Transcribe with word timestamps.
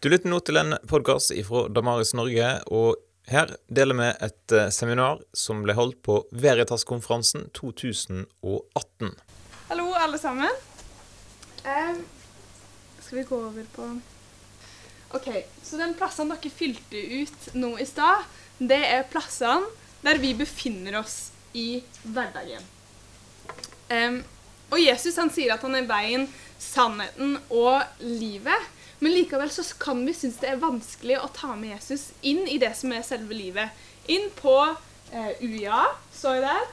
Du 0.00 0.08
lytter 0.08 0.30
nå 0.32 0.38
til 0.40 0.56
en 0.56 0.78
podkast 0.88 1.28
fra 1.44 1.66
Damaris 1.76 2.14
Norge, 2.16 2.46
og 2.72 3.02
her 3.28 3.50
deler 3.68 3.98
vi 3.98 4.06
et 4.24 4.54
eh, 4.56 4.70
seminar 4.72 5.18
som 5.36 5.60
ble 5.60 5.74
holdt 5.76 5.98
på 6.06 6.14
Veritas-konferansen 6.32 7.50
2018. 7.58 9.10
Hallo, 9.68 9.90
alle 10.00 10.16
sammen. 10.22 10.56
Um, 11.66 12.00
skal 13.04 13.18
vi 13.18 13.26
gå 13.28 13.42
over 13.50 13.68
på 13.76 13.90
OK. 15.20 15.28
Så 15.68 15.76
den 15.76 15.92
plassene 16.00 16.32
dere 16.32 16.54
fylte 16.62 17.04
ut 17.20 17.52
nå 17.60 17.74
i 17.76 17.90
stad, 17.92 18.24
det 18.56 18.80
er 18.80 19.04
plassene 19.12 19.68
der 20.00 20.24
vi 20.24 20.32
befinner 20.40 21.02
oss 21.04 21.26
i 21.52 21.82
hverdagen. 22.08 22.64
Um, 23.92 24.22
og 24.72 24.80
Jesus 24.80 25.20
han 25.20 25.28
sier 25.28 25.58
at 25.58 25.68
han 25.68 25.76
er 25.76 25.92
veien, 25.92 26.30
sannheten 26.56 27.36
og 27.52 27.84
livet. 28.00 28.70
Men 29.00 29.14
likevel 29.16 29.50
så 29.50 29.64
kan 29.80 30.02
vi 30.06 30.14
synes 30.14 30.36
det 30.42 30.50
er 30.52 30.60
vanskelig 30.60 31.16
å 31.20 31.30
ta 31.32 31.54
med 31.56 31.72
Jesus 31.72 32.10
inn 32.20 32.42
i 32.48 32.58
det 32.60 32.74
som 32.76 32.92
er 32.92 33.06
selve 33.06 33.36
livet. 33.36 33.72
Inn 34.12 34.28
på 34.36 34.56
eh, 34.68 35.30
UiA, 35.40 35.86
så 36.12 36.34
jeg 36.36 36.44
der. 36.44 36.66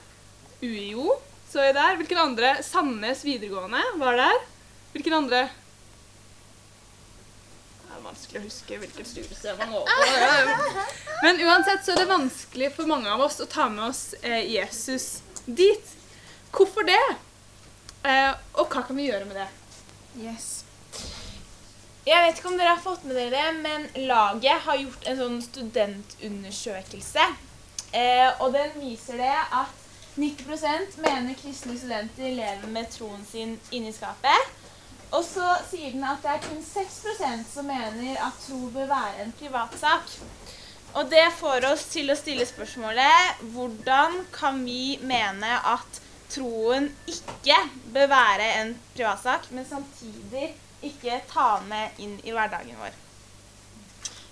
UiO, 0.60 1.16
så 1.48 1.64
jeg 1.64 1.78
der. 1.78 1.96
Hvilken 2.02 2.20
andre? 2.20 2.58
Sandnes 2.68 3.24
videregående 3.24 3.80
var 4.02 4.20
der. 4.20 4.44
Hvilken 4.92 5.16
andre? 5.22 5.46
Det 7.86 7.96
er 7.96 8.04
vanskelig 8.04 8.42
å 8.42 8.46
huske 8.50 8.82
hvilket 8.84 9.08
studie 9.08 9.56
man 9.62 9.72
går 9.78 9.88
på. 9.88 10.86
Men 11.24 11.40
uansett 11.48 11.88
så 11.88 11.96
er 11.96 12.04
det 12.04 12.12
vanskelig 12.12 12.74
for 12.76 12.92
mange 12.92 13.08
av 13.14 13.24
oss 13.24 13.40
å 13.40 13.48
ta 13.48 13.70
med 13.72 13.88
oss 13.88 14.04
eh, 14.20 14.44
Jesus 14.52 15.22
dit. 15.46 15.96
Hvorfor 16.52 16.84
det? 16.88 17.04
Eh, 18.04 18.32
og 18.60 18.68
hva 18.68 18.84
kan 18.84 19.00
vi 19.00 19.08
gjøre 19.08 19.32
med 19.32 19.40
det? 19.40 19.50
Yes. 20.28 20.67
Jeg 22.08 22.24
vet 22.24 22.38
ikke 22.40 22.48
om 22.48 22.56
dere 22.56 22.72
har 22.72 22.80
fått 22.80 23.02
med 23.04 23.18
dere 23.20 23.34
det, 23.34 23.48
men 23.66 23.88
laget 24.08 24.62
har 24.64 24.78
gjort 24.80 25.08
en 25.12 25.18
sånn 25.20 25.42
studentundersøkelse. 25.44 27.24
Eh, 27.92 28.30
og 28.40 28.54
den 28.54 28.78
viser 28.80 29.20
det 29.20 29.34
at 29.36 29.82
90% 30.16 31.02
mener 31.04 31.36
kristne 31.36 31.76
studenter 31.76 32.32
lever 32.38 32.70
med 32.72 32.88
troen 32.94 33.26
sin 33.28 33.58
inni 33.76 33.92
skapet. 33.92 34.54
Og 35.12 35.26
så 35.28 35.50
sier 35.68 35.92
den 35.98 36.06
at 36.08 36.24
det 36.24 36.32
er 36.32 36.46
kun 36.46 36.62
6% 36.64 37.52
som 37.52 37.68
mener 37.68 38.22
at 38.24 38.40
tro 38.46 38.60
bør 38.72 38.88
være 38.88 39.26
en 39.26 39.34
privatsak. 39.42 40.14
Og 40.96 41.10
det 41.12 41.26
får 41.42 41.68
oss 41.74 41.84
til 41.92 42.12
å 42.12 42.16
stille 42.16 42.48
spørsmålet 42.48 43.44
hvordan 43.52 44.16
kan 44.32 44.64
vi 44.64 44.96
mene 45.04 45.60
at 45.74 46.00
troen 46.32 46.88
ikke 47.08 47.60
bør 47.92 48.08
være 48.16 48.48
en 48.62 48.74
privatsak, 48.96 49.52
men 49.52 49.68
samtidig 49.68 50.54
ikke 50.90 51.22
ta 51.32 51.50
med 51.68 52.00
inn 52.02 52.18
i 52.24 52.34
hverdagen 52.36 52.80
vår. 52.80 52.96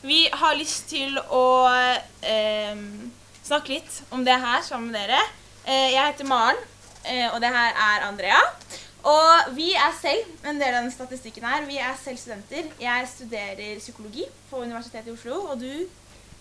Vi 0.05 0.25
har 0.31 0.57
lyst 0.57 0.89
til 0.91 1.17
å 1.17 1.45
eh, 2.21 2.77
snakke 3.45 3.73
litt 3.73 4.01
om 4.13 4.25
det 4.25 4.37
her 4.37 4.61
sammen 4.65 4.91
med 4.91 4.99
dere. 5.01 5.21
Eh, 5.65 5.95
jeg 5.95 6.11
heter 6.11 6.29
Maren, 6.29 6.59
eh, 7.03 7.25
og 7.31 7.39
det 7.41 7.49
her 7.55 7.71
er 7.87 8.05
Andrea. 8.05 8.41
Og 9.05 9.53
vi 9.57 9.71
er 9.77 9.93
selv 9.97 10.45
en 10.49 10.61
del 10.61 10.73
av 10.73 10.83
den 10.83 10.93
statistikken 10.93 11.45
her. 11.45 11.65
Vi 11.69 11.77
er 11.77 11.93
selv 12.01 12.17
studenter. 12.21 12.71
Jeg 12.81 13.09
studerer 13.09 13.81
psykologi 13.81 14.25
på 14.49 14.63
Universitetet 14.65 15.11
i 15.11 15.13
Oslo, 15.13 15.41
og 15.51 15.61
du? 15.61 15.85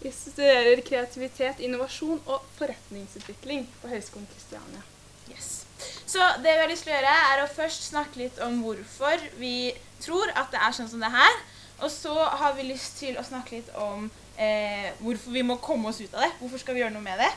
Jeg 0.05 0.13
studerer 0.17 0.81
kreativitet, 0.85 1.61
innovasjon 1.65 2.21
og 2.25 2.45
forretningsutvikling 2.59 3.65
på 3.81 3.93
Høgskolen 3.93 4.29
Kristiania. 4.33 4.85
Yes. 5.33 5.65
Så 6.05 6.25
det 6.45 6.53
vi 6.53 6.61
har 6.61 6.69
lyst 6.69 6.85
til 6.85 6.93
å 6.93 6.99
gjøre, 6.99 7.15
er 7.33 7.43
å 7.43 7.53
først 7.53 7.89
snakke 7.89 8.21
litt 8.21 8.41
om 8.45 8.61
hvorfor 8.65 9.25
vi 9.41 9.73
tror 10.05 10.33
at 10.35 10.53
det 10.53 10.61
er 10.63 10.77
sånn 10.77 10.91
som 10.91 11.03
det 11.03 11.13
her. 11.13 11.43
Og 11.83 11.91
så 11.91 12.15
har 12.15 12.55
vi 12.57 12.69
lyst 12.69 13.01
til 13.03 13.19
å 13.19 13.27
snakke 13.27 13.59
litt 13.59 13.71
om 13.81 14.07
eh, 14.37 14.93
hvorfor 15.01 15.35
vi 15.35 15.43
må 15.47 15.59
komme 15.63 15.91
oss 15.91 16.01
ut 16.01 16.15
av 16.15 16.25
det. 16.25 16.33
Hvorfor 16.41 16.63
skal 16.63 16.77
vi 16.77 16.85
gjøre 16.85 16.95
noe 16.95 17.05
med 17.05 17.21
det? 17.21 17.31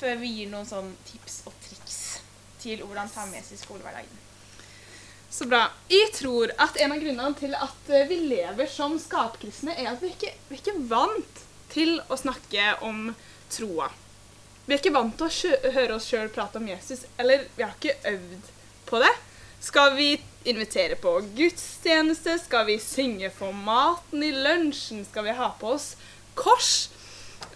Før 0.00 0.18
vi 0.20 0.32
gir 0.34 0.52
noen 0.52 0.68
sånn 0.68 0.92
tips 1.08 1.42
og 1.46 1.54
triks 1.64 2.00
til 2.60 2.82
hvordan 2.82 3.10
ta 3.12 3.26
med 3.30 3.44
seg 3.46 3.60
skolehverdagen. 3.62 4.22
Så 5.30 5.46
bra. 5.50 5.66
Jeg 5.92 6.12
tror 6.16 6.52
at 6.62 6.78
en 6.80 6.94
av 6.94 7.02
grunnene 7.02 7.38
til 7.38 7.54
at 7.58 7.92
eh, 7.92 8.08
vi 8.10 8.22
lever 8.30 8.70
som 8.70 8.96
skapkristne, 9.00 9.74
er 9.76 9.92
at 9.92 10.02
vi 10.02 10.12
ikke, 10.14 10.32
vi 10.48 10.58
er 10.58 10.62
ikke 10.62 10.88
vant 10.90 11.44
til 11.72 11.98
å 12.08 12.18
snakke 12.18 12.72
om 12.86 13.10
troa. 13.52 13.90
Vi 14.66 14.74
er 14.74 14.80
ikke 14.80 14.94
vant 14.94 15.14
til 15.18 15.28
å 15.28 15.72
høre 15.76 15.98
oss 15.98 16.08
sjøl 16.10 16.30
prate 16.34 16.58
om 16.58 16.66
Jesus, 16.66 17.04
eller 17.20 17.44
vi 17.54 17.62
har 17.62 17.74
ikke 17.76 17.98
øvd 18.14 18.48
på 18.88 19.02
det. 19.02 19.12
Skal 19.66 19.94
vi 19.94 20.20
invitere 20.44 20.94
på 20.94 21.20
gudstjeneste? 21.34 22.38
Skal 22.38 22.66
vi 22.66 22.78
synge 22.78 23.32
for 23.34 23.52
maten 23.52 24.22
i 24.22 24.28
lunsjen? 24.32 25.00
Skal 25.04 25.24
vi 25.26 25.32
ha 25.34 25.48
på 25.58 25.72
oss 25.74 25.96
kors? 26.38 26.68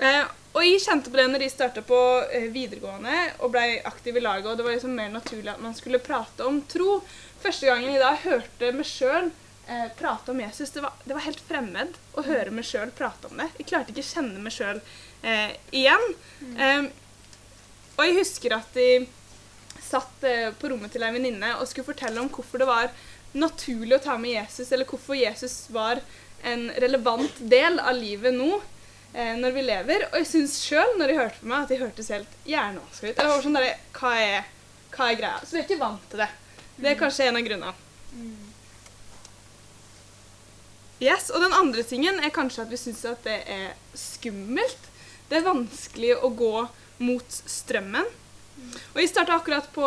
Eh, 0.02 0.24
og 0.50 0.64
jeg 0.66 0.80
kjente 0.82 1.12
på 1.12 1.20
det 1.20 1.28
når 1.30 1.44
jeg 1.44 1.52
starta 1.52 1.84
på 1.86 1.98
eh, 2.34 2.48
videregående 2.50 3.14
og 3.38 3.52
ble 3.54 3.62
aktiv 3.86 4.18
i 4.18 4.24
laget, 4.24 4.48
og 4.50 4.58
det 4.58 4.66
var 4.66 4.74
liksom 4.74 4.96
mer 4.98 5.12
naturlig 5.12 5.52
at 5.52 5.62
man 5.62 5.76
skulle 5.78 6.02
prate 6.02 6.48
om 6.50 6.58
tro. 6.72 6.98
Første 7.44 7.70
gangen 7.70 7.94
jeg 7.94 8.02
da 8.02 8.10
hørte 8.24 8.72
meg 8.74 8.90
sjøl 8.90 9.30
eh, 9.30 9.86
prate 10.00 10.34
om 10.34 10.42
Jesus, 10.42 10.74
det 10.74 10.82
var, 10.82 10.98
det 11.04 11.14
var, 11.14 11.26
helt 11.28 11.46
fremmed 11.46 11.94
å 12.18 12.26
høre 12.26 12.50
meg 12.58 12.66
sjøl 12.66 12.90
prate 12.90 13.30
om 13.30 13.38
det. 13.38 13.52
Jeg 13.60 13.70
klarte 13.70 13.94
ikke 13.94 14.02
å 14.08 14.10
kjenne 14.10 14.42
meg 14.42 14.56
sjøl 14.58 14.82
eh, 15.22 15.54
igjen. 15.70 16.10
Mm. 16.42 16.90
og 17.94 18.06
jeg 18.08 18.18
husker 18.18 18.58
at 18.58 18.82
jeg 18.82 19.06
satt 19.90 20.26
eh, 20.26 20.50
på 20.56 20.70
rommet 20.72 20.92
til 20.94 21.04
ei 21.04 21.12
venninne 21.14 21.54
og 21.58 21.68
skulle 21.68 21.90
fortelle 21.90 22.22
om 22.22 22.30
hvorfor 22.32 22.62
det 22.62 22.68
var 22.70 22.90
naturlig 23.32 23.98
å 23.98 24.02
ta 24.02 24.16
med 24.18 24.34
Jesus, 24.34 24.70
eller 24.72 24.88
hvorfor 24.88 25.18
Jesus 25.18 25.64
var 25.74 26.00
en 26.42 26.70
relevant 26.82 27.40
del 27.52 27.78
av 27.78 27.94
livet 27.98 28.34
nå 28.34 28.50
eh, 29.14 29.36
når 29.38 29.56
vi 29.56 29.64
lever. 29.66 30.06
Og 30.10 30.20
jeg 30.22 30.30
syns 30.32 30.58
sjøl, 30.64 30.96
når 30.98 31.12
jeg 31.12 31.20
hørte 31.20 31.42
på 31.42 31.50
meg, 31.52 31.64
at 31.64 31.74
jeg 31.74 31.82
hørtes 31.84 32.12
helt 32.14 32.38
hjernevaska 32.48 33.10
ut. 33.10 33.14
Eller 33.16 33.32
var 33.34 33.46
sånn 33.46 33.58
der, 33.58 33.72
hva 33.98 34.14
er, 34.18 34.52
hva 34.94 35.10
er 35.10 35.18
greia? 35.20 35.42
Så 35.44 35.56
vi 35.56 35.62
er 35.62 35.68
ikke 35.68 35.82
vant 35.82 36.06
til 36.12 36.24
det. 36.24 36.30
Det 36.76 36.86
er 36.86 36.96
mm. 36.96 37.02
kanskje 37.02 37.28
en 37.28 37.40
av 37.40 37.46
grunnene. 37.46 37.74
Mm. 38.16 38.46
Yes, 41.00 41.30
Og 41.32 41.40
den 41.40 41.56
andre 41.56 41.82
tingen 41.86 42.18
er 42.20 42.32
kanskje 42.34 42.66
at 42.66 42.72
vi 42.72 42.78
syns 42.80 43.06
at 43.08 43.22
det 43.24 43.38
er 43.48 43.70
skummelt. 43.96 44.88
Det 45.30 45.38
er 45.38 45.46
vanskelig 45.46 46.16
å 46.20 46.28
gå 46.36 46.54
mot 47.00 47.38
strømmen. 47.48 48.08
Og 48.94 49.00
Jeg 49.00 49.10
starta 49.12 49.36
akkurat 49.38 49.68
på 49.74 49.86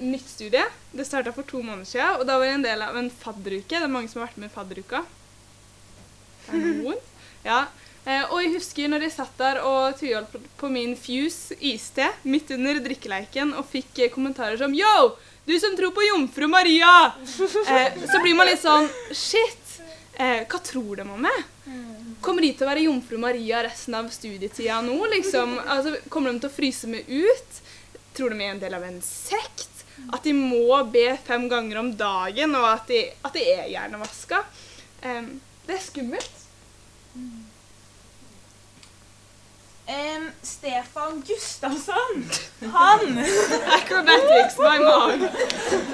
nytt 0.00 0.28
studie. 0.28 0.64
Det 0.92 1.06
starta 1.06 1.32
for 1.36 1.46
to 1.48 1.60
måneder 1.62 1.88
siden. 1.88 2.16
Og 2.20 2.26
da 2.28 2.38
var 2.38 2.48
jeg 2.48 2.58
en 2.60 2.66
del 2.66 2.84
av 2.84 2.96
en 2.96 3.10
fadderuke. 3.10 3.68
Det 3.76 3.84
er 3.84 3.92
mange 3.92 4.08
som 4.08 4.22
har 4.22 4.30
vært 4.30 4.40
med 4.40 4.50
i 4.50 4.54
fadderuka. 4.54 5.04
Er 6.48 6.64
noen? 6.64 7.02
Ja. 7.44 7.66
Eh, 8.08 8.24
og 8.32 8.40
jeg 8.40 8.54
husker 8.56 8.88
når 8.88 9.04
jeg 9.04 9.14
satt 9.18 9.34
der 9.40 9.60
og 9.68 9.98
tviholdt 9.98 10.36
på 10.56 10.70
min 10.72 10.94
Fuse 10.96 11.56
iste 11.60 12.06
midt 12.24 12.50
under 12.56 12.78
drikkeleiken 12.80 13.52
og 13.58 13.68
fikk 13.68 14.00
eh, 14.00 14.12
kommentarer 14.14 14.56
som 14.60 14.72
Yo! 14.76 15.16
Du 15.48 15.54
som 15.60 15.76
tror 15.76 15.92
på 15.96 16.04
jomfru 16.06 16.48
Maria! 16.48 17.12
Eh, 17.68 17.98
så 18.08 18.20
blir 18.24 18.36
man 18.36 18.48
litt 18.48 18.62
sånn 18.62 18.88
Shit! 19.12 19.76
Eh, 20.18 20.46
hva 20.48 20.60
tror 20.64 20.98
de 20.98 21.04
om 21.04 21.20
meg? 21.20 21.44
Kommer 22.24 22.42
de 22.42 22.50
til 22.56 22.66
å 22.66 22.70
være 22.70 22.86
jomfru 22.88 23.20
Maria 23.22 23.60
resten 23.62 23.94
av 23.94 24.08
studietida 24.10 24.80
nå? 24.82 24.96
liksom? 25.12 25.58
Altså, 25.68 25.98
kommer 26.10 26.32
de 26.32 26.42
til 26.42 26.50
å 26.50 26.56
fryse 26.56 26.90
meg 26.90 27.06
ut? 27.06 27.60
Tror 28.18 28.34
de 28.34 28.42
er 28.42 28.50
en 28.50 28.58
del 28.58 28.74
av 28.74 28.82
en 28.82 28.96
sekt? 29.04 29.84
At 30.10 30.24
de 30.26 30.32
må 30.34 30.78
be 30.90 31.12
fem 31.26 31.44
ganger 31.50 31.78
om 31.78 31.92
dagen, 31.98 32.54
og 32.58 32.64
at 32.66 32.88
de, 32.90 33.04
at 33.22 33.36
de 33.36 33.44
er 33.52 33.68
hjernevaska? 33.70 34.40
Um, 35.04 35.36
det 35.68 35.76
er 35.76 35.84
skummelt. 35.84 36.40
Mm. 37.14 37.44
Um, 39.88 40.24
Stefan 40.42 41.22
Gustavsson, 41.28 42.24
han 42.74 43.20
Acrobatics, 43.76 44.58
my 44.58 44.82
mom. 44.82 45.22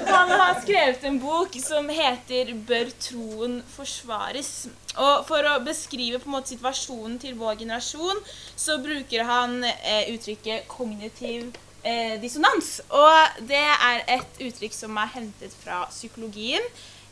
Han 0.07 0.33
har 0.33 0.57
skrevet 0.63 1.03
en 1.03 1.19
bok 1.19 1.55
som 1.63 1.87
heter 1.89 2.51
'Bør 2.53 2.91
troen 2.99 3.61
forsvares'. 3.77 4.67
Og 4.97 5.27
For 5.29 5.47
å 5.51 5.61
beskrive 5.63 6.19
på 6.19 6.27
en 6.27 6.35
måte 6.39 6.55
situasjonen 6.55 7.21
til 7.21 7.37
vår 7.39 7.61
generasjon, 7.61 8.19
så 8.55 8.81
bruker 8.83 9.23
han 9.23 9.63
eh, 9.63 10.11
uttrykket 10.15 10.67
'kognitiv 10.67 11.53
eh, 11.85 12.17
dissonans'. 12.21 12.81
Og 12.89 13.47
det 13.47 13.61
er 13.61 14.03
et 14.17 14.43
uttrykk 14.47 14.75
som 14.75 14.97
er 14.97 15.13
hentet 15.15 15.55
fra 15.63 15.85
psykologien. 15.93 16.65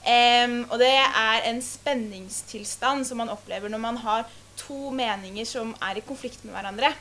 Um, 0.03 0.65
og 0.67 0.81
det 0.81 0.91
er 0.99 1.45
en 1.47 1.61
spenningstilstand 1.63 3.05
som 3.07 3.21
man 3.21 3.31
opplever 3.31 3.71
når 3.71 3.79
man 3.79 3.97
har 4.03 4.25
to 4.59 4.91
meninger 4.91 5.47
som 5.47 5.71
er 5.79 5.95
i 5.95 6.03
konflikt 6.03 6.43
med 6.43 6.51
hverandre. 6.57 6.91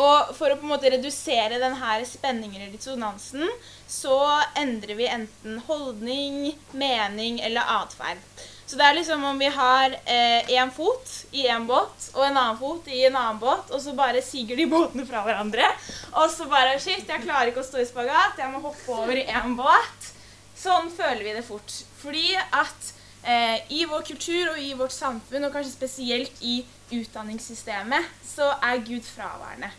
Og 0.00 0.32
for 0.34 0.50
å 0.50 0.56
på 0.58 0.64
en 0.66 0.72
måte 0.72 0.90
redusere 0.90 1.60
denne 1.62 1.98
spenningen 2.08 2.62
eller 2.62 2.72
dissonansen, 2.74 3.44
så 3.86 4.16
endrer 4.58 4.96
vi 4.98 5.06
enten 5.06 5.60
holdning, 5.68 6.56
mening 6.72 7.38
eller 7.44 7.68
atferd. 7.76 8.18
Så 8.66 8.78
det 8.80 8.86
er 8.86 8.96
liksom 8.96 9.24
om 9.28 9.38
vi 9.38 9.50
har 9.52 9.92
én 9.92 10.68
eh, 10.68 10.72
fot 10.72 11.10
i 11.36 11.44
én 11.52 11.66
båt 11.68 12.08
og 12.14 12.22
en 12.24 12.38
annen 12.38 12.56
fot 12.58 12.88
i 12.88 13.02
en 13.04 13.16
annen 13.20 13.38
båt, 13.42 13.68
og 13.70 13.82
så 13.82 13.92
bare 13.96 14.22
siger 14.24 14.56
de 14.56 14.66
båtene 14.70 15.04
fra 15.06 15.20
hverandre. 15.26 15.68
Og 16.16 16.30
så 16.32 16.48
bare 16.48 16.78
Shit, 16.80 17.04
jeg 17.08 17.24
klarer 17.26 17.52
ikke 17.52 17.60
å 17.60 17.66
stå 17.66 17.82
i 17.82 17.88
spagat. 17.88 18.40
Jeg 18.40 18.52
må 18.52 18.62
hoppe 18.64 18.96
over 18.96 19.20
i 19.20 19.26
én 19.28 19.56
båt. 19.58 20.10
Sånn 20.56 20.88
føler 20.94 21.24
vi 21.26 21.36
det 21.36 21.44
fort. 21.44 21.76
Fordi 22.00 22.26
at 22.40 22.92
eh, 23.26 23.60
i 23.76 23.84
vår 23.90 24.04
kultur 24.08 24.54
og 24.54 24.60
i 24.60 24.72
vårt 24.78 24.96
samfunn, 24.96 25.44
og 25.44 25.52
kanskje 25.52 25.76
spesielt 25.76 26.44
i 26.44 26.62
utdanningssystemet, 26.94 28.12
så 28.24 28.54
er 28.62 28.84
Gud 28.86 29.04
fraværende. 29.04 29.72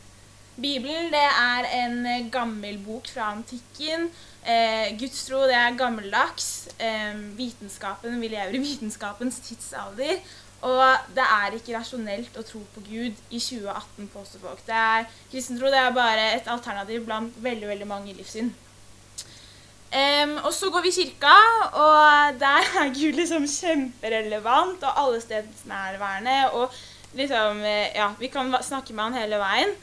Bibelen 0.55 1.11
det 1.11 1.25
er 1.25 1.67
en 1.81 1.99
eh, 2.07 2.27
gammel 2.31 2.77
bok 2.79 3.09
fra 3.11 3.33
antikken. 3.33 4.07
Eh, 4.45 4.93
gudstro 4.99 5.43
det 5.49 5.57
er 5.57 5.75
gammeldags. 5.75 6.67
Eh, 6.79 7.17
vitenskapen, 7.35 8.21
Vi 8.21 8.31
lever 8.31 8.55
i 8.55 8.63
vitenskapens 8.63 9.39
tidsalder. 9.43 10.21
Og 10.65 11.11
det 11.13 11.23
er 11.23 11.57
ikke 11.57 11.75
rasjonelt 11.75 12.37
å 12.39 12.43
tro 12.45 12.61
på 12.73 12.81
Gud 12.87 13.17
i 13.29 13.39
2018, 13.39 14.07
påstår 14.13 14.41
folk. 14.47 14.61
Det 14.65 14.75
er, 14.75 15.09
kristentro 15.31 15.69
det 15.69 15.81
er 15.81 15.91
bare 15.93 16.29
et 16.37 16.47
alternativ 16.49 17.03
blant 17.05 17.35
veldig 17.43 17.67
veldig 17.69 17.87
mange 17.89 18.15
livssyn. 18.15 18.53
Um, 19.95 20.31
og 20.41 20.49
så 20.51 20.67
går 20.73 20.81
vi 20.83 20.89
i 20.89 20.95
kirka, 20.95 21.33
og 21.79 22.39
der 22.41 22.65
er 22.81 22.89
Gud 22.95 23.19
liksom 23.19 23.45
kjemperelevant 23.47 24.83
og 24.83 25.03
allestedsnærværende. 25.03 26.39
Og 26.57 26.73
liksom, 27.15 27.61
eh, 27.63 27.93
ja, 27.95 28.09
vi 28.19 28.27
kan 28.27 28.55
snakke 28.63 28.93
med 28.93 29.03
han 29.03 29.19
hele 29.21 29.39
veien. 29.39 29.75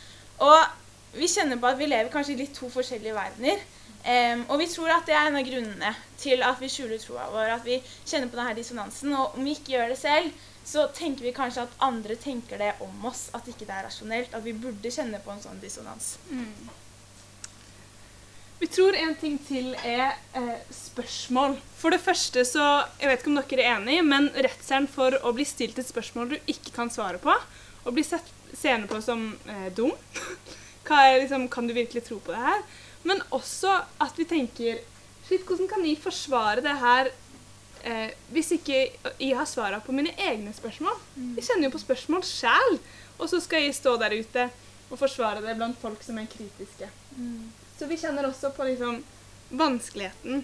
Og 0.43 1.19
vi 1.19 1.29
kjenner 1.29 1.61
på 1.61 1.69
at 1.69 1.79
vi 1.79 1.89
lever 1.91 2.11
kanskje 2.13 2.35
i 2.35 2.43
litt 2.43 2.55
to 2.57 2.71
forskjellige 2.73 3.17
verdener. 3.17 3.63
Um, 4.03 4.41
og 4.51 4.59
vi 4.59 4.67
tror 4.67 4.91
at 4.91 5.07
det 5.07 5.15
er 5.15 5.29
en 5.29 5.39
av 5.39 5.47
grunnene 5.47 5.93
til 6.19 6.43
at 6.43 6.59
vi 6.59 6.71
skjuler 6.73 6.99
troa 6.99 7.29
vår. 7.31 7.53
At 7.59 7.67
vi 7.67 7.79
kjenner 7.85 8.31
på 8.31 8.39
denne 8.41 8.57
dissonansen. 8.59 9.15
Og 9.15 9.39
om 9.39 9.47
vi 9.47 9.55
ikke 9.57 9.77
gjør 9.77 9.93
det 9.93 10.01
selv, 10.01 10.45
så 10.67 10.87
tenker 10.95 11.27
vi 11.27 11.35
kanskje 11.37 11.67
at 11.67 11.83
andre 11.83 12.17
tenker 12.19 12.59
det 12.63 12.73
om 12.83 13.11
oss. 13.11 13.29
At 13.37 13.49
ikke 13.51 13.69
det 13.69 13.77
er 13.77 13.87
rasjonelt. 13.87 14.35
At 14.35 14.47
vi 14.47 14.57
burde 14.57 14.95
kjenne 14.95 15.23
på 15.23 15.35
en 15.35 15.45
sånn 15.45 15.63
dissonans. 15.63 16.17
Mm. 16.31 16.73
Vi 18.63 18.69
tror 18.71 18.95
en 18.95 19.17
ting 19.19 19.41
til 19.43 19.73
er 19.83 20.13
eh, 20.39 20.59
spørsmål. 20.71 21.57
For 21.79 21.91
det 21.91 21.99
første 21.99 22.45
så 22.47 22.67
Jeg 23.01 23.11
vet 23.11 23.25
ikke 23.25 23.33
om 23.33 23.41
dere 23.41 23.65
er 23.65 23.73
enig, 23.73 23.97
men 24.07 24.29
redselen 24.37 24.87
for 24.91 25.17
å 25.19 25.33
bli 25.35 25.47
stilt 25.47 25.81
et 25.83 25.89
spørsmål 25.89 26.31
du 26.31 26.37
ikke 26.47 26.71
kan 26.77 26.91
svare 26.91 27.19
på, 27.23 27.35
og 27.83 27.97
bli 27.97 28.05
sett 28.07 28.31
seende 28.63 28.89
på 28.91 29.01
som 29.03 29.33
eh, 29.49 29.69
dum 29.75 29.93
liksom, 31.23 31.49
Kan 31.49 31.67
du 31.67 31.75
virkelig 31.75 32.05
tro 32.05 32.19
på 32.21 32.33
det 32.33 32.39
her? 32.39 32.63
Men 33.03 33.23
også 33.31 33.81
at 33.99 34.19
vi 34.19 34.25
tenker 34.25 34.81
Shit, 35.27 35.45
hvordan 35.47 35.69
kan 35.71 35.85
jeg 35.87 36.01
forsvare 36.03 36.63
det 36.65 36.75
her 36.81 37.11
eh, 37.87 38.11
hvis 38.35 38.51
ikke 38.57 38.81
jeg 39.21 39.37
har 39.39 39.47
svara 39.47 39.79
på 39.81 39.95
mine 39.95 40.11
egne 40.19 40.53
spørsmål? 40.53 40.97
Mm. 41.15 41.37
Jeg 41.39 41.47
kjenner 41.47 41.69
jo 41.69 41.75
på 41.77 41.83
spørsmål 41.83 42.25
sjæl, 42.27 42.79
og 43.19 43.31
så 43.31 43.39
skal 43.41 43.63
jeg 43.63 43.77
stå 43.79 43.95
der 44.03 44.17
ute 44.19 44.49
og 44.91 44.99
forsvare 44.99 45.45
det 45.45 45.55
blant 45.57 45.79
folk 45.79 46.03
som 46.03 46.19
er 46.19 46.27
kritiske. 46.27 46.91
Mm. 47.17 47.53
Så 47.79 47.87
vi 47.87 48.01
kjenner 48.03 48.27
også 48.29 48.51
på 48.57 48.67
liksom 48.67 48.99
vanskeligheten 49.57 50.43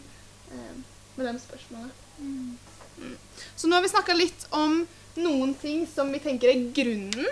eh, 0.53 0.79
med 1.17 1.27
de 1.27 1.35
spørsmålene. 1.43 1.93
Mm. 2.19 2.57
Mm. 2.99 3.19
Så 3.57 3.69
nå 3.69 3.77
har 3.77 3.83
vi 3.83 3.93
snakka 3.93 4.17
litt 4.17 4.47
om 4.55 4.81
noen 5.19 5.55
ting 5.59 5.85
som 5.91 6.11
vi 6.15 6.23
tenker 6.23 6.55
er 6.55 6.71
grunnen 6.75 7.29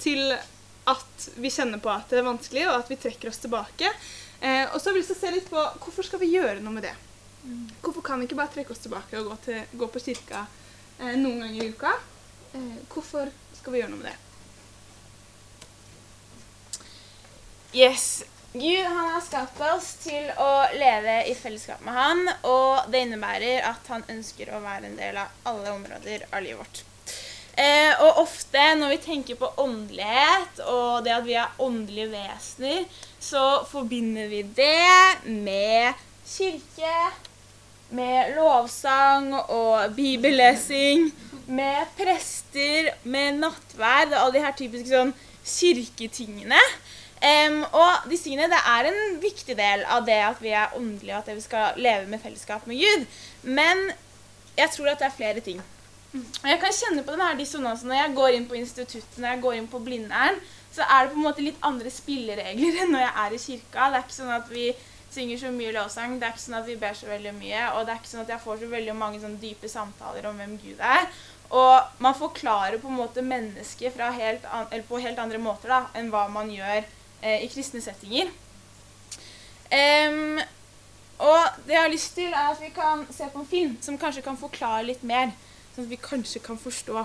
til 0.00 0.22
at 0.88 1.28
vi 1.36 1.50
kjenner 1.52 1.80
på 1.82 1.90
at 1.92 2.08
det 2.10 2.20
er 2.20 2.28
vanskelig, 2.28 2.64
og 2.68 2.78
at 2.78 2.90
vi 2.90 3.00
trekker 3.00 3.30
oss 3.30 3.42
tilbake. 3.42 3.90
Eh, 4.40 4.64
og 4.70 4.78
så 4.80 4.88
har 4.88 4.96
vi 4.96 5.02
lyst 5.02 5.12
til 5.12 5.18
å 5.18 5.20
se 5.20 5.34
litt 5.34 5.50
på 5.50 5.64
hvorfor 5.82 6.06
skal 6.06 6.22
vi 6.22 6.32
gjøre 6.36 6.62
noe 6.62 6.76
med 6.76 6.86
det. 6.88 6.94
Hvorfor 7.82 8.04
kan 8.04 8.20
vi 8.20 8.28
ikke 8.28 8.38
bare 8.38 8.52
trekke 8.54 8.74
oss 8.74 8.82
tilbake 8.84 9.18
og 9.18 9.30
gå, 9.30 9.36
til, 9.46 9.60
gå 9.80 9.90
på 9.92 10.02
kirka 10.02 10.46
eh, 10.98 11.14
noen 11.18 11.44
ganger 11.44 11.60
i 11.64 11.68
uka? 11.74 11.92
Eh, 12.54 12.80
hvorfor 12.92 13.30
skal 13.58 13.74
vi 13.74 13.82
gjøre 13.82 13.92
noe 13.94 14.02
med 14.02 14.10
det? 14.10 14.18
Yes. 17.76 18.24
Gud 18.52 18.84
han 18.84 19.10
har 19.12 19.20
skapt 19.20 19.60
oss 19.60 19.90
til 20.02 20.30
å 20.40 20.52
leve 20.72 21.18
i 21.28 21.34
fellesskap 21.36 21.82
med 21.84 21.94
han, 21.94 22.22
og 22.48 22.88
det 22.88 23.04
innebærer 23.04 23.66
at 23.68 23.90
han 23.92 24.06
ønsker 24.08 24.54
å 24.56 24.62
være 24.64 24.88
en 24.88 24.96
del 24.96 25.18
av 25.20 25.50
alle 25.50 25.74
områder 25.76 26.24
av 26.30 26.42
livet 26.46 26.62
vårt. 26.62 26.80
Eh, 27.58 27.92
og 28.04 28.20
ofte 28.22 28.64
når 28.78 28.92
vi 28.92 28.98
tenker 29.02 29.38
på 29.38 29.48
åndelighet 29.58 30.60
og 30.70 31.02
det 31.02 31.10
at 31.16 31.24
vi 31.26 31.34
er 31.40 31.56
åndelige 31.58 32.12
vesener, 32.12 32.84
så 33.18 33.64
forbinder 33.66 34.28
vi 34.30 34.44
det 34.54 35.24
med 35.26 35.98
kirke, 36.22 36.92
med 37.90 38.36
lovsang 38.36 39.32
og 39.40 39.96
bibellesing, 39.96 41.08
med 41.46 41.88
prester, 41.98 42.92
med 43.02 43.40
nattverd 43.40 44.12
og 44.12 44.20
alle 44.20 44.36
de 44.36 44.44
her 44.44 44.54
typiske 44.54 44.92
sånn 44.92 45.10
kirketingene. 45.48 46.60
Um, 47.18 47.64
og 47.74 48.04
disse 48.06 48.28
tingene 48.28 48.46
det 48.52 48.60
er 48.70 48.86
en 48.92 49.16
viktig 49.18 49.56
del 49.58 49.82
av 49.90 50.04
det 50.06 50.20
at 50.22 50.38
vi 50.44 50.52
er 50.54 50.76
åndelige, 50.78 51.16
og 51.16 51.24
at 51.24 51.34
vi 51.34 51.42
skal 51.42 51.80
leve 51.80 52.06
med 52.06 52.22
fellesskap 52.22 52.68
med 52.70 52.78
Gud. 52.78 53.08
Men 53.42 53.88
jeg 54.54 54.70
tror 54.76 54.92
at 54.92 55.02
det 55.02 55.08
er 55.08 55.16
flere 55.16 55.42
ting. 55.42 55.64
Og 56.14 56.46
jeg 56.48 56.60
kan 56.62 56.72
kjenne 56.72 57.04
på 57.04 57.12
denne 57.12 57.36
dissonansen 57.38 57.90
når 57.90 57.98
jeg 58.00 58.14
går 58.16 58.36
inn 58.36 58.46
på 58.48 58.56
instituttet, 58.56 59.18
når 59.20 59.34
jeg 59.34 59.42
går 59.44 59.58
inn 59.58 59.66
på 59.68 59.80
Blindern, 59.84 60.38
så 60.72 60.84
er 60.84 61.04
det 61.04 61.12
på 61.12 61.18
en 61.18 61.26
måte 61.26 61.44
litt 61.44 61.58
andre 61.64 61.90
spilleregler 61.92 62.82
enn 62.84 62.94
når 62.94 63.04
jeg 63.04 63.14
er 63.24 63.34
i 63.34 63.40
kirka. 63.42 63.88
Det 63.88 63.98
er 63.98 64.06
ikke 64.06 64.16
sånn 64.16 64.36
at 64.36 64.52
vi 64.52 64.68
synger 65.12 65.40
så 65.40 65.50
mye 65.52 65.72
lovsang, 65.74 66.18
det 66.20 66.28
er 66.28 66.34
ikke 66.34 66.44
sånn 66.44 66.58
at 66.60 66.68
vi 66.68 66.76
ber 66.80 66.96
så 66.96 67.08
veldig 67.08 67.32
mye, 67.38 67.62
og 67.74 67.84
det 67.84 67.92
er 67.92 68.00
ikke 68.00 68.10
sånn 68.10 68.24
at 68.24 68.32
jeg 68.34 68.44
får 68.44 68.60
så 68.60 68.68
veldig 68.72 68.94
mange 68.96 69.20
sånn 69.22 69.38
dype 69.40 69.70
samtaler 69.72 70.28
om 70.28 70.40
hvem 70.40 70.58
Gud 70.62 70.82
er. 70.84 71.08
Og 71.48 72.02
man 72.04 72.16
forklarer 72.16 72.76
på 72.80 72.90
en 72.90 72.98
måte 73.00 73.24
mennesket 73.24 73.96
helt 73.96 74.44
på 74.88 75.00
helt 75.00 75.18
andre 75.22 75.40
måter 75.40 75.72
da, 75.72 75.80
enn 75.96 76.12
hva 76.12 76.26
man 76.28 76.52
gjør 76.52 76.82
eh, 77.22 77.44
i 77.44 77.48
kristne 77.48 77.80
settinger. 77.80 78.28
Um, 79.68 80.40
og 81.18 81.40
det 81.66 81.74
jeg 81.74 81.82
har 81.82 81.92
lyst 81.92 82.14
til, 82.16 82.28
er 82.32 82.52
at 82.52 82.60
vi 82.60 82.68
kan 82.76 83.04
se 83.12 83.26
på 83.32 83.40
en 83.40 83.48
film 83.48 83.76
som 83.84 83.98
kanskje 84.00 84.24
kan 84.24 84.36
forklare 84.40 84.86
litt 84.90 85.02
mer. 85.08 85.32
Sånn 85.78 85.86
at 85.86 85.90
vi 85.92 85.96
kanskje 86.02 86.40
kan 86.42 86.56
forstå. 86.58 87.04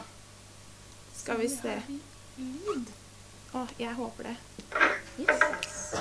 Skal 1.14 1.38
vi 1.38 1.48
se 1.48 1.74
Å, 1.78 3.60
oh, 3.60 3.74
jeg 3.78 3.94
håper 3.94 4.26
det. 4.26 4.34
Yes. 5.22 5.94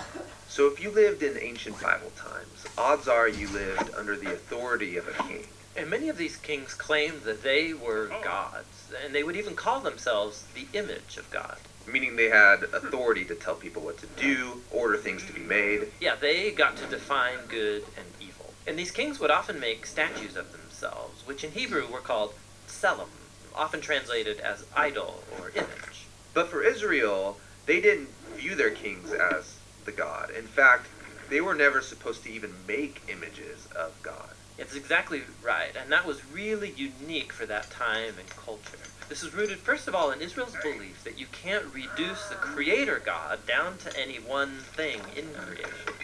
So 0.48 0.68
if 0.72 0.80
you 0.80 0.90
lived 0.90 1.22
in 1.22 1.36
ancient 1.36 1.76
Bible 1.82 2.12
times, 2.16 2.64
odds 2.78 3.08
are 3.08 3.28
you 3.28 3.46
lived 3.48 3.92
under 3.94 4.16
the 4.16 4.32
authority 4.32 4.96
of 4.96 5.06
a 5.06 5.12
king. 5.28 5.44
And 5.76 5.90
many 5.90 6.08
of 6.08 6.16
these 6.16 6.38
kings 6.38 6.72
claimed 6.72 7.28
that 7.28 7.42
they 7.42 7.74
were 7.74 8.08
gods, 8.24 8.88
and 9.04 9.14
they 9.14 9.22
would 9.22 9.36
even 9.36 9.54
call 9.54 9.80
themselves 9.80 10.44
the 10.54 10.66
image 10.72 11.18
of 11.18 11.30
God 11.30 11.58
meaning 11.84 12.14
they 12.14 12.30
had 12.30 12.62
authority 12.72 13.24
to 13.24 13.34
tell 13.34 13.56
people 13.56 13.82
what 13.82 13.98
to 13.98 14.06
do, 14.16 14.62
order 14.70 14.96
things 14.96 15.26
to 15.26 15.32
be 15.32 15.40
made. 15.40 15.88
Yeah, 16.00 16.14
they 16.14 16.52
got 16.52 16.76
to 16.76 16.86
define 16.86 17.38
good 17.48 17.82
and 17.98 18.06
evil. 18.20 18.54
And 18.68 18.78
these 18.78 18.92
kings 18.92 19.18
would 19.18 19.32
often 19.32 19.58
make 19.58 19.84
statues 19.84 20.36
of 20.36 20.52
themselves, 20.52 21.26
which 21.26 21.42
in 21.42 21.50
Hebrew 21.50 21.88
were 21.92 21.98
called 21.98 22.34
tselem, 22.82 23.08
often 23.54 23.80
translated 23.80 24.40
as 24.40 24.64
idol 24.74 25.22
or 25.38 25.50
image. 25.50 26.06
But 26.34 26.48
for 26.48 26.62
Israel, 26.62 27.38
they 27.66 27.80
didn't 27.80 28.08
view 28.34 28.54
their 28.54 28.70
kings 28.70 29.12
as 29.12 29.56
the 29.84 29.92
god. 29.92 30.30
In 30.30 30.46
fact, 30.46 30.86
they 31.30 31.40
were 31.40 31.54
never 31.54 31.80
supposed 31.80 32.24
to 32.24 32.32
even 32.32 32.52
make 32.66 33.02
images 33.08 33.68
of 33.76 33.92
God. 34.02 34.30
It's 34.58 34.74
exactly 34.74 35.22
right, 35.42 35.74
and 35.80 35.90
that 35.92 36.06
was 36.06 36.30
really 36.32 36.70
unique 36.76 37.32
for 37.32 37.46
that 37.46 37.70
time 37.70 38.14
and 38.18 38.28
culture. 38.30 38.78
This 39.08 39.22
is 39.22 39.34
rooted, 39.34 39.58
first 39.58 39.88
of 39.88 39.94
all, 39.94 40.10
in 40.10 40.20
Israel's 40.20 40.56
belief 40.62 41.04
that 41.04 41.18
you 41.18 41.26
can't 41.32 41.72
reduce 41.72 42.28
the 42.28 42.34
Creator 42.34 43.02
God 43.04 43.46
down 43.46 43.78
to 43.78 43.98
any 43.98 44.16
one 44.16 44.58
thing 44.74 45.00
in 45.16 45.32
creation. 45.34 45.94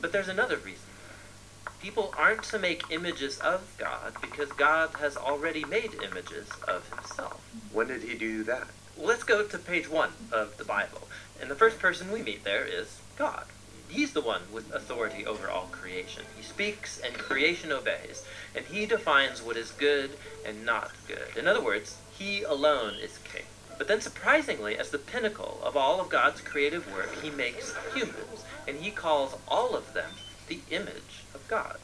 But 0.00 0.12
there's 0.12 0.28
another 0.28 0.56
reason. 0.56 0.87
People 1.80 2.12
aren't 2.18 2.42
to 2.44 2.58
make 2.58 2.90
images 2.90 3.38
of 3.38 3.74
God 3.78 4.14
because 4.20 4.50
God 4.52 4.90
has 5.00 5.16
already 5.16 5.64
made 5.64 5.94
images 6.02 6.48
of 6.66 6.88
himself. 6.92 7.40
When 7.72 7.88
did 7.88 8.02
he 8.02 8.14
do 8.16 8.42
that? 8.44 8.68
let's 9.00 9.22
go 9.22 9.44
to 9.44 9.58
page 9.58 9.88
one 9.88 10.10
of 10.32 10.56
the 10.56 10.64
Bible. 10.64 11.08
And 11.40 11.50
the 11.50 11.54
first 11.54 11.78
person 11.78 12.10
we 12.10 12.22
meet 12.22 12.44
there 12.44 12.64
is 12.64 13.00
God. 13.16 13.44
He's 13.88 14.12
the 14.12 14.20
one 14.20 14.42
with 14.52 14.74
authority 14.74 15.24
over 15.24 15.48
all 15.48 15.68
creation. 15.70 16.24
He 16.36 16.42
speaks 16.42 17.00
and 17.00 17.14
creation 17.14 17.72
obeys, 17.72 18.24
and 18.54 18.66
he 18.66 18.84
defines 18.86 19.40
what 19.40 19.56
is 19.56 19.70
good 19.70 20.10
and 20.44 20.66
not 20.66 20.90
good. 21.06 21.36
In 21.36 21.46
other 21.46 21.62
words, 21.62 21.96
he 22.10 22.42
alone 22.42 22.94
is 23.00 23.18
king. 23.18 23.44
But 23.78 23.86
then, 23.86 24.00
surprisingly, 24.00 24.76
as 24.76 24.90
the 24.90 24.98
pinnacle 24.98 25.60
of 25.62 25.76
all 25.76 26.00
of 26.00 26.08
God's 26.08 26.40
creative 26.40 26.92
work, 26.92 27.14
he 27.22 27.30
makes 27.30 27.74
humans, 27.94 28.44
and 28.66 28.78
he 28.78 28.90
calls 28.90 29.36
all 29.46 29.76
of 29.76 29.94
them 29.94 30.10
the 30.48 30.60
image 30.70 31.22
God. 31.48 31.78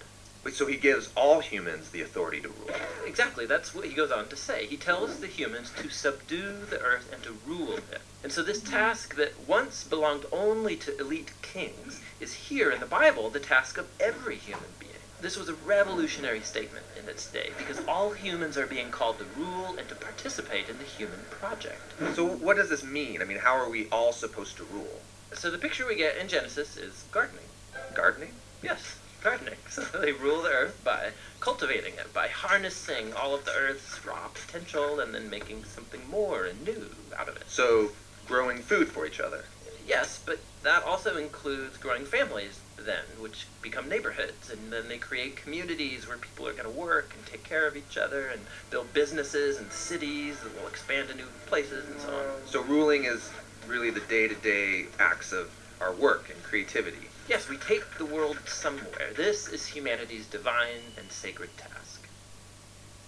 So 0.53 0.67
he 0.67 0.77
gives 0.77 1.11
all 1.17 1.41
humans 1.41 1.91
the 1.91 2.03
authority 2.03 2.41
to 2.43 2.49
rule. 2.49 2.77
Exactly, 3.07 3.47
that's 3.47 3.75
what 3.75 3.87
he 3.87 3.95
goes 3.95 4.13
on 4.13 4.29
to 4.29 4.37
say. 4.37 4.67
He 4.67 4.77
tells 4.77 5.21
the 5.21 5.27
humans 5.27 5.73
to 5.79 5.89
subdue 5.89 6.67
the 6.69 6.81
earth 6.81 7.11
and 7.13 7.23
to 7.23 7.39
rule 7.47 7.73
it. 7.73 8.01
And 8.23 8.31
so 8.31 8.43
this 8.43 8.61
task 8.61 9.17
that 9.17 9.49
once 9.49 9.85
belonged 9.85 10.27
only 10.31 10.77
to 10.77 10.99
elite 10.99 11.33
kings 11.43 12.03
is 12.21 12.35
here 12.35 12.71
in 12.71 12.81
the 12.81 12.87
Bible 12.87 13.31
the 13.31 13.41
task 13.41 13.79
of 13.79 13.89
every 13.99 14.37
human 14.37 14.69
being. 14.79 14.93
This 15.21 15.39
was 15.39 15.49
a 15.49 15.55
revolutionary 15.55 16.41
statement 16.41 16.85
in 17.03 17.09
its 17.09 17.31
day 17.31 17.51
because 17.57 17.81
all 17.89 18.11
humans 18.11 18.59
are 18.59 18.67
being 18.67 18.91
called 18.91 19.19
to 19.19 19.25
rule 19.39 19.75
and 19.79 19.89
to 19.89 19.95
participate 19.95 20.69
in 20.69 20.77
the 20.77 20.85
human 20.85 21.21
project. 21.31 21.95
So 22.15 22.27
what 22.27 22.57
does 22.57 22.69
this 22.69 22.85
mean? 22.85 23.23
I 23.23 23.25
mean, 23.25 23.39
how 23.39 23.55
are 23.55 23.71
we 23.71 23.89
all 23.91 24.13
supposed 24.13 24.59
to 24.59 24.65
rule? 24.65 25.01
So 25.33 25.51
the 25.51 25.59
picture 25.59 25.87
we 25.87 25.97
get 25.97 26.19
in 26.19 26.29
Genesis 26.29 26.77
is 26.77 27.05
gardening. 27.11 27.47
Gardening? 27.95 28.33
Yes. 28.63 28.99
Threatening. 29.25 29.55
So 29.71 29.83
they 29.99 30.13
rule 30.13 30.43
the 30.43 30.51
earth 30.51 30.81
by 30.85 31.11
cultivating 31.41 31.95
it, 31.95 32.13
by 32.15 32.29
harnessing 32.29 33.13
all 33.15 33.35
of 33.35 33.45
the 33.45 33.51
earth's 33.53 34.05
raw 34.07 34.29
potential 34.29 35.01
and 35.01 35.13
then 35.13 35.29
making 35.29 35.65
something 35.65 36.01
more 36.09 36.45
and 36.45 36.63
new 36.65 36.91
out 37.19 37.29
of 37.29 37.37
it. 37.37 37.43
So, 37.49 37.91
growing 38.29 38.59
food 38.59 38.87
for 38.89 39.05
each 39.05 39.19
other. 39.19 39.47
Yes, 39.85 40.23
but 40.25 40.39
that 40.63 40.85
also 40.85 41.17
includes 41.17 41.77
growing 41.77 42.05
families 42.05 42.61
then, 42.79 43.03
which 43.19 43.47
become 43.63 43.89
neighborhoods, 43.89 44.51
and 44.51 44.73
then 44.73 44.89
they 44.89 44.99
create 44.99 45.37
communities 45.37 46.07
where 46.07 46.19
people 46.19 46.47
are 46.47 46.53
going 46.53 46.73
to 46.73 46.79
work 46.79 47.15
and 47.17 47.27
take 47.27 47.43
care 47.43 47.67
of 47.67 47.77
each 47.77 47.97
other 47.97 48.29
and 48.29 48.43
build 48.71 48.93
businesses 48.93 49.59
and 49.59 49.73
cities 49.73 50.41
that 50.41 50.55
will 50.61 50.69
expand 50.69 51.09
to 51.09 51.17
new 51.17 51.29
places 51.47 51.85
and 51.91 52.01
so 52.01 52.09
on. 52.09 52.47
So, 52.47 52.63
ruling 52.63 53.05
is 53.05 53.29
really 53.67 53.91
the 53.91 54.01
day 54.01 54.29
to 54.29 54.35
day 54.37 54.87
acts 55.01 55.33
of 55.33 55.51
our 55.81 55.93
work 55.93 56.31
and 56.31 56.41
creativity. 56.45 57.09
Yes, 57.29 57.49
we 57.49 57.57
take 57.57 57.85
the 57.99 58.05
world 58.05 58.39
somewhere. 58.47 59.13
This 59.17 59.49
is 59.49 59.67
humanity's 59.67 60.27
divine 60.27 60.85
and 60.99 61.11
sacred 61.11 61.51
task. 61.57 62.05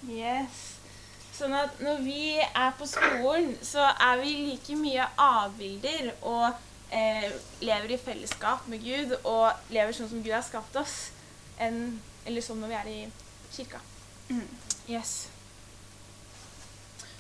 Yes. 0.09 0.79
Sånn 1.37 1.53
at 1.53 1.77
når 1.85 2.01
vi 2.01 2.39
er 2.41 2.73
på 2.79 2.89
skolen, 2.89 3.53
så 3.61 3.85
er 3.93 4.23
vi 4.23 4.33
like 4.47 4.77
mye 4.81 5.05
avbilder 5.21 6.15
og 6.23 6.47
eh, 6.89 7.29
lever 7.61 7.93
i 7.93 8.01
fellesskap 8.01 8.65
med 8.73 8.81
Gud 8.81 9.13
og 9.19 9.53
lever 9.69 9.93
sånn 9.93 10.09
som 10.09 10.23
Gud 10.25 10.33
har 10.33 10.45
skapt 10.47 10.79
oss, 10.81 10.97
enn 11.61 11.99
eller 12.27 12.45
sånn 12.45 12.63
når 12.65 12.73
vi 12.73 12.79
er 12.81 12.93
i 12.93 13.01
kirka. 13.53 13.83
Yes. 14.89 15.27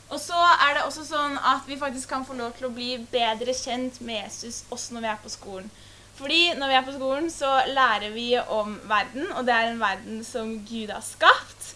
Og 0.09 0.21
så 0.23 0.39
er 0.39 0.77
det 0.77 0.87
også 0.87 1.05
sånn 1.07 1.37
at 1.37 1.67
vi 1.67 1.77
faktisk 1.79 2.09
kan 2.09 2.25
få 2.27 2.37
lov 2.39 2.55
til 2.57 2.69
å 2.69 2.75
bli 2.75 2.93
bedre 3.11 3.55
kjent 3.55 4.01
med 4.07 4.23
Jesus 4.23 4.63
også 4.71 4.95
når 4.95 5.05
vi 5.05 5.13
er 5.13 5.23
på 5.23 5.33
skolen. 5.35 5.71
Fordi 6.17 6.55
når 6.57 6.71
vi 6.71 6.77
er 6.79 6.85
på 6.87 6.95
skolen, 6.97 7.27
så 7.31 7.51
lærer 7.69 8.13
vi 8.15 8.31
om 8.41 8.79
verden, 8.89 9.29
og 9.37 9.45
det 9.45 9.53
er 9.55 9.71
en 9.71 9.81
verden 9.83 10.23
som 10.25 10.55
Gud 10.65 10.93
har 10.93 11.05
skapt. 11.05 11.75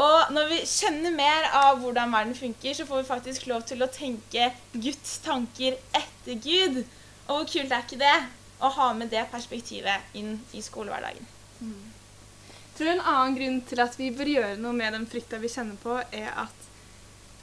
Og 0.00 0.32
når 0.34 0.48
vi 0.50 0.60
kjenner 0.66 1.12
mer 1.14 1.50
av 1.54 1.78
hvordan 1.82 2.14
verden 2.14 2.34
funker, 2.34 2.74
så 2.74 2.86
får 2.88 3.02
vi 3.02 3.10
faktisk 3.10 3.46
lov 3.50 3.62
til 3.68 3.84
å 3.84 3.90
tenke 3.92 4.48
Guds 4.72 5.18
tanker 5.22 5.76
etter 5.94 6.40
Gud. 6.42 6.80
Og 7.28 7.36
hvor 7.36 7.50
kult 7.52 7.70
er 7.70 7.84
ikke 7.84 8.00
det? 8.00 8.16
Å 8.64 8.70
ha 8.78 8.88
med 8.96 9.12
det 9.12 9.26
perspektivet 9.30 10.16
inn 10.18 10.38
i 10.56 10.62
skolehverdagen. 10.64 11.28
Jeg 11.60 12.78
tror 12.78 12.90
en 12.90 13.04
annen 13.04 13.36
grunn 13.38 13.60
til 13.68 13.82
at 13.84 13.94
vi 14.00 14.10
bør 14.16 14.32
gjøre 14.32 14.56
noe 14.58 14.74
med 14.74 14.96
den 14.96 15.06
frykta 15.10 15.38
vi 15.42 15.52
kjenner 15.52 15.78
på, 15.82 16.00
er 16.10 16.32
at 16.42 16.70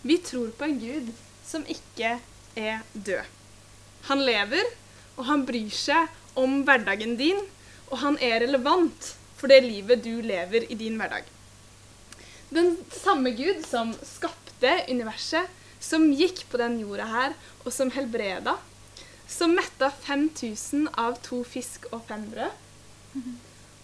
vi 0.04 0.18
tror 0.26 0.50
på 0.58 0.68
en 0.68 0.80
Gud 0.82 1.12
som 1.48 1.64
ikke 1.70 2.18
er 2.58 2.82
død. 2.92 3.30
Han 4.10 4.26
lever, 4.26 4.74
og 5.16 5.28
han 5.30 5.46
bryr 5.48 5.72
seg 5.72 6.10
om 6.40 6.62
hverdagen 6.68 7.18
din, 7.20 7.40
og 7.92 8.00
han 8.04 8.18
er 8.24 8.42
relevant 8.46 9.14
for 9.40 9.52
det 9.52 9.62
livet 9.66 10.04
du 10.06 10.22
lever 10.24 10.68
i 10.72 10.78
din 10.80 10.98
hverdag. 11.00 11.26
Den 12.52 12.76
samme 12.94 13.32
Gud 13.36 13.64
som 13.68 13.94
skapte 14.06 14.74
universet, 14.90 15.48
som 15.82 16.12
gikk 16.14 16.44
på 16.52 16.60
den 16.62 16.78
jorda 16.84 17.08
her, 17.10 17.38
og 17.66 17.72
som 17.74 17.92
helbreda, 17.96 18.58
som 19.32 19.56
metta 19.56 19.90
5000 20.04 20.90
av 21.00 21.18
to 21.26 21.42
fisk 21.48 21.88
og 21.92 22.04
fem 22.10 22.28
brød, 22.34 22.60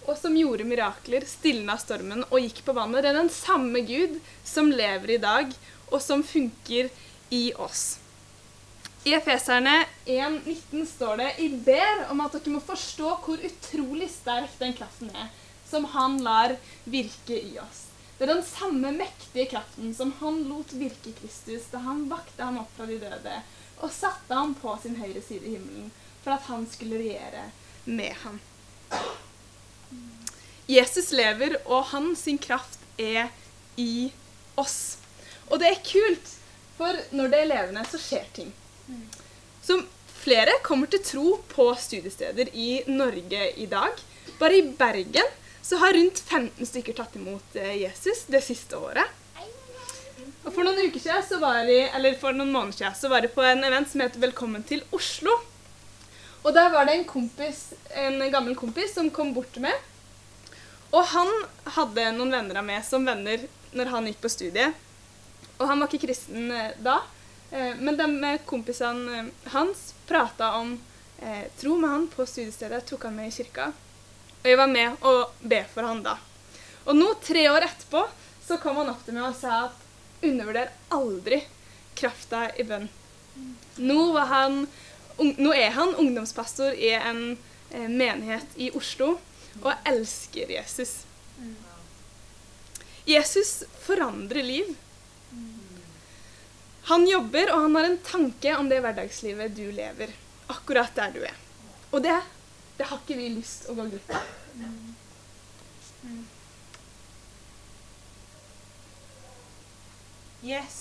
og 0.07 0.15
som 0.19 0.35
gjorde 0.39 0.67
mirakler, 0.67 1.25
stilna 1.27 1.75
stormen 1.79 2.23
og 2.29 2.39
gikk 2.39 2.61
på 2.67 2.75
vannet. 2.75 3.03
Det 3.03 3.11
er 3.11 3.17
den 3.17 3.31
samme 3.33 3.81
Gud 3.87 4.19
som 4.47 4.71
lever 4.71 5.15
i 5.15 5.21
dag, 5.23 5.51
og 5.91 6.03
som 6.03 6.23
funker 6.23 6.91
i 7.33 7.49
oss. 7.55 7.97
I 9.07 9.13
Efeserne 9.13 9.85
1,19 10.05 10.85
står 10.85 11.17
det 11.17 11.33
I 11.39 11.45
ber 11.49 12.01
om 12.11 12.19
at 12.25 12.33
dere 12.35 12.51
må 12.51 12.59
forstå 12.59 13.11
hvor 13.23 13.43
utrolig 13.49 14.09
sterk 14.11 14.57
den 14.59 14.73
kraften 14.75 15.13
er, 15.15 15.29
som 15.69 15.85
han 15.93 16.17
lar 16.25 16.57
virke 16.83 17.37
i 17.39 17.53
oss. 17.63 17.85
Det 18.17 18.25
er 18.25 18.33
den 18.33 18.43
samme 18.43 18.91
mektige 18.97 19.45
kraften 19.53 19.93
som 19.95 20.11
han 20.19 20.41
lot 20.49 20.75
virke 20.75 21.13
i 21.13 21.15
Kristus 21.21 21.69
da 21.71 21.85
han 21.85 22.03
vakte 22.11 22.49
ham 22.49 22.59
opp 22.65 22.75
fra 22.75 22.89
de 22.91 22.99
døde 23.05 23.37
og 23.77 23.95
satte 23.95 24.41
ham 24.41 24.57
på 24.59 24.75
sin 24.83 24.99
høyre 24.99 25.23
side 25.23 25.47
i 25.47 25.55
himmelen 25.55 25.87
for 26.25 26.35
at 26.35 26.51
han 26.51 26.67
skulle 26.67 26.99
regjere 26.99 27.47
med 27.87 28.11
ham. 28.25 28.43
Jesus 30.67 31.13
lever, 31.15 31.61
og 31.63 31.93
hans 31.95 32.27
kraft 32.43 32.83
er 32.99 33.31
i 33.79 34.11
oss. 34.59 34.97
Og 35.47 35.63
det 35.63 35.71
er 35.71 35.83
kult, 35.95 36.39
for 36.75 37.05
når 37.15 37.31
det 37.31 37.45
er 37.45 37.53
levende, 37.55 37.87
så 37.87 38.03
skjer 38.03 38.33
ting. 38.35 38.55
Så 39.63 39.81
flere 40.21 40.59
kommer 40.63 40.89
til 40.91 41.03
tro 41.03 41.35
på 41.51 41.67
studiesteder 41.79 42.49
i 42.53 42.83
Norge 42.87 43.51
i 43.59 43.67
dag. 43.69 43.99
Bare 44.39 44.59
i 44.59 44.65
Bergen 44.79 45.35
så 45.61 45.79
har 45.81 45.93
rundt 45.93 46.19
15 46.19 46.69
stykker 46.69 46.95
tatt 46.95 47.15
imot 47.19 47.55
eh, 47.59 47.73
Jesus 47.81 48.23
det 48.31 48.39
siste 48.45 48.79
året. 48.79 49.03
Og 50.47 50.53
for 50.55 50.63
noen 50.63 50.79
uker 50.87 51.01
siden, 51.01 51.25
så 51.27 51.41
var 51.41 51.59
jeg, 51.67 51.89
eller 51.97 52.15
for 52.21 52.35
noen 52.35 52.53
måneder 52.53 52.77
siden 52.77 52.95
så 52.95 53.11
var 53.11 53.25
jeg 53.25 53.33
på 53.35 53.43
en 53.43 53.65
event 53.67 53.89
som 53.91 54.03
heter 54.03 54.23
Velkommen 54.23 54.63
til 54.67 54.85
Oslo. 54.95 55.33
Og 56.45 56.53
der 56.55 56.71
var 56.71 56.87
det 56.87 56.95
en 56.95 57.07
kompis, 57.09 57.73
en 57.91 58.21
gammel 58.31 58.55
kompis 58.55 58.93
som 58.95 59.11
kom 59.11 59.33
bort 59.35 59.51
til 59.51 59.65
meg. 59.65 59.75
Og 60.95 61.03
han 61.11 61.33
hadde 61.75 62.13
noen 62.15 62.31
venner 62.31 62.61
av 62.61 62.67
meg 62.69 62.85
som 62.87 63.03
venner 63.03 63.43
når 63.75 63.91
han 63.91 64.07
gikk 64.07 64.23
på 64.23 64.31
studiet. 64.31 64.79
Og 65.57 65.67
han 65.67 65.81
var 65.81 65.91
ikke 65.91 66.05
kristen 66.05 66.47
eh, 66.53 66.77
da, 66.79 67.01
men 67.79 67.97
de 67.97 68.07
med 68.11 68.45
kompisene 68.45 69.19
eh, 69.19 69.51
hans 69.53 69.93
prata 70.07 70.53
om 70.59 70.73
eh, 71.21 71.45
tro 71.59 71.77
med 71.77 71.89
han 71.89 72.07
på 72.11 72.25
studiestedet, 72.25 72.85
tok 72.85 73.03
han 73.03 73.15
med 73.15 73.27
i 73.27 73.31
kirka. 73.31 73.71
Og 74.43 74.49
jeg 74.49 74.59
var 74.59 74.71
med 74.71 75.07
og 75.07 75.37
be 75.41 75.63
for 75.73 75.87
han 75.87 76.03
da. 76.03 76.17
Og 76.87 76.95
nå, 76.95 77.13
tre 77.23 77.47
år 77.51 77.67
etterpå, 77.67 78.03
så 78.47 78.59
kom 78.63 78.79
han 78.79 78.91
opp 78.91 79.03
til 79.05 79.17
meg 79.17 79.29
og 79.29 79.39
sa 79.39 79.65
at 79.67 80.23
undervurder 80.27 80.71
aldri 80.95 81.41
krafta 81.97 82.47
i 82.55 82.63
bønn. 82.67 82.87
Nå, 83.77 83.99
var 84.15 84.31
han, 84.31 84.63
nå 85.17 85.51
er 85.53 85.75
han 85.75 85.95
ungdomspastor 85.95 86.75
i 86.75 86.93
en 86.97 87.21
eh, 87.71 87.87
menighet 87.87 88.55
i 88.55 88.71
Oslo 88.75 89.17
og 89.63 89.73
elsker 89.87 90.51
Jesus. 90.51 91.01
Jesus 93.07 93.63
forandrer 93.85 94.43
liv. 94.43 94.75
Han 96.87 97.07
jobber, 97.07 97.51
og 97.51 97.65
han 97.65 97.75
har 97.75 97.89
en 97.89 97.97
tanke 97.99 98.53
om 98.55 98.69
det 98.71 98.79
hverdagslivet 98.83 99.55
du 99.57 99.65
lever. 99.75 100.13
Akkurat 100.47 100.93
der 100.95 101.11
du 101.11 101.19
er. 101.27 101.35
Og 101.91 102.03
det, 102.03 102.15
det 102.77 102.87
har 102.87 103.01
ikke 103.01 103.17
vi 103.19 103.31
lyst 103.35 103.67
å 103.67 103.75
gå 103.75 103.89
glipp 103.91 104.13
av. 104.15 104.29
Yes. 110.47 110.77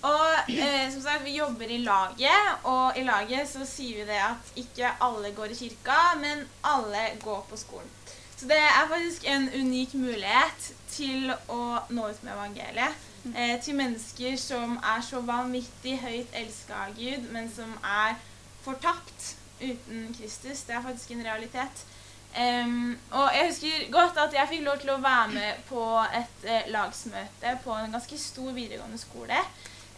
Og 0.00 0.48
eh, 0.48 0.86
som 0.94 1.02
sagt, 1.04 1.26
vi 1.26 1.36
jobber 1.36 1.68
i 1.68 1.82
laget, 1.84 2.64
og 2.64 2.96
i 2.96 3.04
laget 3.04 3.50
så 3.50 3.66
sier 3.68 4.00
vi 4.00 4.08
det 4.08 4.20
at 4.24 4.52
ikke 4.62 4.94
alle 5.04 5.34
går 5.36 5.52
i 5.52 5.58
kirka, 5.58 5.98
men 6.22 6.46
alle 6.64 7.04
går 7.20 7.44
på 7.50 7.60
skolen. 7.60 7.90
Så 8.32 8.48
det 8.48 8.56
er 8.56 8.88
faktisk 8.88 9.26
en 9.28 9.50
unik 9.52 9.92
mulighet 10.00 10.70
til 10.88 11.28
å 11.52 11.60
nå 11.92 12.08
ut 12.08 12.22
med 12.24 12.32
evangeliet. 12.32 13.09
Eh, 13.24 13.60
til 13.60 13.74
mennesker 13.76 14.36
som 14.40 14.78
er 14.80 15.02
så 15.04 15.20
vanvittig 15.20 15.98
høyt 16.00 16.36
elska 16.40 16.86
av 16.86 16.94
Gud, 16.96 17.26
men 17.34 17.50
som 17.52 17.74
er 17.84 18.16
fortapt 18.64 19.34
uten 19.60 20.14
Kristus. 20.16 20.62
Det 20.64 20.74
er 20.74 20.82
faktisk 20.82 21.10
en 21.10 21.24
realitet. 21.24 21.84
Um, 22.30 22.98
og 23.10 23.30
jeg 23.34 23.46
husker 23.48 23.90
godt 23.92 24.18
at 24.22 24.34
jeg 24.34 24.48
fikk 24.48 24.62
lov 24.62 24.78
til 24.78 24.92
å 24.94 25.00
være 25.02 25.32
med 25.34 25.64
på 25.66 25.82
et 26.14 26.44
eh, 26.46 26.68
lagsmøte 26.70 27.56
på 27.64 27.74
en 27.74 27.92
ganske 27.92 28.18
stor 28.18 28.52
videregående 28.54 28.98
skole. 28.98 29.40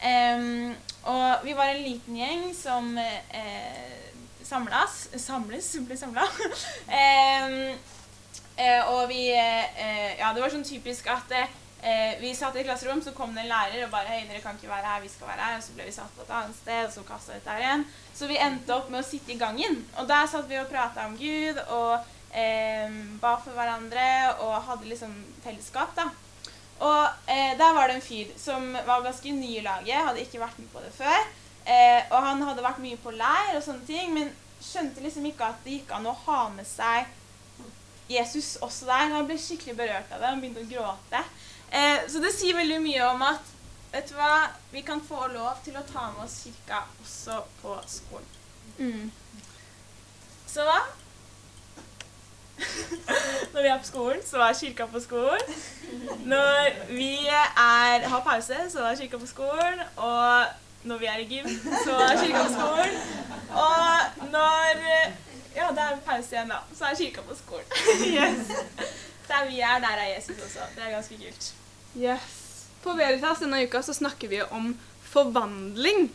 Um, 0.02 0.72
og 1.02 1.44
vi 1.44 1.52
var 1.54 1.70
en 1.70 1.82
liten 1.84 2.16
gjeng 2.16 2.48
som 2.56 2.96
eh, 2.98 4.00
samlas 4.42 5.04
Samles, 5.16 5.68
ble 5.86 5.98
samla. 6.00 6.24
um, 6.98 7.58
eh, 8.56 8.88
og 8.88 9.06
vi 9.12 9.28
eh, 9.36 10.16
Ja, 10.18 10.32
det 10.32 10.42
var 10.42 10.50
sånn 10.50 10.66
typisk 10.66 11.12
at 11.12 11.36
eh, 11.82 12.14
vi 12.22 12.32
satt 12.34 12.56
i 12.56 12.62
et 12.62 12.68
klasserom, 12.68 13.02
så 13.02 13.12
kom 13.16 13.34
det 13.34 13.44
en 13.44 13.52
lærer 13.52 13.84
og 13.86 13.92
bare 13.92 14.08
Hei, 14.08 14.22
dere 14.28 14.42
kan 14.44 14.58
ikke 14.58 14.70
være 14.70 14.88
her, 14.88 15.04
vi 15.04 15.12
skal 15.12 15.30
være 15.32 15.46
her. 15.48 15.58
Og 15.58 15.66
så 15.66 15.76
ble 15.76 15.86
vi 15.88 15.94
satt 15.98 16.16
på 16.16 16.24
et 16.24 16.34
annet 16.38 16.58
sted, 16.58 16.82
og 16.86 16.96
så 16.96 17.06
kasta 17.08 17.36
dette 17.36 17.54
her 17.54 17.66
igjen. 17.66 17.86
Så 18.14 18.30
vi 18.30 18.40
endte 18.40 18.76
opp 18.76 18.90
med 18.92 19.02
å 19.02 19.06
sitte 19.06 19.34
i 19.34 19.40
gangen. 19.40 19.80
Og 19.98 20.10
der 20.10 20.28
satt 20.30 20.50
vi 20.50 20.60
og 20.60 20.70
prata 20.72 21.06
om 21.08 21.16
Gud 21.20 21.62
og 21.68 21.94
eh, 22.32 22.98
ba 23.22 23.36
for 23.42 23.56
hverandre 23.56 24.08
og 24.40 24.58
hadde 24.68 24.90
liksom 24.92 25.14
fellesskap, 25.44 25.96
da. 25.98 26.10
Og 26.82 27.30
eh, 27.30 27.52
der 27.58 27.74
var 27.76 27.88
det 27.88 28.00
en 28.00 28.04
fyr 28.04 28.32
som 28.40 28.72
var 28.86 29.04
ganske 29.04 29.32
ny 29.36 29.56
i 29.58 29.64
laget, 29.64 30.02
hadde 30.02 30.24
ikke 30.24 30.42
vært 30.42 30.58
med 30.58 30.70
på 30.72 30.82
det 30.82 30.92
før. 30.96 31.18
Eh, 31.62 32.00
og 32.10 32.18
han 32.24 32.42
hadde 32.42 32.64
vært 32.64 32.82
mye 32.82 32.98
på 32.98 33.12
leir 33.14 33.56
og 33.56 33.62
sånne 33.62 33.86
ting, 33.86 34.14
men 34.16 34.32
skjønte 34.62 35.02
liksom 35.02 35.26
ikke 35.30 35.50
at 35.52 35.62
det 35.64 35.78
gikk 35.78 35.92
an 35.94 36.08
å 36.10 36.16
ha 36.24 36.40
med 36.54 36.66
seg 36.66 37.10
Jesus 38.10 38.56
også 38.62 38.88
der. 38.88 39.12
Han 39.14 39.28
ble 39.28 39.38
skikkelig 39.38 39.76
berørt 39.78 40.10
av 40.10 40.22
det, 40.22 40.32
han 40.32 40.42
begynte 40.42 40.64
å 40.64 40.70
gråte. 40.72 41.22
Eh, 41.72 42.04
så 42.08 42.20
det 42.20 42.32
sier 42.36 42.56
veldig 42.58 42.80
mye 42.84 43.04
om 43.08 43.22
at 43.24 43.50
vet 43.92 44.08
du 44.08 44.16
hva, 44.16 44.48
vi 44.72 44.82
kan 44.84 45.00
få 45.04 45.26
lov 45.32 45.60
til 45.64 45.76
å 45.76 45.84
ta 45.88 46.10
med 46.12 46.24
oss 46.26 46.42
kirka 46.44 46.82
også 47.02 47.38
på 47.62 47.76
skolen. 47.88 48.28
Så 50.52 50.64
hva? 50.68 50.78
Når 53.52 53.62
vi 53.62 53.68
er 53.68 53.78
på 53.80 53.88
skolen, 53.88 54.20
så 54.26 54.42
er 54.44 54.56
kirka 54.58 54.86
på 54.92 55.00
skolen. 55.00 55.54
Når 56.28 56.68
vi 56.92 57.12
er, 57.28 58.08
har 58.08 58.24
pause, 58.24 58.58
så 58.72 58.84
er 58.90 58.96
kirka 59.00 59.18
på 59.18 59.28
skolen. 59.30 59.80
Og 59.96 60.44
når 60.84 60.98
vi 60.98 61.06
er 61.06 61.22
i 61.22 61.28
gym, 61.30 61.48
så 61.84 61.96
er 62.04 62.20
kirka 62.20 62.44
på 62.46 62.52
skolen. 62.56 62.96
Og 63.50 64.28
når 64.32 64.84
Ja, 65.52 65.66
det 65.68 65.82
er 65.84 65.98
pause 66.04 66.32
igjen, 66.32 66.48
da. 66.48 66.62
Så 66.76 66.84
er 66.88 66.96
kirka 66.96 67.24
på 67.28 67.34
skolen. 67.36 67.66
Yes. 68.16 68.52
Der 69.28 69.44
vi 69.48 69.60
er, 69.60 69.80
der 69.80 70.00
er 70.00 70.14
Jesus 70.14 70.36
også. 70.36 70.64
Det 70.76 70.84
er 70.86 70.90
ganske 70.90 71.16
kult. 71.16 71.52
Yes. 71.94 72.66
På 72.82 72.92
Veritas 72.98 73.42
denne 73.42 73.62
uka 73.62 73.82
så 73.82 73.94
snakker 73.94 74.28
vi 74.28 74.42
om 74.42 74.72
forvandling. 75.12 76.08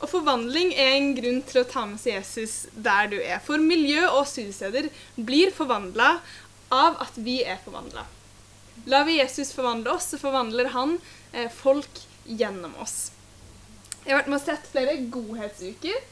Og 0.00 0.10
forvandling 0.10 0.72
er 0.74 0.96
en 0.96 1.12
grunn 1.16 1.42
til 1.46 1.62
å 1.62 1.68
ta 1.68 1.84
med 1.88 2.00
seg 2.02 2.18
Jesus 2.18 2.64
der 2.74 3.10
du 3.12 3.18
er. 3.20 3.38
For 3.44 3.60
miljø 3.60 4.02
og 4.08 4.26
studiesteder 4.28 4.90
blir 5.16 5.54
forvandla 5.54 6.18
av 6.74 6.98
at 7.04 7.16
vi 7.20 7.42
er 7.44 7.60
forvandla. 7.64 8.06
Lar 8.90 9.06
vi 9.06 9.20
Jesus 9.20 9.52
forvandle 9.54 9.94
oss, 9.94 10.10
så 10.10 10.18
forvandler 10.18 10.72
han 10.74 10.96
eh, 11.32 11.46
folk 11.52 12.02
gjennom 12.24 12.74
oss. 12.82 13.12
Jeg 14.04 14.12
har 14.12 14.22
vært 14.22 14.32
med 14.32 14.40
og 14.40 14.44
sett 14.48 14.66
flere 14.72 14.96
godhetsuker 15.12 16.02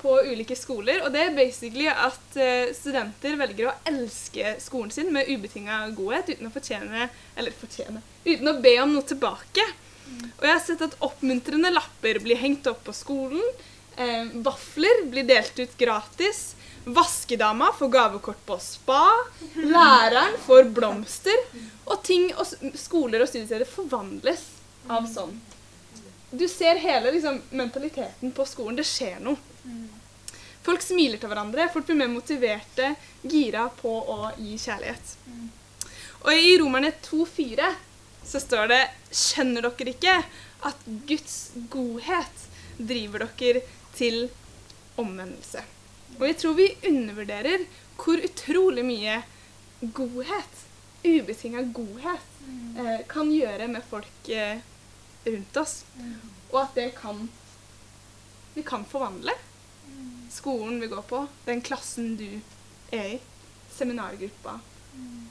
på 0.00 0.16
ulike 0.26 0.56
skoler. 0.58 1.02
Og 1.04 1.12
det 1.14 1.22
er 1.22 1.36
basically 1.36 1.86
at 1.90 2.38
eh, 2.40 2.72
studenter 2.74 3.36
velger 3.38 3.70
å 3.70 3.76
elske 3.88 4.56
skolen 4.62 4.92
sin 4.94 5.12
med 5.14 5.30
ubetinga 5.30 5.84
godhet 5.96 6.32
uten 6.34 6.48
å 6.48 6.54
fortjene 6.54 7.08
Eller 7.36 7.54
fortjene 7.54 8.02
Uten 8.24 8.50
å 8.50 8.58
be 8.62 8.74
om 8.82 8.94
noe 8.96 9.06
tilbake. 9.06 9.64
Og 10.06 10.44
jeg 10.44 10.52
har 10.52 10.62
sett 10.62 10.84
at 10.86 10.98
oppmuntrende 11.02 11.70
lapper 11.74 12.20
blir 12.22 12.38
hengt 12.40 12.66
opp 12.70 12.84
på 12.86 12.94
skolen. 12.94 13.42
Eh, 13.96 14.28
vafler 14.46 15.06
blir 15.10 15.26
delt 15.26 15.58
ut 15.58 15.78
gratis. 15.78 16.54
Vaskedama 16.86 17.72
får 17.74 17.90
gavekort 17.90 18.42
på 18.46 18.58
spa. 18.62 19.02
Læreren 19.58 20.38
får 20.46 20.70
blomster. 20.74 21.46
Og 21.86 22.02
ting 22.06 22.28
og 22.34 22.46
skoler 22.78 23.22
og 23.22 23.30
studiesteder 23.30 23.66
forvandles 23.70 24.44
av 24.90 25.06
sånn. 25.10 25.34
Du 26.36 26.48
ser 26.48 26.80
hele 26.82 27.12
liksom, 27.14 27.40
mentaliteten 27.50 28.32
på 28.36 28.44
skolen. 28.48 28.76
Det 28.76 28.86
skjer 28.86 29.20
noe. 29.24 29.38
Folk 30.66 30.82
smiler 30.82 31.20
til 31.22 31.30
hverandre. 31.30 31.68
Folk 31.72 31.86
blir 31.86 32.00
mer 32.00 32.10
motiverte, 32.10 32.94
gira 33.22 33.68
på 33.80 33.92
å 34.12 34.32
gi 34.36 34.56
kjærlighet. 34.58 35.14
Og 36.26 36.32
i 36.34 36.56
Romerne 36.58 36.90
2,4 37.06 37.70
så 38.26 38.42
står 38.42 38.72
det 38.72 38.80
Skjønner 39.14 39.68
dere 39.68 39.92
ikke 39.94 40.16
at 40.66 40.84
Guds 41.06 41.36
godhet 41.70 42.44
driver 42.76 43.28
dere 43.38 43.62
til 43.94 44.26
omvendelse? 44.98 45.62
Og 46.18 46.26
jeg 46.26 46.38
tror 46.40 46.56
vi 46.58 46.70
undervurderer 46.88 47.66
hvor 47.96 48.20
utrolig 48.26 48.84
mye 48.84 49.20
godhet, 49.94 50.64
ubetinga 51.04 51.62
godhet, 51.76 52.32
eh, 52.80 53.04
kan 53.08 53.30
gjøre 53.32 53.68
med 53.70 53.86
folk 53.86 54.30
eh, 54.32 54.64
rundt 55.26 55.56
oss. 55.62 55.74
Og 56.52 56.60
at 56.62 56.78
det 56.78 56.90
kan 56.98 57.28
Vi 58.56 58.62
kan 58.64 58.86
forvandle. 58.88 59.34
Skolen 60.32 60.80
vi 60.80 60.86
går 60.88 61.02
på, 61.02 61.26
den 61.44 61.60
klassen 61.60 62.14
du 62.16 62.40
er 62.90 63.10
i, 63.16 63.18
seminargruppa 63.76 64.56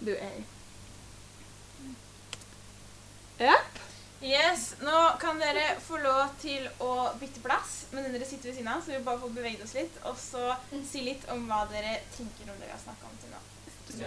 du 0.06 0.12
er 0.14 0.38
i. 0.40 0.44
Yep. 3.40 3.82
Yes, 4.22 4.76
Nå 4.82 5.00
kan 5.20 5.40
dere 5.42 5.76
få 5.84 5.98
lov 6.02 6.38
til 6.42 6.70
å 6.82 6.92
bytte 7.20 7.42
plass, 7.44 7.74
men 7.92 8.08
dere 8.08 8.26
sitter 8.26 8.50
ved 8.50 8.56
siden 8.60 8.72
av, 8.72 8.80
så 8.82 8.94
vi 8.94 9.02
bare 9.04 9.22
får 9.22 9.34
beveget 9.36 9.66
oss 9.66 9.76
litt, 9.76 10.00
og 10.08 10.16
så 10.22 10.54
si 10.88 11.04
litt 11.06 11.28
om 11.34 11.44
hva 11.50 11.66
dere 11.74 11.98
tenker 12.16 12.48
om 12.50 12.58
det 12.62 12.70
vi 12.70 12.74
har 12.74 12.82
snakka 12.82 13.10
om 13.10 13.20
til 13.22 13.34
nå. 13.34 13.42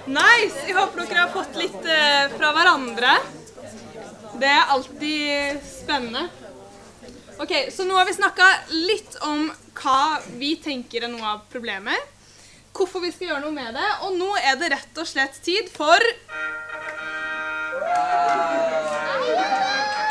Nice! 0.09 0.67
Jeg 0.67 0.75
håper 0.77 1.07
dere 1.07 1.25
har 1.27 1.33
fått 1.33 1.57
litt 1.59 1.87
eh, 1.87 2.29
fra 2.35 2.51
hverandre. 2.57 3.15
Det 4.39 4.51
er 4.51 4.73
alltid 4.75 5.63
spennende. 5.65 6.29
Ok, 7.39 7.53
Så 7.71 7.87
nå 7.87 7.95
har 7.95 8.07
vi 8.09 8.17
snakka 8.17 8.47
litt 8.75 9.17
om 9.27 9.47
hva 9.79 10.19
vi 10.41 10.57
tenker 10.63 11.07
er 11.07 11.13
noe 11.13 11.35
av 11.37 11.45
problemet. 11.53 12.15
Hvorfor 12.75 13.03
vi 13.03 13.13
skal 13.15 13.33
gjøre 13.33 13.45
noe 13.47 13.55
med 13.55 13.75
det. 13.79 13.89
Og 14.07 14.19
nå 14.19 14.29
er 14.43 14.59
det 14.59 14.73
rett 14.75 15.01
og 15.03 15.09
slett 15.09 15.39
tid 15.47 15.71
for 15.73 16.03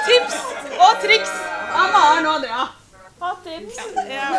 Tips 0.07 0.35
og 0.79 1.01
triks 1.03 1.31
av 1.75 1.91
Maren 1.91 2.27
og 2.27 2.33
Andrea. 2.37 2.67
Ha 3.19 3.31
tips. 3.43 3.79
Ja. 4.07 4.29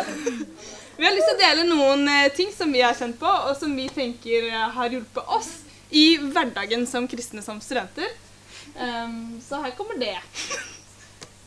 Vi 0.99 1.05
har 1.05 1.13
lyst 1.15 1.29
til 1.29 1.37
å 1.37 1.39
dele 1.39 1.63
noen 1.63 2.01
eh, 2.11 2.31
ting 2.35 2.49
som 2.51 2.73
vi 2.75 2.81
har 2.83 2.91
kjent 2.91 3.15
på, 3.21 3.29
og 3.29 3.53
som 3.55 3.71
vi 3.71 3.85
tenker 3.95 4.49
eh, 4.49 4.65
har 4.75 4.91
hjulpet 4.91 5.31
oss 5.31 5.47
i 5.95 6.17
hverdagen 6.19 6.83
som 6.91 7.07
kristne 7.07 7.39
som 7.39 7.61
studenter. 7.63 8.09
Um, 8.75 9.37
så 9.39 9.61
her 9.63 9.71
kommer 9.77 9.95
det. 9.95 10.17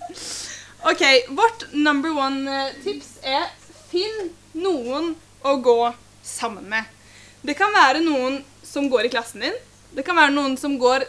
OK. 0.88 1.04
Vårt 1.36 1.66
number 1.76 2.16
one 2.16 2.64
eh, 2.80 3.04
er 3.28 3.44
finn 3.92 4.32
noen 4.56 5.12
å 5.44 5.58
gå 5.60 5.78
sammen 6.24 6.72
med. 6.72 6.88
Det 7.44 7.52
kan 7.60 7.76
være 7.76 8.00
noen 8.08 8.40
som 8.64 8.88
går 8.88 9.10
i 9.10 9.12
klassen 9.12 9.44
din. 9.44 9.62
Det 9.92 10.08
kan 10.08 10.16
være 10.16 10.32
noen 10.32 10.56
som 10.56 10.80
går 10.80 11.04